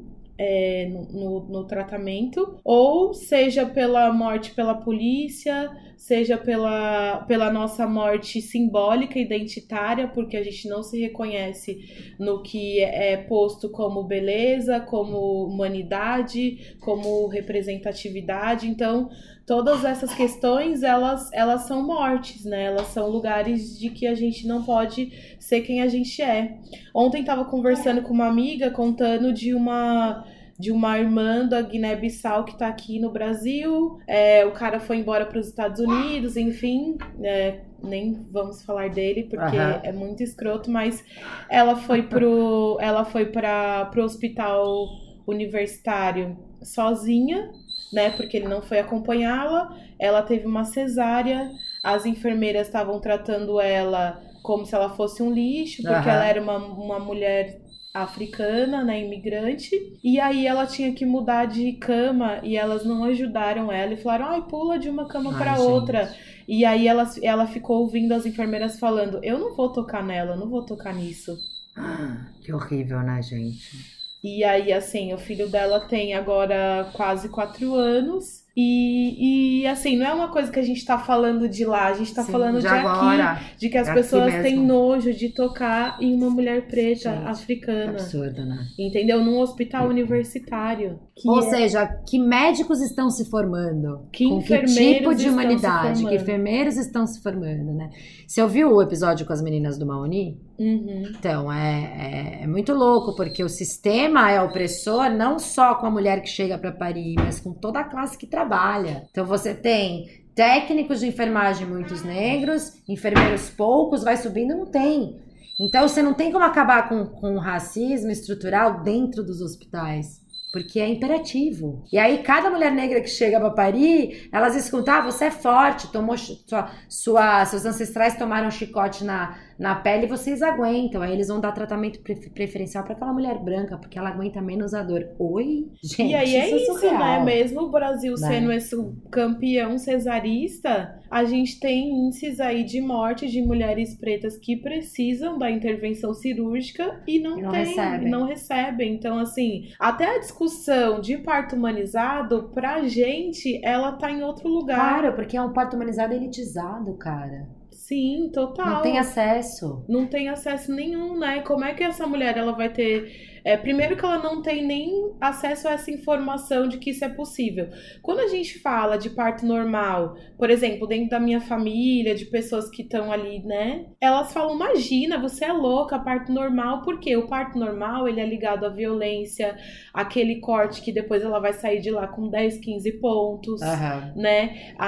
é, 0.44 0.88
no, 0.88 1.46
no, 1.48 1.64
tratamento, 1.64 2.58
ou 2.64 3.14
seja 3.14 3.64
pela 3.64 4.12
morte 4.12 4.50
pela 4.50 4.74
polícia, 4.74 5.70
seja 5.96 6.36
pela, 6.36 7.18
pela 7.28 7.48
nossa 7.52 7.86
morte 7.86 8.42
simbólica, 8.42 9.20
identitária, 9.20 10.08
porque 10.08 10.36
a 10.36 10.42
gente 10.42 10.66
não 10.68 10.82
se 10.82 11.00
reconhece 11.00 11.78
no 12.18 12.42
que 12.42 12.80
é 12.80 13.16
posto 13.16 13.70
como 13.70 14.02
beleza, 14.02 14.80
como 14.80 15.44
humanidade, 15.44 16.74
como 16.80 17.28
representatividade. 17.28 18.66
Então, 18.66 19.10
todas 19.52 19.84
essas 19.84 20.14
questões, 20.14 20.82
elas, 20.82 21.30
elas 21.30 21.64
são 21.64 21.86
mortes, 21.86 22.42
né? 22.42 22.64
Elas 22.64 22.86
são 22.86 23.10
lugares 23.10 23.78
de 23.78 23.90
que 23.90 24.06
a 24.06 24.14
gente 24.14 24.46
não 24.46 24.62
pode 24.62 25.12
ser 25.38 25.60
quem 25.60 25.82
a 25.82 25.88
gente 25.88 26.22
é. 26.22 26.56
Ontem 26.94 27.20
estava 27.20 27.44
conversando 27.44 28.00
com 28.00 28.14
uma 28.14 28.26
amiga 28.28 28.70
contando 28.70 29.30
de 29.30 29.52
uma 29.52 30.24
de 30.58 30.70
uma 30.70 30.98
irmã 30.98 31.46
da 31.46 31.60
Guiné-Bissau 31.60 32.44
que 32.44 32.56
tá 32.56 32.66
aqui 32.68 32.98
no 32.98 33.10
Brasil. 33.10 33.98
É, 34.06 34.46
o 34.46 34.52
cara 34.52 34.80
foi 34.80 34.96
embora 34.96 35.26
para 35.26 35.38
os 35.38 35.48
Estados 35.48 35.80
Unidos, 35.80 36.34
enfim, 36.36 36.96
é, 37.22 37.60
nem 37.82 38.24
vamos 38.30 38.62
falar 38.62 38.88
dele 38.88 39.24
porque 39.24 39.56
Aham. 39.56 39.80
é 39.82 39.92
muito 39.92 40.22
escroto, 40.22 40.70
mas 40.70 41.04
ela 41.50 41.76
foi 41.76 42.04
pro 42.04 42.78
ela 42.80 43.04
foi 43.04 43.26
para 43.26 43.84
pro 43.86 44.02
hospital 44.02 44.86
universitário 45.26 46.38
sozinha, 46.62 47.50
né? 47.92 48.10
Porque 48.10 48.36
ele 48.36 48.48
não 48.48 48.62
foi 48.62 48.78
acompanhá-la. 48.78 49.76
Ela 49.98 50.22
teve 50.22 50.46
uma 50.46 50.64
cesárea. 50.64 51.52
As 51.82 52.06
enfermeiras 52.06 52.66
estavam 52.66 53.00
tratando 53.00 53.60
ela 53.60 54.22
como 54.42 54.66
se 54.66 54.74
ela 54.74 54.90
fosse 54.90 55.22
um 55.22 55.32
lixo, 55.32 55.82
porque 55.82 56.08
Aham. 56.08 56.10
ela 56.10 56.24
era 56.24 56.42
uma, 56.42 56.56
uma 56.56 56.98
mulher 56.98 57.60
africana, 57.94 58.82
né, 58.82 59.02
imigrante, 59.04 59.98
e 60.02 60.18
aí 60.18 60.46
ela 60.46 60.66
tinha 60.66 60.92
que 60.94 61.04
mudar 61.04 61.44
de 61.44 61.72
cama 61.74 62.40
e 62.42 62.56
elas 62.56 62.84
não 62.84 63.04
ajudaram 63.04 63.70
ela 63.70 63.92
e 63.92 63.98
falaram: 63.98 64.26
"Ai, 64.26 64.42
pula 64.42 64.78
de 64.78 64.88
uma 64.88 65.06
cama 65.06 65.32
para 65.34 65.56
gente. 65.56 65.60
outra". 65.60 66.12
E 66.48 66.64
aí 66.64 66.88
ela, 66.88 67.04
ela 67.22 67.46
ficou 67.46 67.80
ouvindo 67.80 68.12
as 68.12 68.24
enfermeiras 68.24 68.78
falando: 68.78 69.20
"Eu 69.22 69.38
não 69.38 69.54
vou 69.54 69.70
tocar 69.70 70.02
nela, 70.02 70.36
não 70.36 70.48
vou 70.48 70.64
tocar 70.64 70.94
nisso". 70.94 71.38
Que 72.42 72.52
horrível, 72.52 73.00
né, 73.02 73.22
gente? 73.22 74.01
E 74.22 74.44
aí, 74.44 74.72
assim, 74.72 75.12
o 75.12 75.18
filho 75.18 75.48
dela 75.48 75.80
tem 75.80 76.14
agora 76.14 76.88
quase 76.92 77.28
quatro 77.28 77.74
anos. 77.74 78.42
E, 78.54 79.62
e 79.62 79.66
assim, 79.66 79.96
não 79.96 80.04
é 80.06 80.12
uma 80.12 80.28
coisa 80.28 80.52
que 80.52 80.60
a 80.60 80.62
gente 80.62 80.84
tá 80.84 80.98
falando 80.98 81.48
de 81.48 81.64
lá, 81.64 81.86
a 81.86 81.94
gente 81.94 82.12
tá 82.14 82.22
Sim, 82.22 82.32
falando 82.32 82.60
de, 82.60 82.66
aqui. 82.66 82.86
agora. 82.86 83.40
De 83.58 83.70
que 83.70 83.78
as 83.78 83.88
É 83.88 83.90
aqui 83.92 84.00
pessoas 84.00 84.26
mesmo. 84.26 84.42
têm 84.42 84.56
nojo 84.58 85.14
de 85.14 85.30
tocar 85.30 85.96
em 86.02 86.14
uma 86.14 86.28
mulher 86.28 86.66
preta 86.68 87.14
Gente, 87.14 87.26
africana. 87.28 87.92
absurdo, 87.92 88.44
né? 88.44 88.58
Entendeu? 88.78 89.24
Num 89.24 89.38
hospital 89.40 89.88
universitário. 89.88 91.00
Que 91.16 91.28
Ou 91.30 91.38
é- 91.38 91.42
seja, 91.48 91.86
que 92.06 92.18
médicos 92.18 92.82
estão 92.82 93.08
se 93.10 93.24
formando? 93.30 94.06
Que 94.12 94.28
com 94.28 94.42
que 94.42 94.62
tipo 94.64 95.14
de 95.14 95.30
humanidade? 95.30 96.04
Que 96.06 96.14
enfermeiros 96.14 96.76
estão 96.76 97.06
se 97.06 97.22
formando, 97.22 97.72
né? 97.72 97.88
Você 98.26 98.42
ouviu 98.42 98.70
o 98.70 98.82
episódio 98.82 99.24
com 99.26 99.32
as 99.32 99.40
meninas 99.42 99.78
do 99.78 99.86
Maoni? 99.86 100.38
Uhum. 100.58 101.18
Então, 101.18 101.50
é, 101.52 102.38
é, 102.40 102.44
é 102.44 102.46
muito 102.46 102.72
louco, 102.72 103.16
porque 103.16 103.42
o 103.42 103.48
sistema 103.48 104.30
é 104.30 104.40
opressor 104.40 105.10
não 105.10 105.38
só 105.38 105.74
com 105.74 105.86
a 105.86 105.90
mulher 105.90 106.20
que 106.22 106.28
chega 106.28 106.58
para 106.58 106.70
parir, 106.72 107.16
mas 107.16 107.40
com 107.40 107.52
toda 107.52 107.80
a 107.80 107.84
classe 107.84 108.16
que 108.16 108.26
trabalha. 108.26 109.06
Então, 109.10 109.24
você 109.26 109.54
tem 109.54 110.06
técnicos 110.34 111.00
de 111.00 111.08
enfermagem 111.08 111.66
muitos 111.66 112.02
negros, 112.02 112.74
enfermeiros 112.88 113.50
poucos, 113.50 114.04
vai 114.04 114.16
subindo, 114.16 114.56
não 114.56 114.66
tem. 114.66 115.20
Então, 115.60 115.86
você 115.88 116.02
não 116.02 116.14
tem 116.14 116.30
como 116.32 116.44
acabar 116.44 116.88
com, 116.88 117.06
com 117.06 117.34
o 117.34 117.40
racismo 117.40 118.10
estrutural 118.10 118.82
dentro 118.82 119.22
dos 119.24 119.40
hospitais. 119.40 120.22
Porque 120.52 120.78
é 120.80 120.86
imperativo. 120.86 121.82
E 121.90 121.96
aí, 121.96 122.18
cada 122.22 122.50
mulher 122.50 122.70
negra 122.70 123.00
que 123.00 123.08
chega 123.08 123.40
pra 123.40 123.48
parir, 123.52 124.28
elas 124.30 124.54
escutam: 124.54 124.92
ah, 124.96 125.00
você 125.00 125.24
é 125.26 125.30
forte, 125.30 125.90
tomou 125.90 126.14
sua, 126.18 126.70
sua- 126.90 127.46
seus 127.46 127.64
ancestrais 127.64 128.18
tomaram 128.18 128.50
chicote 128.50 129.02
na, 129.02 129.34
na 129.62 129.74
pele 129.76 130.06
vocês 130.06 130.42
aguentam. 130.42 131.00
Aí 131.00 131.12
eles 131.12 131.28
vão 131.28 131.40
dar 131.40 131.52
tratamento 131.52 132.00
pre- 132.02 132.28
preferencial 132.30 132.84
pra 132.84 132.94
aquela 132.94 133.12
mulher 133.12 133.38
branca, 133.38 133.78
porque 133.78 133.98
ela 133.98 134.10
aguenta 134.10 134.42
menos 134.42 134.74
a 134.74 134.82
dor. 134.82 135.06
Oi? 135.18 135.68
Gente, 135.82 136.10
E 136.10 136.14
aí 136.14 136.36
é 136.36 136.50
isso, 136.56 136.74
surreal. 136.74 136.98
né? 136.98 137.24
Mesmo 137.24 137.62
o 137.62 137.70
Brasil 137.70 138.12
Né? 138.18 138.28
sendo 138.28 138.52
esse 138.52 138.76
campeão 139.10 139.78
cesarista, 139.78 141.00
a 141.10 141.24
gente 141.24 141.58
tem 141.60 141.88
índices 142.06 142.40
aí 142.40 142.64
de 142.64 142.80
morte 142.80 143.26
de 143.28 143.40
mulheres 143.42 143.94
pretas 143.98 144.36
que 144.36 144.56
precisam 144.56 145.38
da 145.38 145.50
intervenção 145.50 146.12
cirúrgica 146.12 147.00
e 147.06 147.18
não, 147.20 147.38
E 147.38 147.42
não 147.42 147.50
tem, 147.50 147.64
recebem. 147.64 148.10
não 148.10 148.24
recebem. 148.26 148.94
Então, 148.94 149.18
assim, 149.18 149.68
até 149.78 150.16
a 150.16 150.18
discussão 150.18 151.00
de 151.00 151.18
parto 151.18 151.54
humanizado, 151.54 152.50
pra 152.54 152.82
gente, 152.88 153.60
ela 153.64 153.92
tá 153.92 154.10
em 154.10 154.22
outro 154.22 154.48
lugar. 154.48 155.00
Claro, 155.00 155.14
porque 155.14 155.36
é 155.36 155.42
um 155.42 155.52
parto 155.52 155.76
humanizado 155.76 156.14
elitizado, 156.14 156.94
cara. 156.94 157.46
Sim, 157.92 158.30
total. 158.32 158.66
Não 158.66 158.82
tem 158.82 158.98
acesso. 158.98 159.84
não 159.86 160.06
tem 160.06 160.30
acesso 160.30 160.72
nenhum, 160.72 161.18
né? 161.18 161.42
Como 161.42 161.62
é 161.62 161.74
que 161.74 161.84
essa 161.84 162.06
mulher 162.06 162.38
ela 162.38 162.52
vai 162.52 162.70
ter 162.72 163.31
É, 163.44 163.56
primeiro 163.56 163.96
que 163.96 164.04
ela 164.04 164.18
não 164.18 164.40
tem 164.42 164.64
nem 164.66 165.12
acesso 165.20 165.68
a 165.68 165.72
essa 165.72 165.90
informação 165.90 166.68
de 166.68 166.78
que 166.78 166.90
isso 166.90 167.04
é 167.04 167.08
possível. 167.08 167.68
Quando 168.00 168.20
a 168.20 168.28
gente 168.28 168.58
fala 168.60 168.96
de 168.96 169.10
parto 169.10 169.44
normal, 169.44 170.16
por 170.38 170.50
exemplo, 170.50 170.86
dentro 170.86 171.10
da 171.10 171.20
minha 171.20 171.40
família, 171.40 172.14
de 172.14 172.26
pessoas 172.26 172.70
que 172.70 172.82
estão 172.82 173.10
ali, 173.12 173.40
né? 173.44 173.86
Elas 174.00 174.32
falam: 174.32 174.54
imagina, 174.54 175.18
você 175.20 175.44
é 175.44 175.52
louca, 175.52 175.98
parto 175.98 176.32
normal. 176.32 176.82
Por 176.82 177.00
quê? 177.00 177.16
O 177.16 177.26
parto 177.26 177.58
normal 177.58 178.08
ele 178.08 178.20
é 178.20 178.26
ligado 178.26 178.64
à 178.64 178.68
violência, 178.68 179.56
aquele 179.92 180.36
corte 180.40 180.82
que 180.82 180.92
depois 180.92 181.22
ela 181.22 181.38
vai 181.40 181.52
sair 181.52 181.80
de 181.80 181.90
lá 181.90 182.06
com 182.06 182.28
10, 182.28 182.58
15 182.58 182.92
pontos, 183.00 183.60
Aham. 183.62 184.12
né? 184.16 184.72
A, 184.78 184.86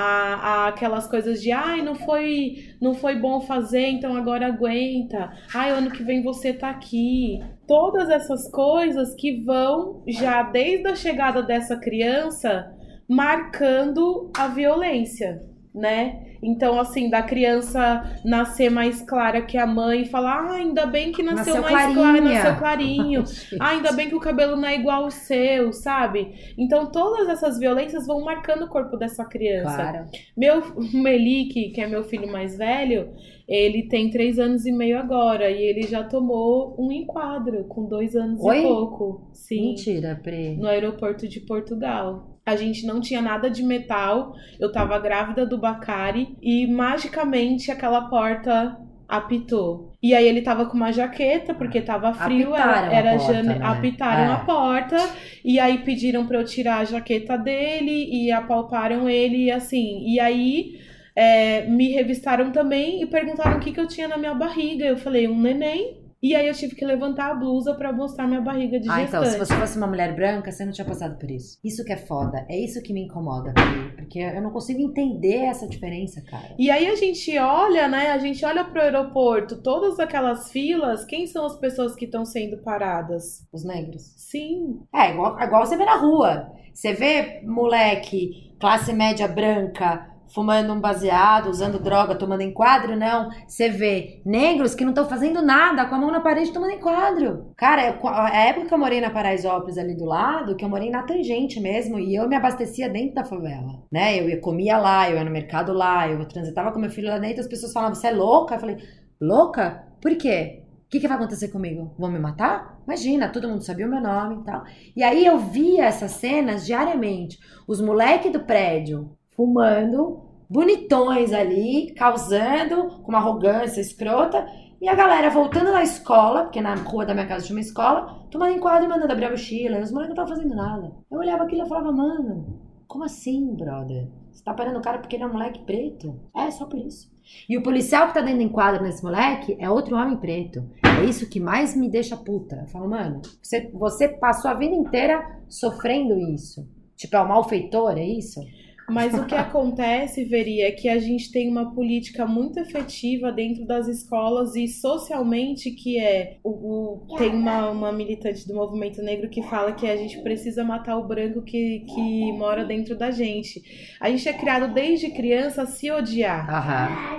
a- 0.64 0.68
aquelas 0.68 1.07
coisas 1.07 1.42
de 1.42 1.50
ai, 1.52 1.82
não 1.82 1.94
foi, 1.94 2.57
não 2.80 2.94
foi 2.94 3.16
bom 3.16 3.40
fazer, 3.40 3.86
então 3.88 4.16
agora 4.16 4.46
aguenta. 4.46 5.32
Ai, 5.55 5.70
ano 5.70 5.90
que 5.90 6.02
vem 6.02 6.22
você 6.22 6.52
tá 6.52 6.70
aqui. 6.70 7.40
Todas 7.66 8.10
essas 8.10 8.50
coisas 8.50 9.14
que 9.14 9.42
vão 9.42 10.02
já 10.06 10.42
desde 10.42 10.86
a 10.86 10.94
chegada 10.94 11.42
dessa 11.42 11.76
criança 11.76 12.70
marcando 13.08 14.30
a 14.36 14.48
violência, 14.48 15.42
né? 15.74 16.23
Então, 16.45 16.78
assim, 16.78 17.09
da 17.09 17.22
criança 17.22 18.18
nascer 18.24 18.70
mais 18.70 19.01
clara 19.01 19.40
que 19.42 19.57
a 19.57 19.66
mãe 19.66 20.03
e 20.03 20.07
falar, 20.07 20.51
ah, 20.51 20.53
ainda 20.57 20.84
bem 20.86 21.11
que 21.11 21.22
nasceu, 21.22 21.57
Nasceu 21.57 21.62
mais 21.62 21.95
clarinha." 21.95 21.95
clara, 21.95 22.20
nasceu 22.20 22.57
clarinho. 22.59 23.24
Ah, 23.61 23.70
ainda 23.70 23.92
bem 23.92 24.09
que 24.09 24.14
o 24.14 24.20
cabelo 24.20 24.57
não 24.57 24.68
é 24.68 24.74
igual 24.74 25.05
ao 25.05 25.11
seu, 25.11 25.72
sabe? 25.72 26.55
Então 26.59 26.90
todas 26.90 27.28
essas 27.28 27.59
violências 27.59 28.07
vão 28.07 28.20
marcando 28.22 28.64
o 28.64 28.68
corpo 28.68 28.97
dessa 28.97 29.24
criança. 29.24 29.74
Claro. 29.76 30.05
Meu 30.36 30.61
o 30.76 30.99
Melik, 31.03 31.70
que 31.70 31.80
é 31.80 31.86
meu 31.86 32.05
filho 32.05 32.30
mais 32.30 32.59
velho, 32.59 33.14
ele 33.49 33.84
tem 33.88 34.11
três 34.11 34.38
anos 34.38 34.66
e 34.66 34.72
meio 34.72 34.99
agora 34.99 35.51
e 35.51 35.62
ele 35.62 35.82
já 35.82 36.03
tomou 36.05 36.74
um 36.78 36.90
enquadro 36.92 37.64
com 37.64 37.86
dois 37.86 38.14
anos 38.16 38.40
Oi? 38.42 38.59
e 38.59 38.62
pouco. 38.62 39.30
Sim, 39.32 39.68
Mentira, 39.70 40.18
Pri. 40.22 40.57
no 40.57 40.66
aeroporto 40.66 41.28
de 41.28 41.40
Portugal. 41.40 42.34
A 42.45 42.57
gente 42.57 42.86
não 42.86 43.01
tinha 43.01 43.22
nada 43.22 43.49
de 43.49 43.62
metal. 43.62 44.34
Eu 44.61 44.70
tava 44.70 44.99
grávida 44.99 45.47
do 45.47 45.59
Bacari 45.59 46.36
e 46.42 46.66
magicamente 46.66 47.70
aquela 47.70 48.03
porta 48.09 48.76
apitou. 49.09 49.92
E 50.03 50.14
aí 50.14 50.26
ele 50.26 50.42
tava 50.42 50.66
com 50.66 50.76
uma 50.76 50.92
jaqueta 50.92 51.55
porque 51.55 51.80
tava 51.80 52.12
frio, 52.12 52.55
Apitaram 52.55 52.72
era, 52.72 52.88
a 52.88 52.95
era 52.95 53.18
porta, 53.18 53.32
jane... 53.32 53.49
né? 53.49 53.61
apitaram 53.62 54.24
É. 54.24 54.34
a 54.34 54.36
porta 54.38 54.97
e 55.45 55.59
aí 55.59 55.78
pediram 55.78 56.26
pra 56.26 56.38
eu 56.38 56.45
tirar 56.45 56.78
a 56.78 56.84
jaqueta 56.84 57.36
dele 57.36 58.09
e 58.11 58.30
apalparam 58.30 59.09
ele 59.09 59.45
e 59.45 59.51
assim. 59.51 60.05
E 60.07 60.18
aí 60.20 60.78
é, 61.14 61.66
me 61.66 61.88
revistaram 61.92 62.51
também 62.51 63.03
e 63.03 63.07
perguntaram 63.07 63.57
o 63.57 63.61
que, 63.61 63.72
que 63.72 63.80
eu 63.80 63.86
tinha 63.86 64.09
na 64.09 64.16
minha 64.16 64.34
barriga. 64.34 64.84
Eu 64.84 64.97
falei, 64.97 65.28
um 65.28 65.40
neném. 65.40 66.03
E 66.26 66.34
aí 66.34 66.48
eu 66.48 66.54
tive 66.54 66.74
que 66.74 66.86
levantar 66.86 67.32
a 67.32 67.34
blusa 67.34 67.74
pra 67.74 67.92
mostrar 67.92 68.26
minha 68.26 68.40
barriga 68.40 68.80
de 68.80 68.88
Ah, 68.88 69.00
gestante. 69.00 69.08
então, 69.08 69.24
se 69.26 69.38
você 69.38 69.54
fosse 69.60 69.76
uma 69.76 69.86
mulher 69.86 70.14
branca, 70.16 70.50
você 70.50 70.64
não 70.64 70.72
tinha 70.72 70.86
passado 70.86 71.18
por 71.18 71.30
isso. 71.30 71.58
Isso 71.62 71.84
que 71.84 71.92
é 71.92 71.98
foda. 71.98 72.46
É 72.48 72.58
isso 72.58 72.80
que 72.82 72.94
me 72.94 73.02
incomoda. 73.04 73.52
Porque 73.94 74.18
eu 74.20 74.40
não 74.40 74.50
consigo 74.50 74.80
entender 74.80 75.44
essa 75.44 75.68
diferença, 75.68 76.22
cara. 76.22 76.54
E 76.58 76.70
aí 76.70 76.86
a 76.86 76.94
gente 76.96 77.38
olha, 77.38 77.86
né? 77.88 78.10
A 78.10 78.16
gente 78.16 78.42
olha 78.42 78.64
pro 78.64 78.80
aeroporto, 78.80 79.60
todas 79.60 80.00
aquelas 80.00 80.50
filas, 80.50 81.04
quem 81.04 81.26
são 81.26 81.44
as 81.44 81.58
pessoas 81.58 81.94
que 81.94 82.06
estão 82.06 82.24
sendo 82.24 82.56
paradas? 82.62 83.46
Os 83.52 83.62
negros. 83.62 84.14
Sim, 84.16 84.80
É, 84.94 85.10
igual, 85.10 85.38
igual 85.38 85.66
você 85.66 85.76
vê 85.76 85.84
na 85.84 85.96
rua. 85.96 86.50
Você 86.72 86.94
vê 86.94 87.42
moleque, 87.44 88.56
classe 88.58 88.94
média 88.94 89.28
branca, 89.28 90.08
fumando 90.35 90.72
um 90.72 90.80
baseado, 90.80 91.49
usando 91.49 91.78
droga, 91.78 92.14
tomando 92.16 92.43
enquadro, 92.43 92.97
não. 92.97 93.30
Você 93.47 93.68
vê 93.68 94.20
negros 94.26 94.74
que 94.74 94.82
não 94.85 94.91
estão 94.91 95.09
fazendo 95.09 95.41
nada, 95.41 95.87
com 95.87 95.95
a 95.95 95.99
mão 95.99 96.11
na 96.11 96.20
parede 96.20 96.53
tomando 96.53 96.72
enquadro. 96.72 97.53
Cara, 97.57 97.87
eu- 97.91 98.09
a 98.09 98.30
época 98.47 98.66
que 98.66 98.74
eu 98.74 98.78
morei 98.78 99.01
na 99.01 99.11
Paraisópolis 99.11 99.78
ali 99.78 99.95
do 99.95 100.05
lado, 100.05 100.57
que 100.57 100.64
eu 100.64 100.68
morei 100.68 100.91
na 100.91 101.03
tangente 101.05 101.61
mesmo, 101.61 101.99
e 101.99 102.14
eu 102.14 102.28
me 102.28 102.35
abastecia 102.35 102.89
dentro 102.89 103.14
da 103.14 103.24
favela, 103.24 103.82
né? 103.93 104.18
Eu 104.18 104.28
ia, 104.28 104.41
comia 104.41 104.76
lá, 104.76 105.09
eu 105.09 105.16
ia 105.16 105.24
no 105.24 105.30
mercado 105.30 105.72
lá, 105.72 106.09
eu 106.09 106.24
transitava 106.26 106.72
com 106.72 106.80
meu 106.80 106.91
filho 106.91 107.09
lá 107.09 107.18
dentro, 107.18 107.41
as 107.41 107.47
pessoas 107.49 107.72
falavam, 107.72 107.95
você 107.95 108.09
é 108.09 108.12
louca? 108.12 108.57
Eu 108.57 108.61
falei, 108.61 108.76
louca? 109.20 109.85
Por 110.01 110.16
quê? 110.16 110.62
O 110.87 110.89
que, 110.95 111.01
que 111.01 111.09
vai 111.09 111.16
acontecer 111.16 111.49
comigo? 111.49 111.93
Vão 111.99 112.11
me 112.11 112.18
matar? 112.18 112.78
Imagina, 112.87 113.28
todo 113.28 113.49
mundo 113.49 113.62
sabia 113.64 113.87
o 113.87 113.91
meu 113.91 114.01
nome 114.01 114.37
e 114.43 114.45
tal. 114.45 114.62
E 114.97 115.03
aí 115.03 115.24
eu 115.26 115.39
via 115.39 115.87
essas 115.87 116.12
cenas 116.12 116.64
diariamente. 116.66 117.39
Os 117.66 117.80
moleques 117.80 118.30
do 118.32 118.41
prédio 118.45 119.16
fumando, 119.37 120.23
bonitões 120.49 121.32
ali, 121.32 121.92
causando, 121.95 123.01
com 123.03 123.09
uma 123.11 123.18
arrogância 123.18 123.80
escrota. 123.80 124.47
E 124.80 124.88
a 124.88 124.95
galera 124.95 125.30
voltando 125.30 125.72
da 125.72 125.82
escola, 125.82 126.42
porque 126.42 126.61
na 126.61 126.74
rua 126.74 127.07
da 127.07 127.14
minha 127.14 127.26
casa 127.26 127.47
tinha 127.47 127.57
uma 127.57 127.61
escola, 127.61 128.26
tomando 128.30 128.53
enquadro 128.53 128.84
e 128.84 128.88
mandando 128.88 129.12
abrir 129.12 129.26
a 129.26 129.30
mochila. 129.30 129.80
Os 129.80 129.90
moleques 129.90 130.14
não 130.14 130.24
estavam 130.24 130.36
fazendo 130.36 130.55
nada. 130.55 130.92
Eu 131.11 131.18
olhava 131.18 131.45
aquilo 131.45 131.64
e 131.64 131.68
falava, 131.68 131.90
mano, 131.90 132.61
como 132.86 133.05
assim, 133.05 133.55
brother? 133.55 134.09
Você 134.30 134.45
tá 134.45 134.53
parando 134.53 134.78
o 134.78 134.82
cara 134.82 134.99
porque 134.99 135.16
ele 135.16 135.22
é 135.22 135.26
um 135.26 135.32
moleque 135.32 135.64
preto? 135.64 136.20
É, 136.36 136.51
só 136.51 136.66
por 136.66 136.78
isso. 136.78 137.12
E 137.49 137.57
o 137.57 137.62
policial 137.62 138.09
que 138.09 138.14
tá 138.14 138.20
dando 138.20 138.42
enquadro 138.42 138.82
nesse 138.82 139.03
moleque 139.03 139.57
é 139.59 139.70
outro 139.70 139.97
homem 139.97 140.16
preto. 140.16 140.68
É 141.01 141.05
isso 141.05 141.28
que 141.28 141.40
mais 141.40 141.74
me 141.74 141.88
deixa 141.88 142.16
puta. 142.16 142.57
Eu 142.57 142.68
falo, 142.68 142.88
mano, 142.88 143.22
você, 143.42 143.70
você 143.72 144.09
passou 144.09 144.51
a 144.51 144.55
vida 144.55 144.74
inteira 144.74 145.40
sofrendo 145.49 146.18
isso. 146.18 146.68
Tipo, 146.97 147.16
é 147.16 147.22
um 147.22 147.28
malfeitor, 147.28 147.92
é 147.97 148.05
isso? 148.05 148.40
Mas 148.89 149.14
o 149.14 149.24
que 149.24 149.35
acontece, 149.35 150.24
Veri, 150.24 150.61
é 150.61 150.70
que 150.70 150.89
a 150.89 150.99
gente 150.99 151.32
tem 151.32 151.49
uma 151.49 151.74
política 151.74 152.26
muito 152.26 152.59
efetiva 152.61 153.32
dentro 153.32 153.64
das 153.66 153.89
escolas 153.89 154.55
e 154.55 154.68
socialmente 154.68 155.70
que 155.70 155.99
é 155.99 156.37
o, 156.45 156.51
o- 156.51 157.16
tem 157.16 157.30
uma, 157.30 157.70
uma 157.70 157.91
militante 157.93 158.47
do 158.47 158.55
movimento 158.55 159.03
negro 159.03 159.28
que 159.30 159.43
fala 159.45 159.72
que 159.72 159.87
a 159.89 159.97
gente 159.97 160.20
precisa 160.22 160.62
matar 160.62 160.97
o 160.99 161.07
branco 161.09 161.41
que, 161.43 161.80
que 161.95 162.32
mora 162.32 162.64
dentro 162.64 162.97
da 162.97 163.11
gente. 163.11 163.62
A 164.01 164.11
gente 164.11 164.28
é 164.28 164.32
criado 164.35 164.72
desde 164.74 165.11
criança 165.11 165.62
a 165.62 165.66
se 165.66 165.91
odiar. 165.91 166.47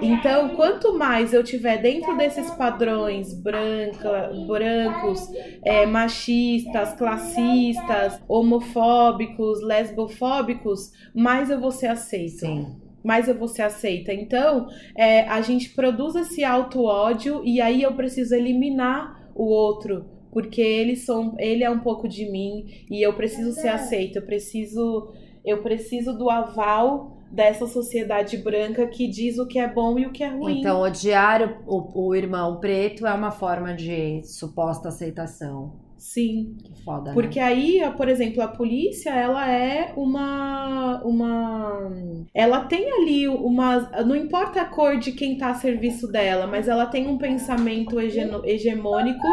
Então, 0.01 0.49
quanto 0.55 0.97
mais 0.97 1.33
eu 1.33 1.43
tiver 1.43 1.77
dentro 1.81 2.15
desses 2.15 2.49
padrões 2.51 3.33
branca, 3.33 4.29
brancos, 4.47 5.19
é, 5.63 5.85
machistas, 5.85 6.93
classistas, 6.93 8.21
homofóbicos, 8.27 9.61
lesbofóbicos, 9.63 10.91
mais 11.13 11.49
eu 11.49 11.54
vou 11.59 11.71
ser 11.71 11.87
aceito. 11.87 12.39
Sim. 12.39 12.75
Mais 13.03 13.27
eu 13.27 13.37
vou 13.37 13.47
ser 13.47 13.61
aceita. 13.63 14.13
Então, 14.13 14.67
é, 14.97 15.21
a 15.21 15.41
gente 15.41 15.69
produz 15.69 16.15
esse 16.15 16.43
auto-ódio 16.43 17.41
e 17.43 17.61
aí 17.61 17.83
eu 17.83 17.93
preciso 17.93 18.33
eliminar 18.33 19.29
o 19.35 19.45
outro. 19.45 20.05
Porque 20.31 20.61
eles 20.61 21.05
são, 21.05 21.35
ele 21.39 21.63
é 21.63 21.69
um 21.69 21.79
pouco 21.79 22.07
de 22.09 22.29
mim 22.29 22.65
e 22.89 23.01
eu 23.01 23.13
preciso 23.13 23.53
ser 23.53 23.69
aceita. 23.69 24.19
Eu 24.19 24.25
preciso, 24.25 25.13
eu 25.45 25.61
preciso 25.61 26.17
do 26.17 26.29
aval 26.29 27.15
dessa 27.31 27.67
sociedade 27.67 28.37
branca 28.37 28.87
que 28.87 29.07
diz 29.07 29.37
o 29.37 29.45
que 29.45 29.59
é 29.59 29.67
bom 29.67 29.97
e 29.99 30.05
o 30.05 30.11
que 30.11 30.23
é 30.23 30.29
ruim. 30.29 30.59
Então, 30.59 30.81
odiar 30.81 31.63
o, 31.67 31.77
o, 31.77 32.07
o 32.07 32.15
irmão 32.15 32.59
preto 32.59 33.05
é 33.05 33.13
uma 33.13 33.31
forma 33.31 33.73
de 33.73 34.23
suposta 34.23 34.89
aceitação. 34.89 35.84
Sim. 36.05 36.55
Que 36.63 36.83
foda, 36.83 37.09
né? 37.09 37.13
Porque 37.13 37.39
aí, 37.39 37.81
por 37.97 38.07
exemplo, 38.07 38.43
a 38.43 38.47
polícia, 38.47 39.09
ela 39.09 39.49
é 39.49 39.91
uma 39.97 41.01
uma 41.03 41.91
ela 42.31 42.65
tem 42.65 42.91
ali 42.93 43.27
uma 43.27 43.79
não 44.05 44.15
importa 44.15 44.61
a 44.61 44.65
cor 44.65 44.99
de 44.99 45.11
quem 45.13 45.35
tá 45.35 45.49
a 45.49 45.55
serviço 45.55 46.07
dela, 46.07 46.45
mas 46.45 46.67
ela 46.67 46.85
tem 46.85 47.07
um 47.07 47.17
pensamento 47.17 47.99
hegemônico 47.99 49.27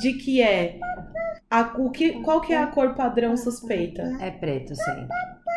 de 0.00 0.14
que 0.14 0.42
é 0.42 0.80
a, 1.48 1.72
o 1.78 1.90
que, 1.90 2.20
qual 2.20 2.40
que 2.40 2.52
é 2.52 2.58
a 2.58 2.66
cor 2.66 2.94
padrão 2.96 3.36
suspeita? 3.36 4.02
É 4.20 4.32
preto, 4.32 4.74
sim. 4.74 5.06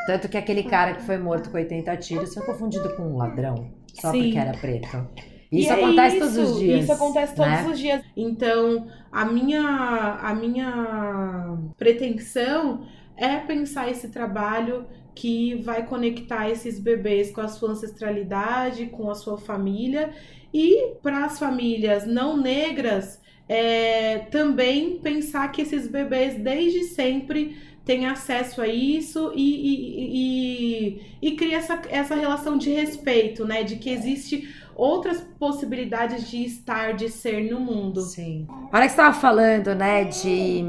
Tanto 0.05 0.29
que 0.29 0.37
aquele 0.37 0.63
cara 0.63 0.93
que 0.93 1.01
foi 1.01 1.17
morto 1.17 1.49
com 1.49 1.57
80 1.57 1.97
tiros 1.97 2.33
foi 2.35 2.45
confundido 2.45 2.95
com 2.95 3.03
um 3.03 3.17
ladrão. 3.17 3.71
Só 3.93 4.11
Sim. 4.11 4.23
porque 4.23 4.37
era 4.37 4.57
preto. 4.57 5.07
E 5.51 5.61
Isso 5.61 5.71
é 5.71 5.83
acontece 5.83 6.19
todos 6.19 6.37
isso, 6.37 6.51
os 6.51 6.59
dias. 6.59 6.83
Isso 6.83 6.91
acontece 6.93 7.35
todos 7.35 7.51
né? 7.51 7.67
os 7.69 7.79
dias. 7.79 8.01
Então, 8.15 8.87
a 9.11 9.25
minha, 9.25 10.19
a 10.21 10.33
minha 10.33 11.57
pretensão 11.77 12.85
é 13.17 13.37
pensar 13.37 13.91
esse 13.91 14.07
trabalho 14.09 14.85
que 15.13 15.55
vai 15.55 15.85
conectar 15.85 16.49
esses 16.49 16.79
bebês 16.79 17.31
com 17.31 17.41
a 17.41 17.49
sua 17.49 17.71
ancestralidade, 17.71 18.85
com 18.87 19.11
a 19.11 19.15
sua 19.15 19.37
família. 19.37 20.11
E 20.53 20.93
para 21.03 21.25
as 21.25 21.37
famílias 21.37 22.07
não 22.07 22.37
negras, 22.37 23.21
é, 23.47 24.19
também 24.31 24.99
pensar 24.99 25.51
que 25.51 25.61
esses 25.61 25.85
bebês 25.85 26.41
desde 26.41 26.85
sempre 26.85 27.57
têm 27.83 28.05
acesso 28.05 28.61
a 28.61 28.67
isso 28.67 29.33
e, 29.35 29.41
e, 29.41 31.01
e, 31.21 31.29
e 31.29 31.35
cria 31.35 31.57
essa, 31.57 31.81
essa 31.89 32.15
relação 32.15 32.57
de 32.57 32.69
respeito, 32.69 33.45
né? 33.45 33.63
De 33.63 33.75
que 33.75 33.89
existe 33.89 34.47
outras 34.75 35.21
possibilidades 35.39 36.29
de 36.29 36.43
estar, 36.43 36.93
de 36.93 37.09
ser 37.09 37.51
no 37.51 37.59
mundo. 37.59 38.01
Sim. 38.01 38.47
A 38.71 38.77
hora 38.77 38.85
que 38.85 38.91
estava 38.91 39.13
falando, 39.13 39.75
né, 39.75 40.05
de 40.05 40.63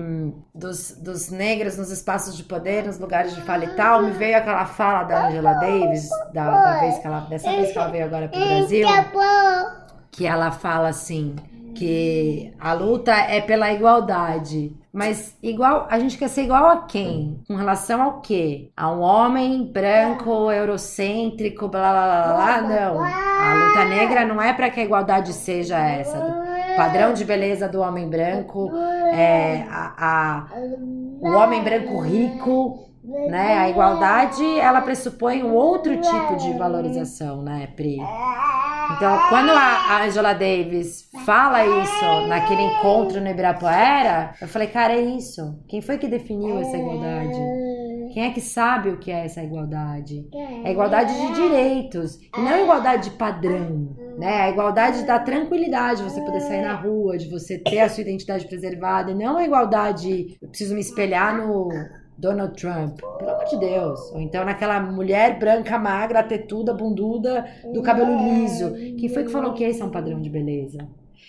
dos, 0.55 0.93
dos 0.93 1.31
negros 1.31 1.77
nos 1.77 1.91
espaços 1.91 2.37
de 2.37 2.45
poder, 2.45 2.85
nos 2.85 2.99
lugares 2.99 3.35
de 3.35 3.41
fala 3.43 3.65
e 3.65 3.75
tal, 3.75 4.03
me 4.03 4.11
veio 4.11 4.37
aquela 4.37 4.67
fala 4.67 5.05
da 5.05 5.29
Angela 5.29 5.55
Davis, 5.55 6.09
da, 6.33 6.51
da 6.51 6.81
vez 6.81 6.99
que 6.99 7.07
ela, 7.07 7.21
dessa 7.21 7.51
vez 7.51 7.73
que 7.73 7.79
ela 7.79 7.89
veio 7.89 8.05
agora 8.05 8.29
pro 8.29 8.41
Brasil, 8.41 8.87
que 10.11 10.27
ela 10.27 10.51
fala 10.51 10.89
assim, 10.89 11.35
porque 11.67 12.53
a 12.61 12.73
luta 12.75 13.13
é 13.13 13.41
pela 13.41 13.73
igualdade. 13.73 14.77
Mas 14.93 15.39
igual, 15.43 15.87
a 15.89 15.99
gente 15.99 16.19
quer 16.19 16.29
ser 16.29 16.43
igual 16.43 16.69
a 16.69 16.83
quem? 16.83 17.41
Com 17.49 17.57
relação 17.57 18.03
ao 18.03 18.21
quê? 18.21 18.71
A 18.77 18.93
um 18.93 19.01
homem 19.01 19.65
branco, 19.65 20.53
eurocêntrico, 20.53 21.67
blá 21.67 21.93
blá 21.93 22.23
blá 22.23 22.35
blá? 22.35 22.61
Não. 22.61 23.03
A 23.03 23.55
luta 23.55 23.85
negra 23.87 24.27
não 24.27 24.41
é 24.41 24.53
para 24.53 24.69
que 24.69 24.81
a 24.81 24.85
igualdade 24.85 25.33
seja 25.33 25.79
essa. 25.79 26.19
O 26.19 26.77
padrão 26.77 27.15
de 27.15 27.25
beleza 27.25 27.67
do 27.69 27.81
homem 27.81 28.07
branco, 28.09 28.71
é, 29.15 29.67
a, 29.71 29.95
a, 29.97 30.47
o 31.21 31.31
homem 31.31 31.63
branco 31.63 31.99
rico, 32.01 32.92
né? 33.05 33.59
A 33.59 33.69
igualdade, 33.69 34.45
ela 34.59 34.81
pressupõe 34.81 35.43
um 35.43 35.55
outro 35.55 36.01
tipo 36.01 36.37
de 36.37 36.53
valorização, 36.57 37.43
né, 37.43 37.69
Pri? 37.75 37.97
Então, 38.97 39.19
quando 39.29 39.51
a 39.51 40.05
Angela 40.05 40.33
Davis 40.33 41.09
fala 41.25 41.65
isso 41.65 42.27
naquele 42.29 42.63
encontro 42.63 43.21
no 43.21 43.29
Ibirapuera, 43.29 44.35
eu 44.41 44.49
falei, 44.49 44.69
cara, 44.69 44.93
é 44.93 45.01
isso. 45.01 45.59
Quem 45.69 45.81
foi 45.81 45.99
que 45.99 46.09
definiu 46.09 46.59
essa 46.59 46.77
igualdade? 46.77 47.39
Quem 48.13 48.25
é 48.25 48.31
que 48.31 48.43
sabe 48.43 48.91
o 48.91 48.99
que 48.99 49.11
é 49.11 49.25
essa 49.25 49.43
igualdade? 49.43 50.29
É 50.65 50.71
igualdade 50.71 51.15
de 51.15 51.33
direitos, 51.33 52.19
e 52.37 52.41
não 52.41 52.61
igualdade 52.61 53.09
de 53.09 53.17
padrão, 53.17 53.97
né? 54.19 54.43
A 54.43 54.51
igualdade 54.51 55.05
da 55.05 55.19
tranquilidade, 55.19 56.03
você 56.03 56.21
poder 56.21 56.41
sair 56.41 56.61
na 56.61 56.75
rua, 56.75 57.17
de 57.17 57.31
você 57.31 57.59
ter 57.59 57.81
a 57.81 57.89
sua 57.89 58.03
identidade 58.03 58.47
preservada, 58.47 59.13
e 59.13 59.15
não 59.15 59.39
a 59.39 59.45
igualdade, 59.45 60.37
eu 60.43 60.49
preciso 60.49 60.75
me 60.75 60.81
espelhar 60.81 61.35
no 61.39 61.71
Donald 62.17 62.55
Trump, 62.61 63.01
pelo 63.19 63.31
amor 63.31 63.45
de 63.45 63.59
Deus. 63.59 64.01
Ou 64.13 64.21
então 64.21 64.45
naquela 64.45 64.81
mulher 64.81 65.39
branca, 65.39 65.79
magra, 65.79 66.23
tetuda, 66.23 66.75
bunduda, 66.75 67.45
do 67.73 67.83
cabelo 67.83 68.17
liso. 68.17 68.75
Quem 68.97 69.09
foi 69.09 69.25
que 69.25 69.31
falou 69.31 69.55
que 69.55 69.65
esse 69.65 69.83
é 69.83 69.85
um 69.85 69.91
padrão 69.91 70.21
de 70.21 70.31
beleza? 70.31 70.87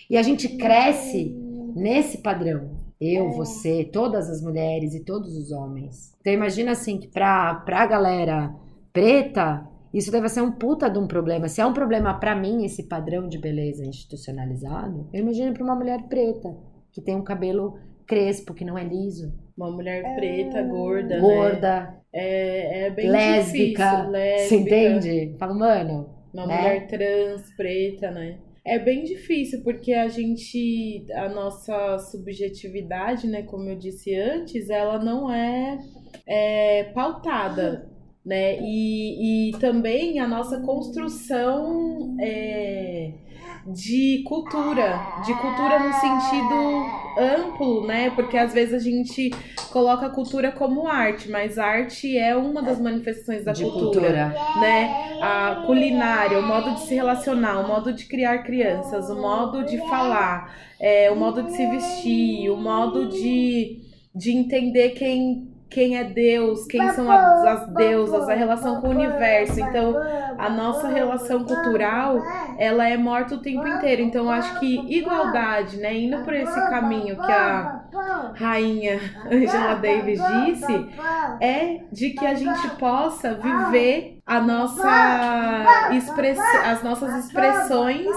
E 0.10 0.18
a 0.18 0.22
gente 0.22 0.50
cresce 0.58 1.36
nesse 1.76 2.20
padrão. 2.20 2.84
Eu, 3.00 3.32
você, 3.32 3.84
todas 3.84 4.30
as 4.30 4.42
mulheres 4.42 4.94
e 4.94 5.04
todos 5.04 5.36
os 5.36 5.52
homens. 5.52 6.14
Então 6.22 6.32
imagina 6.32 6.72
assim 6.72 6.98
que 6.98 7.08
pra, 7.08 7.56
pra 7.56 7.86
galera 7.86 8.54
preta, 8.94 9.68
isso 9.94 10.12
deve 10.12 10.30
ser 10.30 10.42
um 10.42 10.52
puta 10.52 10.90
de 10.90 10.98
um 10.98 11.08
problema. 11.08 11.50
Se 11.50 11.60
é 11.60 11.66
um 11.66 11.74
problema 11.74 12.14
para 12.14 12.36
mim 12.36 12.64
esse 12.64 12.84
padrão 12.84 13.28
de 13.28 13.38
beleza 13.38 13.86
institucionalizado, 13.86 15.08
eu 15.12 15.22
imagino 15.22 15.54
para 15.54 15.64
uma 15.64 15.76
mulher 15.76 16.04
preta 16.08 16.56
que 16.92 17.02
tem 17.02 17.16
um 17.16 17.24
cabelo 17.24 17.78
crespo, 18.06 18.54
que 18.54 18.64
não 18.64 18.78
é 18.78 18.84
liso. 18.84 19.34
Uma 19.58 19.72
mulher 19.72 20.16
preta, 20.16 20.64
gorda, 20.64 21.20
Gorda, 21.20 21.82
né? 21.82 21.97
É, 22.12 22.86
é 22.86 22.89
bem 22.89 23.10
lésbica. 23.10 23.86
difícil. 23.86 24.12
Lésbica. 24.12 24.47
Você 24.47 24.56
entende? 24.56 25.36
Fala, 25.38 25.54
mano. 25.54 26.10
Uma 26.34 26.47
né? 26.47 26.58
mulher 26.58 26.88
trans, 26.88 27.56
preta, 27.56 28.10
né? 28.10 28.39
É 28.66 28.80
bem 28.80 29.04
difícil, 29.04 29.62
porque 29.62 29.93
a 29.93 30.08
gente, 30.08 31.06
a 31.14 31.28
nossa 31.28 31.99
subjetividade, 31.99 33.28
né, 33.28 33.43
como 33.43 33.68
eu 33.70 33.78
disse 33.78 34.16
antes, 34.16 34.70
ela 34.70 34.97
não 34.97 35.30
é, 35.32 35.78
é 36.26 36.86
pautada, 36.86 37.91
né? 38.26 38.58
E, 38.62 39.49
e 39.49 39.60
também 39.60 40.18
a 40.20 40.28
nossa 40.28 40.62
construção 40.62 42.16
é, 42.22 43.12
de 43.66 44.24
cultura, 44.26 44.99
de 45.26 45.34
cultura 45.36 45.80
no 45.80 45.93
sentido 45.93 46.86
amplo, 47.18 47.88
né? 47.88 48.09
Porque 48.09 48.38
às 48.38 48.53
vezes 48.53 48.74
a 48.74 48.80
gente 48.80 49.32
coloca 49.72 50.07
a 50.07 50.09
cultura 50.09 50.51
como 50.51 50.88
arte, 50.88 51.30
mas 51.32 51.57
arte 51.57 52.18
é 52.18 52.36
uma 52.36 52.61
das 52.61 52.80
manifestações 52.80 53.45
da 53.45 53.53
cultura, 53.53 53.82
cultura. 53.82 54.59
né? 54.59 55.18
A 55.22 55.64
culinária, 55.66 56.39
o 56.39 56.43
modo 56.43 56.74
de 56.76 56.82
se 56.82 56.93
relacionar, 56.93 57.59
o 57.59 57.68
modo 57.68 57.93
de 57.93 58.05
criar 58.05 58.39
crianças, 58.39 59.09
o 59.09 59.16
modo 59.16 59.64
de 59.64 59.78
falar, 59.89 60.53
é, 60.80 61.09
o 61.09 61.16
modo 61.16 61.43
de 61.43 61.53
se 61.53 61.66
vestir, 61.68 62.49
o 62.49 62.57
modo 62.57 63.07
de, 63.07 63.80
de 64.14 64.32
entender 64.32 64.89
quem 64.91 65.53
quem 65.74 65.98
é 65.98 66.04
Deus, 66.04 66.66
quem 66.68 66.88
são 66.92 67.12
as, 67.12 67.46
as 67.46 67.74
deusas, 67.74 68.30
a 68.30 68.34
relação 68.36 68.80
com 68.80 68.88
o 68.88 68.92
universo. 68.92 69.60
Então, 69.60 69.96
a 70.38 70.50
nossa 70.50 70.88
relação 70.88 71.44
cultural, 71.44 72.22
ela 72.58 72.88
é 72.88 72.96
morta 72.96 73.36
o 73.36 73.42
tempo 73.42 73.68
inteiro. 73.68 74.02
Então, 74.02 74.30
acho 74.30 74.60
que 74.60 74.96
igualdade, 74.96 75.78
né, 75.78 75.96
indo 75.96 76.24
por 76.24 76.34
esse 76.34 76.60
caminho 76.70 77.16
que 77.16 77.32
a 77.32 77.86
rainha 78.36 79.00
Angela 79.30 79.76
Davis 79.76 80.22
disse, 80.46 80.90
é 81.42 81.82
de 81.92 82.12
que 82.12 82.26
a 82.26 82.36
gente 82.36 82.70
possa 82.78 83.34
viver 83.34 84.20
a 84.26 84.40
nossa 84.40 85.90
express... 85.96 86.40
as 86.66 86.84
nossas 86.84 87.26
expressões, 87.26 88.08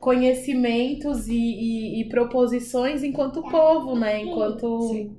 conhecimentos 0.00 1.28
e, 1.28 1.34
e- 1.34 2.00
e 2.00 2.04
proposições 2.08 3.02
enquanto 3.02 3.42
povo, 3.42 3.94
né? 3.98 4.20
Enquanto 4.20 5.10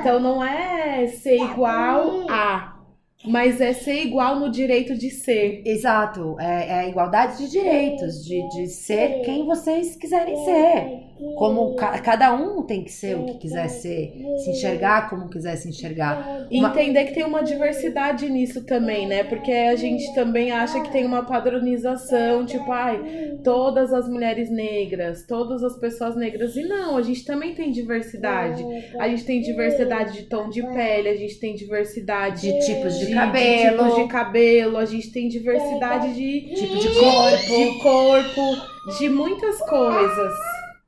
então 0.00 0.20
não 0.20 0.44
é 0.44 1.06
ser 1.06 1.36
igual 1.36 2.26
a, 2.28 2.76
mas 3.24 3.60
é 3.60 3.72
ser 3.72 4.04
igual 4.04 4.38
no 4.38 4.50
direito 4.50 4.94
de 4.96 5.10
ser. 5.10 5.62
Exato, 5.64 6.36
é, 6.38 6.68
é 6.68 6.74
a 6.80 6.88
igualdade 6.88 7.38
de 7.38 7.50
direitos, 7.50 8.24
de, 8.24 8.46
de 8.50 8.66
ser 8.68 9.22
quem 9.24 9.46
vocês 9.46 9.96
quiserem 9.96 10.36
ser. 10.44 11.08
Como 11.36 11.74
ca- 11.74 11.98
cada 12.00 12.32
um 12.34 12.62
tem 12.62 12.84
que 12.84 12.92
ser 12.92 13.16
o 13.16 13.24
que 13.24 13.38
quiser 13.38 13.68
ser, 13.68 14.12
se 14.44 14.50
enxergar 14.50 15.10
como 15.10 15.28
quiser 15.28 15.56
se 15.56 15.68
enxergar. 15.68 16.46
E 16.50 16.58
entender 16.64 17.04
que 17.06 17.14
tem 17.14 17.24
uma 17.24 17.42
diversidade 17.42 18.28
nisso 18.30 18.64
também, 18.64 19.06
né? 19.06 19.24
Porque 19.24 19.50
a 19.52 19.74
gente 19.76 20.12
também 20.14 20.50
acha 20.52 20.80
que 20.80 20.90
tem 20.92 21.04
uma 21.04 21.24
padronização, 21.24 22.44
tipo, 22.46 22.70
ai, 22.70 23.38
todas 23.42 23.92
as 23.92 24.08
mulheres 24.08 24.50
negras, 24.50 25.24
todas 25.26 25.62
as 25.62 25.76
pessoas 25.78 26.16
negras. 26.16 26.56
E 26.56 26.62
não, 26.62 26.96
a 26.96 27.02
gente 27.02 27.24
também 27.24 27.54
tem 27.54 27.70
diversidade. 27.70 28.64
A 28.98 29.08
gente 29.08 29.24
tem 29.24 29.40
diversidade 29.40 30.12
de 30.12 30.22
tom 30.24 30.48
de 30.48 30.62
pele, 30.62 31.08
a 31.08 31.16
gente 31.16 31.38
tem 31.38 31.54
diversidade 31.54 32.40
De 32.52 32.64
tipos 32.66 32.98
de 32.98 33.06
de 33.08 33.14
cabelo. 33.14 33.78
tipos 33.84 33.94
de 34.02 34.08
cabelo, 34.08 34.76
a 34.76 34.84
gente 34.84 35.10
tem 35.10 35.28
diversidade 35.28 36.14
de 36.14 36.40
Tipo 36.54 36.76
de 36.76 36.88
corpo. 36.88 37.46
de 37.56 37.78
corpo, 37.82 38.96
de 38.98 39.08
muitas 39.08 39.58
coisas. 39.60 40.32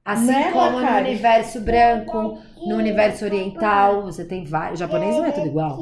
Assim 0.05 0.27
Né, 0.27 0.51
como 0.51 0.81
no 0.81 0.97
universo 0.97 1.61
branco, 1.61 2.39
no 2.67 2.77
universo 2.77 3.25
oriental, 3.25 4.03
você 4.03 4.25
tem 4.25 4.45
vários. 4.45 4.81
O 4.81 4.85
japonês 4.85 5.15
não 5.15 5.25
é 5.27 5.33
tudo 5.33 5.47
igual. 5.47 5.79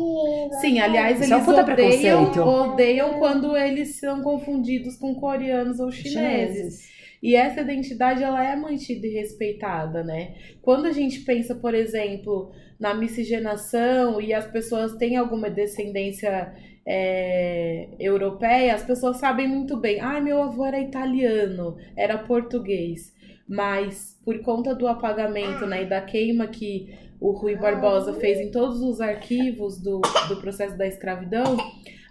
Sim, 0.61 0.81
aliás, 0.81 1.21
Isso 1.21 1.33
é 1.33 1.37
um 1.37 1.39
eles 1.39 1.47
puta 1.47 1.63
odeiam, 1.63 2.33
odeiam 2.47 3.19
quando 3.19 3.57
eles 3.57 3.99
são 3.99 4.23
confundidos 4.23 4.97
com 4.97 5.15
coreanos 5.15 5.79
ou 5.79 5.91
chineses. 5.91 6.89
E 7.23 7.35
essa 7.35 7.61
identidade 7.61 8.23
ela 8.23 8.45
é 8.45 8.55
mantida 8.55 9.07
e 9.07 9.11
respeitada, 9.11 10.05
né? 10.05 10.35
Quando 10.63 10.87
a 10.87 10.93
gente 10.93 11.21
pensa, 11.21 11.55
por 11.55 11.75
exemplo, 11.75 12.53
na 12.79 12.95
miscigenação 12.95 14.21
e 14.21 14.33
as 14.33 14.47
pessoas 14.47 14.95
têm 14.97 15.17
alguma 15.17 15.51
descendência 15.51 16.53
é, 16.87 17.89
europeia, 17.99 18.75
as 18.75 18.83
pessoas 18.85 19.19
sabem 19.19 19.49
muito 19.49 19.77
bem. 19.77 20.01
Ah, 20.01 20.21
meu 20.21 20.43
avô 20.43 20.65
era 20.65 20.79
italiano, 20.81 21.77
era 21.97 22.19
português. 22.19 23.13
Mas 23.49 24.19
por 24.25 24.39
conta 24.41 24.75
do 24.75 24.87
apagamento 24.87 25.67
né, 25.67 25.83
e 25.85 25.87
da 25.87 26.01
queima 26.01 26.47
que 26.47 26.95
o 27.21 27.33
Rui 27.33 27.57
Barbosa 27.57 28.13
fez 28.15 28.39
em 28.41 28.51
todos 28.51 28.81
os 28.81 29.01
arquivos 29.01 29.81
do, 29.81 30.01
do 30.29 30.37
processo 30.41 30.77
da 30.77 30.87
escravidão, 30.87 31.57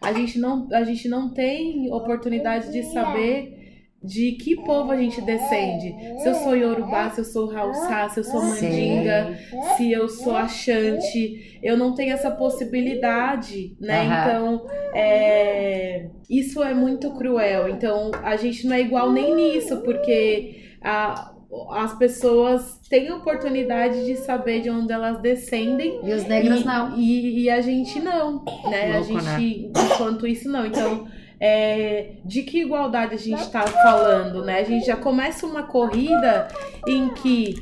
a 0.01 0.11
gente 0.13 0.37
não, 0.39 0.67
a 0.73 0.83
gente 0.83 1.07
não 1.07 1.29
tem 1.29 1.91
oportunidade 1.91 2.71
de 2.71 2.83
saber 2.83 3.57
de 4.03 4.33
que 4.33 4.55
povo 4.55 4.91
a 4.91 4.97
gente 4.97 5.19
descende. 5.21 5.93
Se 6.21 6.29
eu 6.29 6.35
sou 6.35 6.55
Yorubá, 6.55 7.09
se 7.09 7.21
eu 7.21 7.25
sou 7.25 7.55
Haussá, 7.55 8.07
se 8.09 8.19
eu 8.19 8.23
sou 8.23 8.41
Mandinga, 8.41 9.37
se 9.75 9.91
eu 9.91 10.07
sou 10.07 10.35
Achante, 10.35 11.59
eu 11.63 11.75
não 11.75 11.95
tenho 11.95 12.13
essa 12.13 12.29
possibilidade, 12.29 13.75
né? 13.79 14.01
Aham. 14.01 14.21
Então, 14.21 14.67
é, 14.93 16.09
isso 16.29 16.63
é 16.63 16.73
muito 16.73 17.11
cruel. 17.11 17.67
Então, 17.69 18.11
a 18.23 18.35
gente 18.35 18.67
não 18.67 18.75
é 18.75 18.81
igual 18.81 19.11
nem 19.11 19.35
nisso, 19.35 19.81
porque 19.81 20.66
a- 20.81 21.31
as 21.71 21.97
pessoas 21.97 22.77
têm 22.89 23.11
oportunidade 23.11 24.05
de 24.05 24.17
saber 24.17 24.61
de 24.61 24.69
onde 24.69 24.91
elas 24.91 25.19
descendem 25.21 26.01
E 26.03 26.13
os 26.13 26.25
negros 26.25 26.61
e, 26.61 26.65
não. 26.65 26.97
E, 26.97 27.43
e 27.43 27.49
a 27.49 27.61
gente 27.61 27.99
não, 28.01 28.43
né? 28.69 28.91
a 28.91 28.99
Louco, 28.99 29.19
gente, 29.21 29.71
enquanto 29.93 30.27
isso, 30.27 30.49
não. 30.51 30.65
Então, 30.65 31.07
é, 31.39 32.15
de 32.25 32.43
que 32.43 32.61
igualdade 32.61 33.13
a 33.15 33.17
gente 33.17 33.49
tá 33.49 33.61
falando, 33.61 34.43
né? 34.43 34.59
A 34.59 34.63
gente 34.63 34.85
já 34.85 34.97
começa 34.97 35.45
uma 35.45 35.63
corrida 35.63 36.47
em 36.87 37.09
que 37.09 37.55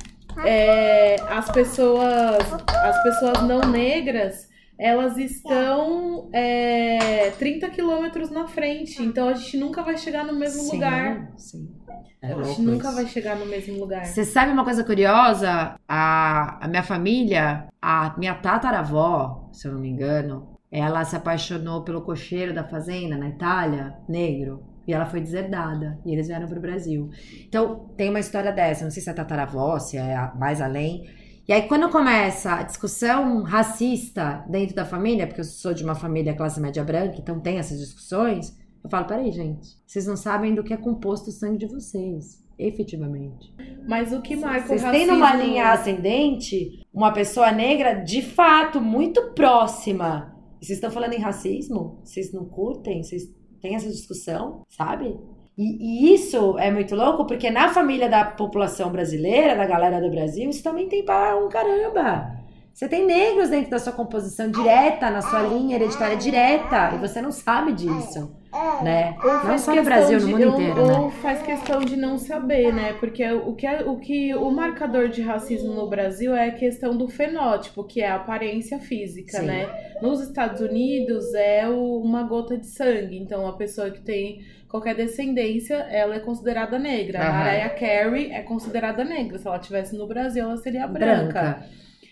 é, 0.44 1.16
as 1.30 1.50
pessoas, 1.52 2.42
as 2.68 3.04
pessoas 3.04 3.42
não 3.44 3.60
negras, 3.70 4.50
elas 4.78 5.18
estão 5.18 6.30
é, 6.34 7.32
30 7.32 7.70
quilômetros 7.70 8.30
na 8.30 8.48
frente. 8.48 9.02
Então, 9.02 9.30
a 9.30 9.34
gente 9.34 9.58
nunca 9.58 9.82
vai 9.84 9.98
chegar 9.98 10.26
no 10.26 10.34
mesmo 10.38 10.62
Sim, 10.64 10.72
lugar. 10.74 11.32
Sim. 11.38 11.70
É 12.22 12.34
A 12.34 12.44
gente 12.44 12.62
nunca 12.62 12.88
isso. 12.88 12.96
vai 12.96 13.06
chegar 13.08 13.36
no 13.38 13.46
mesmo 13.46 13.80
lugar. 13.80 14.06
Você 14.06 14.26
sabe 14.26 14.52
uma 14.52 14.64
coisa 14.64 14.84
curiosa? 14.84 15.76
A, 15.88 16.66
a 16.66 16.68
minha 16.68 16.84
família, 16.84 17.68
a 17.82 18.16
minha 18.18 18.34
tataravó, 18.36 19.50
se 19.54 19.68
eu 19.68 19.74
não 19.74 19.80
me 19.80 19.90
engano, 19.90 20.58
ela 20.72 21.04
se 21.06 21.16
apaixonou 21.16 21.84
pelo 21.84 22.02
cocheiro 22.02 22.54
da 22.54 22.64
fazenda 22.64 23.18
na 23.18 23.30
Itália, 23.30 23.94
negro. 24.10 24.64
e 24.88 24.94
ela 24.94 25.06
foi 25.06 25.22
deserdada. 25.22 26.00
E 26.06 26.12
eles 26.14 26.28
vieram 26.28 26.48
pro 26.48 26.60
Brasil. 26.60 27.10
Então, 27.48 27.88
tem 27.96 28.10
uma 28.10 28.20
história 28.20 28.52
dessa. 28.52 28.84
Não 28.84 28.92
sei 28.92 29.02
se 29.02 29.10
é 29.10 29.14
tataravó, 29.14 29.78
se 29.80 29.98
é 29.98 30.32
mais 30.38 30.62
além. 30.62 31.04
E 31.48 31.54
aí, 31.54 31.68
quando 31.68 31.90
começa 31.90 32.56
a 32.56 32.64
discussão 32.64 33.44
racista 33.44 34.44
dentro 34.50 34.76
da 34.76 34.84
família, 34.84 35.28
porque 35.28 35.42
eu 35.42 35.46
sou 35.46 35.76
de 35.76 35.84
uma 35.84 35.94
família 35.94 36.36
classe 36.36 36.60
média 36.60 36.84
branca, 36.84 37.18
então 37.20 37.40
tem 37.40 37.60
essas 37.60 37.80
discussões, 37.80 38.58
eu 38.84 38.90
falo: 38.90 39.06
peraí, 39.06 39.32
gente, 39.32 39.68
vocês 39.86 40.08
não 40.08 40.18
sabem 40.18 40.56
do 40.56 40.64
que 40.64 40.74
é 40.74 40.78
composto 40.78 41.30
o 41.30 41.34
sangue 41.34 41.60
de 41.60 41.68
vocês. 41.68 42.44
Efetivamente. 42.58 43.54
Mas 43.86 44.14
o 44.14 44.22
que 44.22 44.36
marca 44.36 44.68
Vocês 44.68 44.82
têm 44.82 45.06
numa 45.06 45.36
linha 45.36 45.74
ascendente 45.74 46.86
uma 46.94 47.12
pessoa 47.12 47.52
negra 47.52 47.94
de 47.94 48.22
fato 48.22 48.82
muito 48.82 49.34
próxima. 49.34 50.34
Vocês 50.62 50.78
estão 50.78 50.90
falando 50.90 51.14
em 51.14 51.20
racismo? 51.20 52.00
Vocês 52.04 52.32
não 52.32 52.46
curtem? 52.46 53.04
Vocês 53.04 53.24
têm 53.62 53.76
essa 53.76 53.90
discussão? 53.90 54.64
Sabe? 54.70 55.20
E, 55.58 56.12
e 56.12 56.14
isso 56.14 56.60
é 56.60 56.70
muito 56.70 56.96
louco 56.96 57.26
porque 57.26 57.50
na 57.50 57.70
família 57.70 58.10
da 58.10 58.26
população 58.26 58.92
brasileira, 58.92 59.56
da 59.56 59.66
galera 59.66 60.02
do 60.02 60.10
Brasil, 60.10 60.50
isso 60.50 60.62
também 60.62 60.90
tem 60.90 61.04
para 61.04 61.38
um 61.38 61.48
caramba. 61.48 62.36
Você 62.74 62.90
tem 62.90 63.06
negros 63.06 63.50
dentro 63.50 63.72
da 63.72 63.80
sua 63.80 63.94
composição 63.94 64.52
direta, 64.52 65.10
na 65.10 65.22
sua 65.22 65.42
linha 65.44 65.78
hereditária 65.78 66.18
direta, 66.18 66.94
e 66.94 66.98
você 66.98 67.22
não 67.22 67.32
sabe 67.32 67.72
disso, 67.72 68.36
né? 68.84 69.18
Ou 69.24 69.32
Não 69.34 69.40
faz 69.42 69.62
só 69.62 69.72
no 69.72 69.78
questão 69.78 69.84
Brasil, 69.84 70.20
no 70.20 70.26
de- 70.26 70.32
mundo 70.34 70.48
ou- 70.48 70.62
inteiro, 70.62 70.82
ou 70.82 71.06
né? 71.06 71.12
faz 71.22 71.42
questão 71.42 71.80
de 71.82 71.96
não 71.96 72.18
saber, 72.18 72.74
né? 72.74 72.94
Porque 73.00 73.24
o 73.32 73.54
que, 73.54 73.66
é- 73.68 73.84
o 73.84 73.98
que 73.98 74.34
o 74.36 74.50
marcador 74.52 75.10
de 75.10 75.22
racismo 75.22 75.74
no 75.74 75.88
Brasil 75.90 76.36
é 76.36 76.48
a 76.50 76.52
questão 76.52 76.96
do 76.98 77.08
fenótipo, 77.08 77.84
que 77.84 78.02
é 78.02 78.08
a 78.08 78.16
aparência 78.16 78.80
física, 78.80 79.40
Sim. 79.40 79.46
né? 79.48 79.94
Nos 80.02 80.22
Estados 80.22 80.62
Unidos 80.62 81.34
é 81.34 81.68
o- 81.68 82.02
uma 82.02 82.24
gota 82.24 82.58
de 82.58 82.68
sangue. 82.68 83.18
Então, 83.18 83.48
a 83.48 83.54
pessoa 83.54 83.90
que 83.92 84.02
tem 84.02 84.40
qualquer 84.70 84.96
descendência, 84.96 85.76
ela 85.76 86.16
é 86.16 86.20
considerada 86.20 86.78
negra. 86.78 87.20
A 87.20 87.30
Aham. 87.30 87.38
Mariah 87.46 87.70
Carey 87.70 88.32
é 88.32 88.42
considerada 88.42 89.04
negra. 89.04 89.38
Se 89.38 89.48
ela 89.48 89.58
estivesse 89.58 89.96
no 89.98 90.06
Brasil, 90.08 90.44
ela 90.44 90.58
seria 90.58 90.86
branca. 90.88 91.16
Branca. 91.42 91.66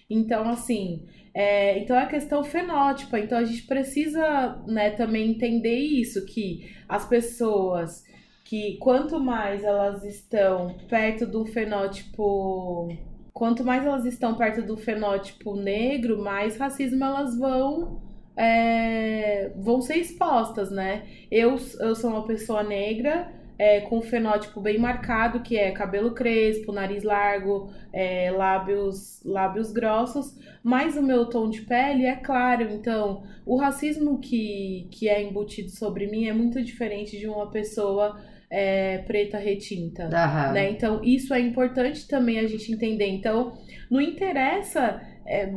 Então, 0.10 0.48
assim, 0.50 1.04
é, 1.34 1.80
então 1.80 1.96
é 1.96 2.04
a 2.04 2.08
questão 2.08 2.44
fenótipa. 2.44 3.20
Então 3.20 3.38
a 3.38 3.44
gente 3.44 3.64
precisa, 3.64 4.62
né, 4.68 4.92
também 4.92 5.32
entender 5.32 5.76
isso, 5.76 6.26
que 6.26 6.70
as 6.88 7.08
pessoas 7.08 8.04
que 8.44 8.78
quanto 8.78 9.20
mais 9.20 9.64
elas 9.64 10.04
estão 10.04 10.76
perto 10.90 11.26
do 11.26 11.46
fenótipo. 11.46 12.90
Quanto 13.34 13.64
mais 13.64 13.86
elas 13.86 14.06
estão 14.06 14.36
perto 14.36 14.62
do 14.62 14.78
fenótipo 14.78 15.56
negro, 15.56 16.22
mais 16.24 16.58
racismo 16.58 17.04
elas 17.04 17.38
vão. 17.38 18.02
é, 18.36 19.52
vão 19.58 19.82
ser 19.82 19.98
expostas, 19.98 20.72
né? 20.72 21.08
Eu, 21.32 21.58
eu 21.80 21.96
sou 21.96 22.10
uma 22.12 22.26
pessoa 22.26 22.64
negra, 22.64 23.32
é, 23.58 23.82
com 23.82 24.00
um 24.00 24.02
fenótipo 24.02 24.60
bem 24.60 24.78
marcado, 24.78 25.42
que 25.42 25.58
é 25.58 25.72
cabelo 25.72 26.14
crespo, 26.14 26.72
nariz 26.72 27.04
largo, 27.04 27.72
é, 27.92 28.32
lábios, 28.32 29.22
lábios 29.24 29.72
grossos, 29.72 30.38
mas 30.64 30.98
o 30.98 31.04
meu 31.04 31.26
tom 31.28 31.50
de 31.50 31.62
pele 31.62 32.06
é 32.06 32.16
claro. 32.16 32.64
Então, 32.72 33.24
o 33.46 33.58
racismo 33.58 34.20
que, 34.20 34.88
que 34.92 35.08
é 35.08 35.22
embutido 35.22 35.70
sobre 35.70 36.08
mim 36.08 36.28
é 36.28 36.34
muito 36.34 36.64
diferente 36.64 37.18
de 37.18 37.28
uma 37.28 37.50
pessoa 37.52 38.20
é, 38.50 39.00
preta 39.00 39.38
retinta. 39.38 40.08
Né? 40.54 40.70
Então, 40.70 41.04
isso 41.04 41.34
é 41.34 41.40
importante 41.40 42.08
também 42.08 42.40
a 42.40 42.48
gente 42.48 42.72
entender. 42.72 43.08
Então, 43.08 43.58
não 43.90 44.02
interessa 44.02 45.02
é, 45.26 45.48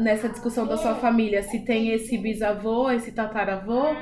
nessa 0.00 0.28
discussão 0.28 0.66
da 0.66 0.76
sua 0.76 0.94
família 0.96 1.42
se 1.42 1.60
tem 1.60 1.90
esse 1.90 2.16
bisavô, 2.16 2.90
esse 2.90 3.12
tataravô, 3.12 3.94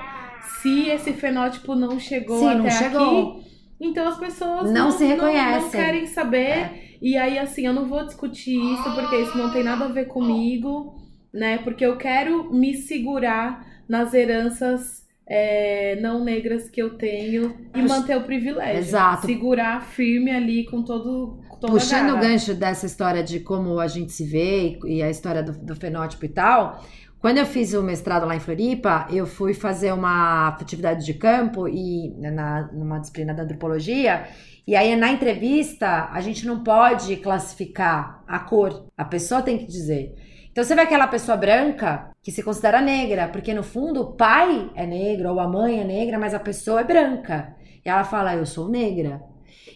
se 0.60 0.88
esse 0.88 1.12
fenótipo 1.12 1.74
não 1.74 1.98
chegou 1.98 2.38
Sim, 2.40 2.48
até 2.48 2.58
não 2.58 2.70
chegou. 2.70 3.30
aqui. 3.38 3.48
Então 3.80 4.08
as 4.08 4.18
pessoas 4.18 4.70
Não 4.72 4.90
se 4.90 5.04
Não, 5.04 5.10
reconhecem. 5.10 5.70
querem 5.70 6.06
saber. 6.06 6.96
E 7.00 7.16
aí, 7.16 7.38
assim, 7.38 7.64
eu 7.66 7.72
não 7.72 7.86
vou 7.86 8.04
discutir 8.04 8.56
isso 8.58 8.94
porque 8.94 9.16
isso 9.16 9.38
não 9.38 9.52
tem 9.52 9.62
nada 9.62 9.84
a 9.84 9.88
ver 9.88 10.06
comigo, 10.06 10.96
né? 11.32 11.58
Porque 11.58 11.86
eu 11.86 11.96
quero 11.96 12.52
me 12.52 12.74
segurar 12.74 13.64
nas 13.88 14.12
heranças 14.12 15.06
é, 15.24 15.96
não 16.00 16.24
negras 16.24 16.68
que 16.68 16.82
eu 16.82 16.96
tenho 16.96 17.54
e 17.74 17.82
manter 17.82 18.16
o 18.16 18.22
privilégio. 18.24 18.78
Exato. 18.78 19.26
Segurar 19.26 19.82
firme 19.82 20.30
ali 20.32 20.64
com 20.64 20.82
todo. 20.82 21.38
com 21.48 21.68
Puxando 21.68 22.16
o 22.16 22.18
gancho 22.18 22.54
dessa 22.54 22.86
história 22.86 23.22
de 23.22 23.38
como 23.40 23.78
a 23.78 23.86
gente 23.86 24.10
se 24.12 24.24
vê 24.24 24.78
e, 24.84 24.96
e 24.96 25.02
a 25.02 25.10
história 25.10 25.42
do, 25.42 25.52
do 25.52 25.76
fenótipo 25.76 26.24
e 26.24 26.28
tal, 26.30 26.82
quando 27.20 27.38
eu 27.38 27.46
fiz 27.46 27.74
o 27.74 27.82
mestrado 27.82 28.26
lá 28.26 28.36
em 28.36 28.40
Floripa, 28.40 29.06
eu 29.10 29.26
fui 29.26 29.52
fazer 29.52 29.92
uma 29.92 30.48
atividade 30.48 31.04
de 31.04 31.14
campo 31.14 31.66
e 31.66 32.14
na, 32.16 32.70
numa 32.72 33.00
disciplina 33.00 33.34
da 33.34 33.42
antropologia. 33.42 34.28
E 34.64 34.76
aí, 34.76 34.94
na 34.94 35.10
entrevista, 35.10 36.08
a 36.12 36.20
gente 36.20 36.46
não 36.46 36.62
pode 36.62 37.16
classificar 37.16 38.22
a 38.26 38.38
cor. 38.38 38.86
A 38.96 39.04
pessoa 39.04 39.42
tem 39.42 39.58
que 39.58 39.66
dizer. 39.66 40.14
Então, 40.52 40.62
você 40.62 40.76
vê 40.76 40.82
aquela 40.82 41.08
pessoa 41.08 41.36
branca 41.36 42.10
que 42.22 42.30
se 42.30 42.42
considera 42.42 42.80
negra, 42.80 43.28
porque 43.28 43.52
no 43.52 43.64
fundo 43.64 44.02
o 44.02 44.12
pai 44.12 44.70
é 44.76 44.86
negro 44.86 45.30
ou 45.30 45.40
a 45.40 45.48
mãe 45.48 45.80
é 45.80 45.84
negra, 45.84 46.18
mas 46.18 46.34
a 46.34 46.40
pessoa 46.40 46.82
é 46.82 46.84
branca. 46.84 47.56
E 47.84 47.88
ela 47.88 48.04
fala, 48.04 48.36
eu 48.36 48.46
sou 48.46 48.68
negra. 48.68 49.20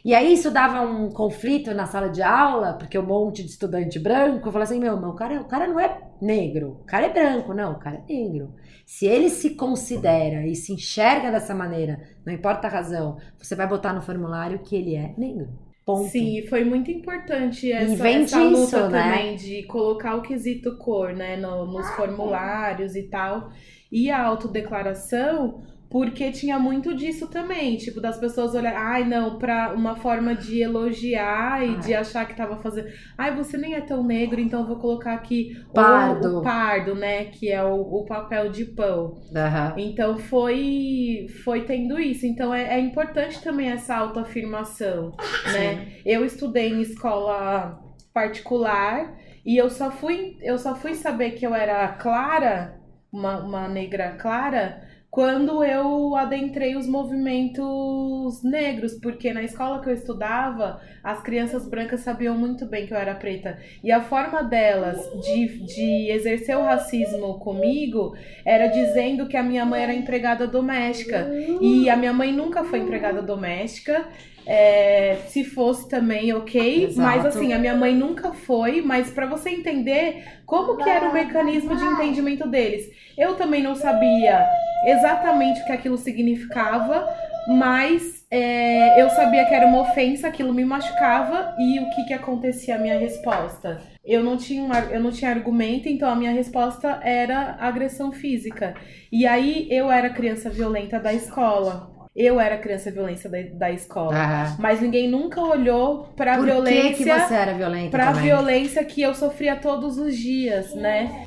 E 0.04 0.14
aí 0.14 0.32
isso 0.34 0.50
dava 0.50 0.80
um 0.82 1.10
conflito 1.10 1.72
na 1.74 1.86
sala 1.86 2.08
de 2.08 2.22
aula, 2.22 2.74
porque 2.74 2.98
um 2.98 3.06
monte 3.06 3.42
de 3.42 3.50
estudante 3.50 3.98
branco 3.98 4.50
falava 4.50 4.64
assim, 4.64 4.80
meu, 4.80 4.94
o 4.96 5.14
cara, 5.14 5.40
o 5.40 5.44
cara 5.44 5.66
não 5.66 5.78
é 5.78 6.00
negro, 6.20 6.78
o 6.82 6.84
cara 6.84 7.06
é 7.06 7.12
branco, 7.12 7.54
não, 7.54 7.72
o 7.72 7.78
cara 7.78 8.02
é 8.08 8.12
negro. 8.12 8.54
Se 8.86 9.06
ele 9.06 9.28
se 9.30 9.54
considera 9.54 10.46
e 10.46 10.54
se 10.54 10.72
enxerga 10.72 11.30
dessa 11.30 11.54
maneira, 11.54 12.00
não 12.26 12.32
importa 12.32 12.66
a 12.66 12.70
razão, 12.70 13.16
você 13.38 13.54
vai 13.54 13.66
botar 13.66 13.92
no 13.92 14.02
formulário 14.02 14.58
que 14.60 14.76
ele 14.76 14.94
é 14.94 15.14
negro. 15.16 15.48
Ponto. 15.84 16.08
Sim, 16.08 16.46
foi 16.48 16.64
muito 16.64 16.92
importante 16.92 17.72
essa, 17.72 18.08
essa 18.08 18.42
luta 18.44 18.88
né? 18.88 19.02
também 19.02 19.36
de 19.36 19.64
colocar 19.64 20.14
o 20.14 20.22
quesito 20.22 20.76
cor, 20.78 21.12
né, 21.12 21.36
no- 21.36 21.66
nos 21.66 21.88
formulários 21.90 22.94
e 22.94 23.02
tal. 23.04 23.50
E 23.90 24.08
a 24.08 24.22
autodeclaração, 24.24 25.60
porque 25.92 26.32
tinha 26.32 26.58
muito 26.58 26.94
disso 26.94 27.28
também, 27.28 27.76
tipo, 27.76 28.00
das 28.00 28.16
pessoas 28.18 28.54
olharem, 28.54 28.78
ai, 28.78 29.04
não, 29.04 29.38
pra 29.38 29.74
uma 29.76 29.94
forma 29.94 30.34
de 30.34 30.62
elogiar 30.62 31.62
e 31.66 31.74
Ah. 31.74 31.78
de 31.78 31.94
achar 31.94 32.26
que 32.26 32.34
tava 32.34 32.56
fazendo, 32.62 32.88
ai, 33.18 33.36
você 33.36 33.58
nem 33.58 33.74
é 33.74 33.80
tão 33.82 34.02
negro, 34.02 34.40
então 34.40 34.60
eu 34.60 34.66
vou 34.66 34.76
colocar 34.78 35.12
aqui 35.12 35.52
o- 35.68 35.74
Pardo. 35.74 36.38
o, 36.38 36.42
pardo, 36.42 36.94
né, 36.94 37.26
que 37.26 37.50
é 37.50 37.62
o, 37.62 37.74
o 37.80 38.06
papel 38.06 38.50
de 38.50 38.64
pão. 38.64 39.18
Aham. 39.36 39.74
Então 39.76 40.16
foi 40.18 41.26
foi 41.44 41.64
tendo 41.64 42.00
isso. 42.00 42.24
Então 42.26 42.54
é, 42.54 42.74
é 42.76 42.80
importante 42.80 43.42
também 43.42 43.68
essa 43.70 43.94
autoafirmação, 43.96 45.12
né? 45.52 45.98
Eu 46.06 46.24
estudei 46.24 46.70
em 46.72 46.80
escola 46.80 47.78
particular 48.14 49.14
e 49.44 49.56
eu 49.60 49.68
só 49.68 49.90
fui 49.90 50.36
eu 50.42 50.56
só 50.58 50.74
fui 50.74 50.94
saber 50.94 51.32
que 51.32 51.46
eu 51.46 51.54
era 51.54 51.86
clara, 51.88 52.80
uma, 53.12 53.40
uma 53.44 53.68
negra 53.68 54.12
clara, 54.12 54.81
quando 55.12 55.62
eu 55.62 56.16
adentrei 56.16 56.74
os 56.74 56.86
movimentos 56.86 58.42
negros, 58.42 58.94
porque 58.94 59.30
na 59.30 59.42
escola 59.42 59.82
que 59.82 59.90
eu 59.90 59.92
estudava, 59.92 60.80
as 61.04 61.22
crianças 61.22 61.68
brancas 61.68 62.00
sabiam 62.00 62.34
muito 62.34 62.64
bem 62.64 62.86
que 62.86 62.94
eu 62.94 62.96
era 62.96 63.14
preta. 63.14 63.58
E 63.84 63.92
a 63.92 64.00
forma 64.00 64.42
delas 64.42 64.98
de, 65.22 65.66
de 65.66 66.10
exercer 66.10 66.56
o 66.56 66.62
racismo 66.62 67.38
comigo 67.40 68.16
era 68.42 68.68
dizendo 68.68 69.28
que 69.28 69.36
a 69.36 69.42
minha 69.42 69.66
mãe 69.66 69.82
era 69.82 69.94
empregada 69.94 70.46
doméstica. 70.46 71.30
E 71.60 71.90
a 71.90 71.96
minha 71.96 72.14
mãe 72.14 72.32
nunca 72.32 72.64
foi 72.64 72.78
empregada 72.78 73.20
doméstica. 73.20 74.08
É, 74.46 75.18
se 75.28 75.44
fosse 75.44 75.88
também, 75.88 76.32
ok. 76.32 76.84
Exato. 76.84 77.00
Mas 77.00 77.26
assim, 77.26 77.52
a 77.52 77.58
minha 77.58 77.74
mãe 77.76 77.94
nunca 77.94 78.32
foi. 78.32 78.82
Mas 78.82 79.10
pra 79.10 79.26
você 79.26 79.50
entender 79.50 80.24
como 80.46 80.76
que 80.76 80.88
era 80.88 81.08
o 81.08 81.12
mecanismo 81.12 81.76
de 81.76 81.84
entendimento 81.84 82.48
deles. 82.48 82.90
Eu 83.16 83.34
também 83.34 83.62
não 83.62 83.74
sabia 83.74 84.46
exatamente 84.86 85.60
o 85.60 85.64
que 85.64 85.72
aquilo 85.72 85.96
significava, 85.96 87.06
mas 87.46 88.26
é, 88.30 89.00
eu 89.00 89.10
sabia 89.10 89.44
que 89.44 89.54
era 89.54 89.66
uma 89.66 89.80
ofensa, 89.80 90.28
aquilo 90.28 90.54
me 90.54 90.64
machucava 90.64 91.54
e 91.58 91.78
o 91.80 91.90
que 91.90 92.04
que 92.04 92.14
acontecia 92.14 92.76
a 92.76 92.78
minha 92.78 92.98
resposta. 92.98 93.80
Eu 94.04 94.24
não 94.24 94.36
tinha 94.36 94.62
um 94.62 94.72
eu 94.90 95.00
não 95.00 95.10
tinha 95.10 95.30
argumento, 95.30 95.88
então 95.88 96.08
a 96.08 96.16
minha 96.16 96.32
resposta 96.32 97.00
era 97.02 97.56
agressão 97.60 98.10
física. 98.10 98.74
E 99.12 99.26
aí 99.26 99.68
eu 99.70 99.90
era 99.90 100.10
criança 100.10 100.50
violenta 100.50 100.98
da 100.98 101.12
escola. 101.12 101.91
Eu 102.14 102.38
era 102.38 102.58
criança 102.58 102.90
violenta 102.90 103.26
da, 103.28 103.38
da 103.54 103.70
escola. 103.70 104.14
Aham. 104.14 104.56
Mas 104.58 104.82
ninguém 104.82 105.08
nunca 105.08 105.40
olhou 105.40 106.08
pra 106.14 106.36
Por 106.36 106.44
violência 106.44 106.90
que, 106.90 106.96
que 106.96 107.04
você 107.04 107.34
era 107.34 107.54
violenta 107.54 107.90
pra 107.90 108.08
também? 108.08 108.22
violência 108.24 108.84
que 108.84 109.00
eu 109.00 109.14
sofria 109.14 109.56
todos 109.56 109.96
os 109.96 110.14
dias, 110.16 110.74
né? 110.74 111.24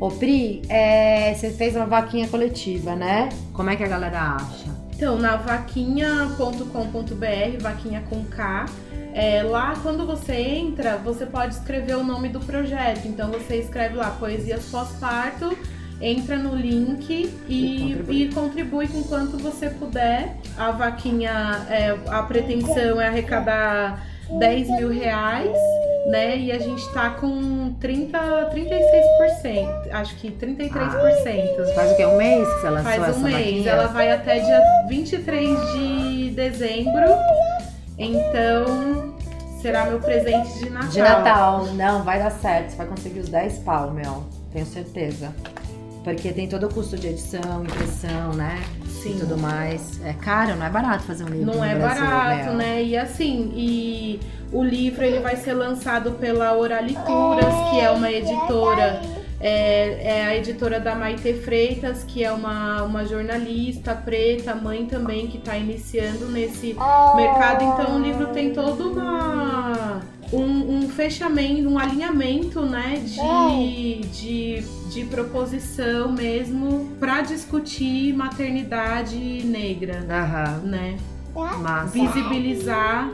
Ô 0.00 0.10
Pri, 0.10 0.62
é, 0.68 1.32
você 1.34 1.50
fez 1.50 1.76
uma 1.76 1.86
vaquinha 1.86 2.26
coletiva, 2.26 2.96
né? 2.96 3.28
Como 3.52 3.70
é 3.70 3.76
que 3.76 3.84
a 3.84 3.88
galera 3.88 4.34
acha? 4.34 4.74
Então, 4.92 5.16
na 5.18 5.36
vaquinha.com.br, 5.36 7.62
vaquinha 7.62 8.02
com 8.10 8.24
K, 8.24 8.66
é, 9.12 9.42
lá 9.44 9.74
quando 9.82 10.04
você 10.04 10.34
entra, 10.34 10.96
você 10.96 11.26
pode 11.26 11.54
escrever 11.54 11.96
o 11.96 12.02
nome 12.02 12.28
do 12.28 12.40
projeto. 12.40 13.06
Então 13.06 13.30
você 13.30 13.58
escreve 13.58 13.94
lá 13.96 14.10
Poesias 14.18 14.64
Pós-Parto 14.66 15.56
entra 16.00 16.36
no 16.36 16.54
link 16.54 17.32
e, 17.48 17.76
E 17.76 17.78
contribui. 17.80 18.22
e 18.22 18.32
contribui 18.32 18.88
com 18.88 19.02
quanto 19.04 19.38
você 19.38 19.70
puder. 19.70 20.36
A 20.58 20.70
vaquinha, 20.70 21.66
é, 21.70 21.96
a 22.08 22.22
pretensão 22.22 23.00
é 23.00 23.06
arrecadar 23.08 24.04
10 24.38 24.68
mil 24.78 24.88
reais, 24.90 25.56
né? 26.06 26.36
E 26.36 26.52
a 26.52 26.58
gente 26.58 26.86
tá 26.92 27.10
com 27.10 27.74
30, 27.80 28.18
36%, 28.52 29.90
acho 29.92 30.16
que 30.16 30.30
33%. 30.30 31.74
Faz 31.74 31.92
o 31.92 31.96
quê? 31.96 32.06
Um 32.06 32.16
mês 32.16 32.46
que 32.46 32.60
você 32.60 32.70
lançou 32.70 32.92
Faz 32.92 33.16
um 33.16 33.20
mês. 33.20 33.66
Ela 33.66 33.86
vai 33.88 34.10
até 34.12 34.38
dia 34.40 34.60
23 34.88 35.72
de 35.72 36.30
dezembro. 36.30 37.04
Então, 37.98 39.14
será 39.62 39.86
meu 39.86 40.00
presente 40.00 40.58
de 40.58 40.68
Natal. 40.68 40.90
De 40.90 41.00
Natal. 41.00 41.66
Não, 41.74 42.02
vai 42.02 42.18
dar 42.18 42.30
certo. 42.30 42.70
Você 42.70 42.76
vai 42.76 42.86
conseguir 42.86 43.20
os 43.20 43.28
10 43.28 43.58
pau, 43.58 43.90
meu. 43.92 44.24
Tenho 44.52 44.66
certeza. 44.66 45.32
Porque 46.04 46.32
tem 46.32 46.46
todo 46.46 46.66
o 46.66 46.68
custo 46.68 46.98
de 46.98 47.08
edição, 47.08 47.64
impressão, 47.64 48.34
né? 48.34 48.62
Sim. 48.86 49.16
E 49.16 49.20
tudo 49.20 49.38
mais. 49.38 50.00
É 50.04 50.12
caro, 50.12 50.54
não 50.54 50.66
é 50.66 50.70
barato 50.70 51.04
fazer 51.04 51.24
um 51.24 51.28
livro 51.28 51.46
Não 51.46 51.64
é 51.64 51.74
Brasil, 51.74 52.04
barato, 52.04 52.52
né? 52.52 52.82
E 52.82 52.96
assim, 52.96 53.50
e 53.56 54.20
o 54.52 54.62
livro 54.62 55.02
ele 55.02 55.18
vai 55.18 55.36
ser 55.36 55.54
lançado 55.54 56.12
pela 56.12 56.54
Oralituras, 56.56 57.54
que 57.70 57.80
é 57.80 57.90
uma 57.90 58.10
editora, 58.10 59.00
é, 59.40 60.18
é 60.18 60.26
a 60.26 60.36
editora 60.36 60.78
da 60.78 60.94
Maite 60.94 61.34
Freitas, 61.34 62.04
que 62.04 62.22
é 62.22 62.30
uma, 62.30 62.82
uma 62.82 63.04
jornalista 63.04 63.94
preta, 63.94 64.54
mãe 64.54 64.86
também, 64.86 65.26
que 65.26 65.38
está 65.38 65.56
iniciando 65.56 66.26
nesse 66.26 66.76
mercado. 67.16 67.64
Então 67.64 67.96
o 67.96 67.98
livro 67.98 68.26
tem 68.28 68.52
todo 68.52 68.92
uma. 68.92 69.93
Um, 70.32 70.78
um 70.78 70.88
fechamento, 70.88 71.68
um 71.68 71.78
alinhamento, 71.78 72.62
né, 72.62 73.02
de, 73.04 74.00
de, 74.08 74.60
de 74.92 75.04
proposição 75.04 76.10
mesmo 76.10 76.90
para 76.98 77.20
discutir 77.22 78.12
maternidade 78.14 79.16
negra, 79.44 80.04
Aham, 80.10 80.58
né? 80.64 80.96
massa. 81.60 81.92
visibilizar 81.92 83.10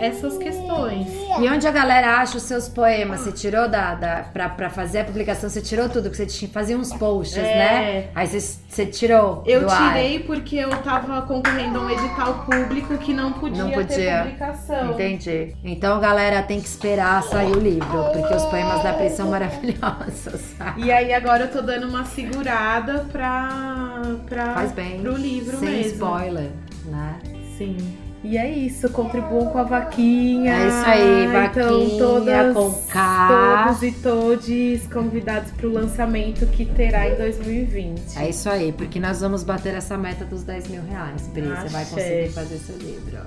essas 0.00 0.36
questões. 0.38 1.08
E 1.38 1.48
onde 1.48 1.66
a 1.66 1.70
galera 1.70 2.16
acha 2.18 2.36
os 2.36 2.42
seus 2.44 2.68
poemas? 2.68 3.20
Você 3.20 3.32
tirou 3.32 3.68
da, 3.68 3.94
da 3.94 4.16
pra, 4.32 4.48
pra 4.48 4.70
fazer 4.70 5.00
a 5.00 5.04
publicação, 5.04 5.48
você 5.50 5.60
tirou 5.60 5.88
tudo, 5.88 6.10
que 6.10 6.16
você 6.16 6.26
tinha, 6.26 6.50
fazia 6.50 6.76
uns 6.76 6.92
posts, 6.92 7.36
É. 7.38 7.42
né? 7.42 8.08
Aí 8.14 8.26
você, 8.26 8.40
você 8.68 8.86
tirou 8.86 9.42
Eu 9.46 9.60
do 9.62 9.70
ar. 9.70 9.92
tirei 9.92 10.20
porque 10.20 10.56
eu 10.56 10.70
tava 10.82 11.22
concorrendo 11.22 11.78
a 11.78 11.82
um 11.82 11.90
edital 11.90 12.44
público 12.46 12.96
que 12.98 13.12
não 13.12 13.32
podia, 13.34 13.62
Não 13.64 13.70
ter 13.70 13.86
podia. 13.86 14.18
publicação. 14.22 14.92
Entendi. 14.92 15.54
Então, 15.64 16.00
galera, 16.00 16.42
tem 16.42 16.60
que 16.60 16.66
esperar 16.68 17.22
sair 17.22 17.52
o 17.52 17.60
livro, 17.60 18.04
porque 18.12 18.34
os 18.34 18.44
poemas 18.46 18.82
da 18.82 18.92
Pri 18.94 19.10
são 19.10 19.28
maravilhosos. 19.30 20.40
E 20.76 20.90
aí 20.90 21.12
agora 21.12 21.44
eu 21.44 21.50
tô 21.50 21.60
dando 21.62 21.88
uma 21.88 22.04
segurada 22.04 23.06
pra, 23.12 24.02
pra 24.28 24.54
Faz 24.54 24.72
bem. 24.72 25.00
pro 25.00 25.16
livro 25.16 25.58
Sem 25.58 25.68
mesmo. 25.68 25.92
spoiler, 25.92 26.50
né? 26.86 27.18
Sim. 27.56 27.76
E 28.22 28.36
é 28.36 28.50
isso, 28.50 28.90
contribuam 28.90 29.46
com 29.46 29.58
a 29.58 29.62
vaquinha. 29.62 30.52
É 30.52 30.68
isso 30.68 30.86
aí, 30.86 31.24
Então, 31.24 31.32
vaquinha 31.32 31.98
todas, 31.98 32.54
com 32.54 32.72
K. 32.88 33.64
todos 33.66 33.82
e 33.82 33.92
todes 33.92 34.86
convidados 34.88 35.50
pro 35.52 35.72
lançamento 35.72 36.46
que 36.46 36.66
terá 36.66 37.08
em 37.08 37.16
2020. 37.16 38.18
É 38.18 38.28
isso 38.28 38.50
aí, 38.50 38.72
porque 38.72 39.00
nós 39.00 39.20
vamos 39.22 39.42
bater 39.42 39.74
essa 39.74 39.96
meta 39.96 40.24
dos 40.26 40.42
10 40.42 40.68
mil 40.68 40.82
reais, 40.82 41.28
Pri. 41.32 41.42
Você 41.42 41.68
vai 41.68 41.84
conseguir 41.86 42.28
fazer 42.32 42.58
seu 42.58 42.76
livro. 42.76 43.20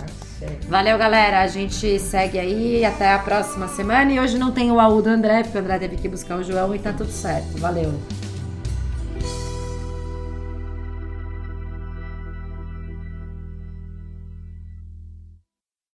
Axé. 0.00 0.58
Valeu, 0.68 0.98
galera. 0.98 1.40
A 1.42 1.46
gente 1.46 1.98
segue 2.00 2.38
aí 2.38 2.84
até 2.84 3.12
a 3.12 3.20
próxima 3.20 3.68
semana. 3.68 4.12
E 4.12 4.18
hoje 4.18 4.38
não 4.38 4.50
tem 4.50 4.72
o 4.72 4.80
AU 4.80 5.00
do 5.00 5.08
André, 5.08 5.44
porque 5.44 5.58
o 5.58 5.60
André 5.60 5.78
teve 5.78 5.96
que 5.96 6.08
buscar 6.08 6.36
o 6.38 6.42
João 6.42 6.74
e 6.74 6.80
tá 6.80 6.92
tudo 6.92 7.12
certo. 7.12 7.58
Valeu. 7.58 7.92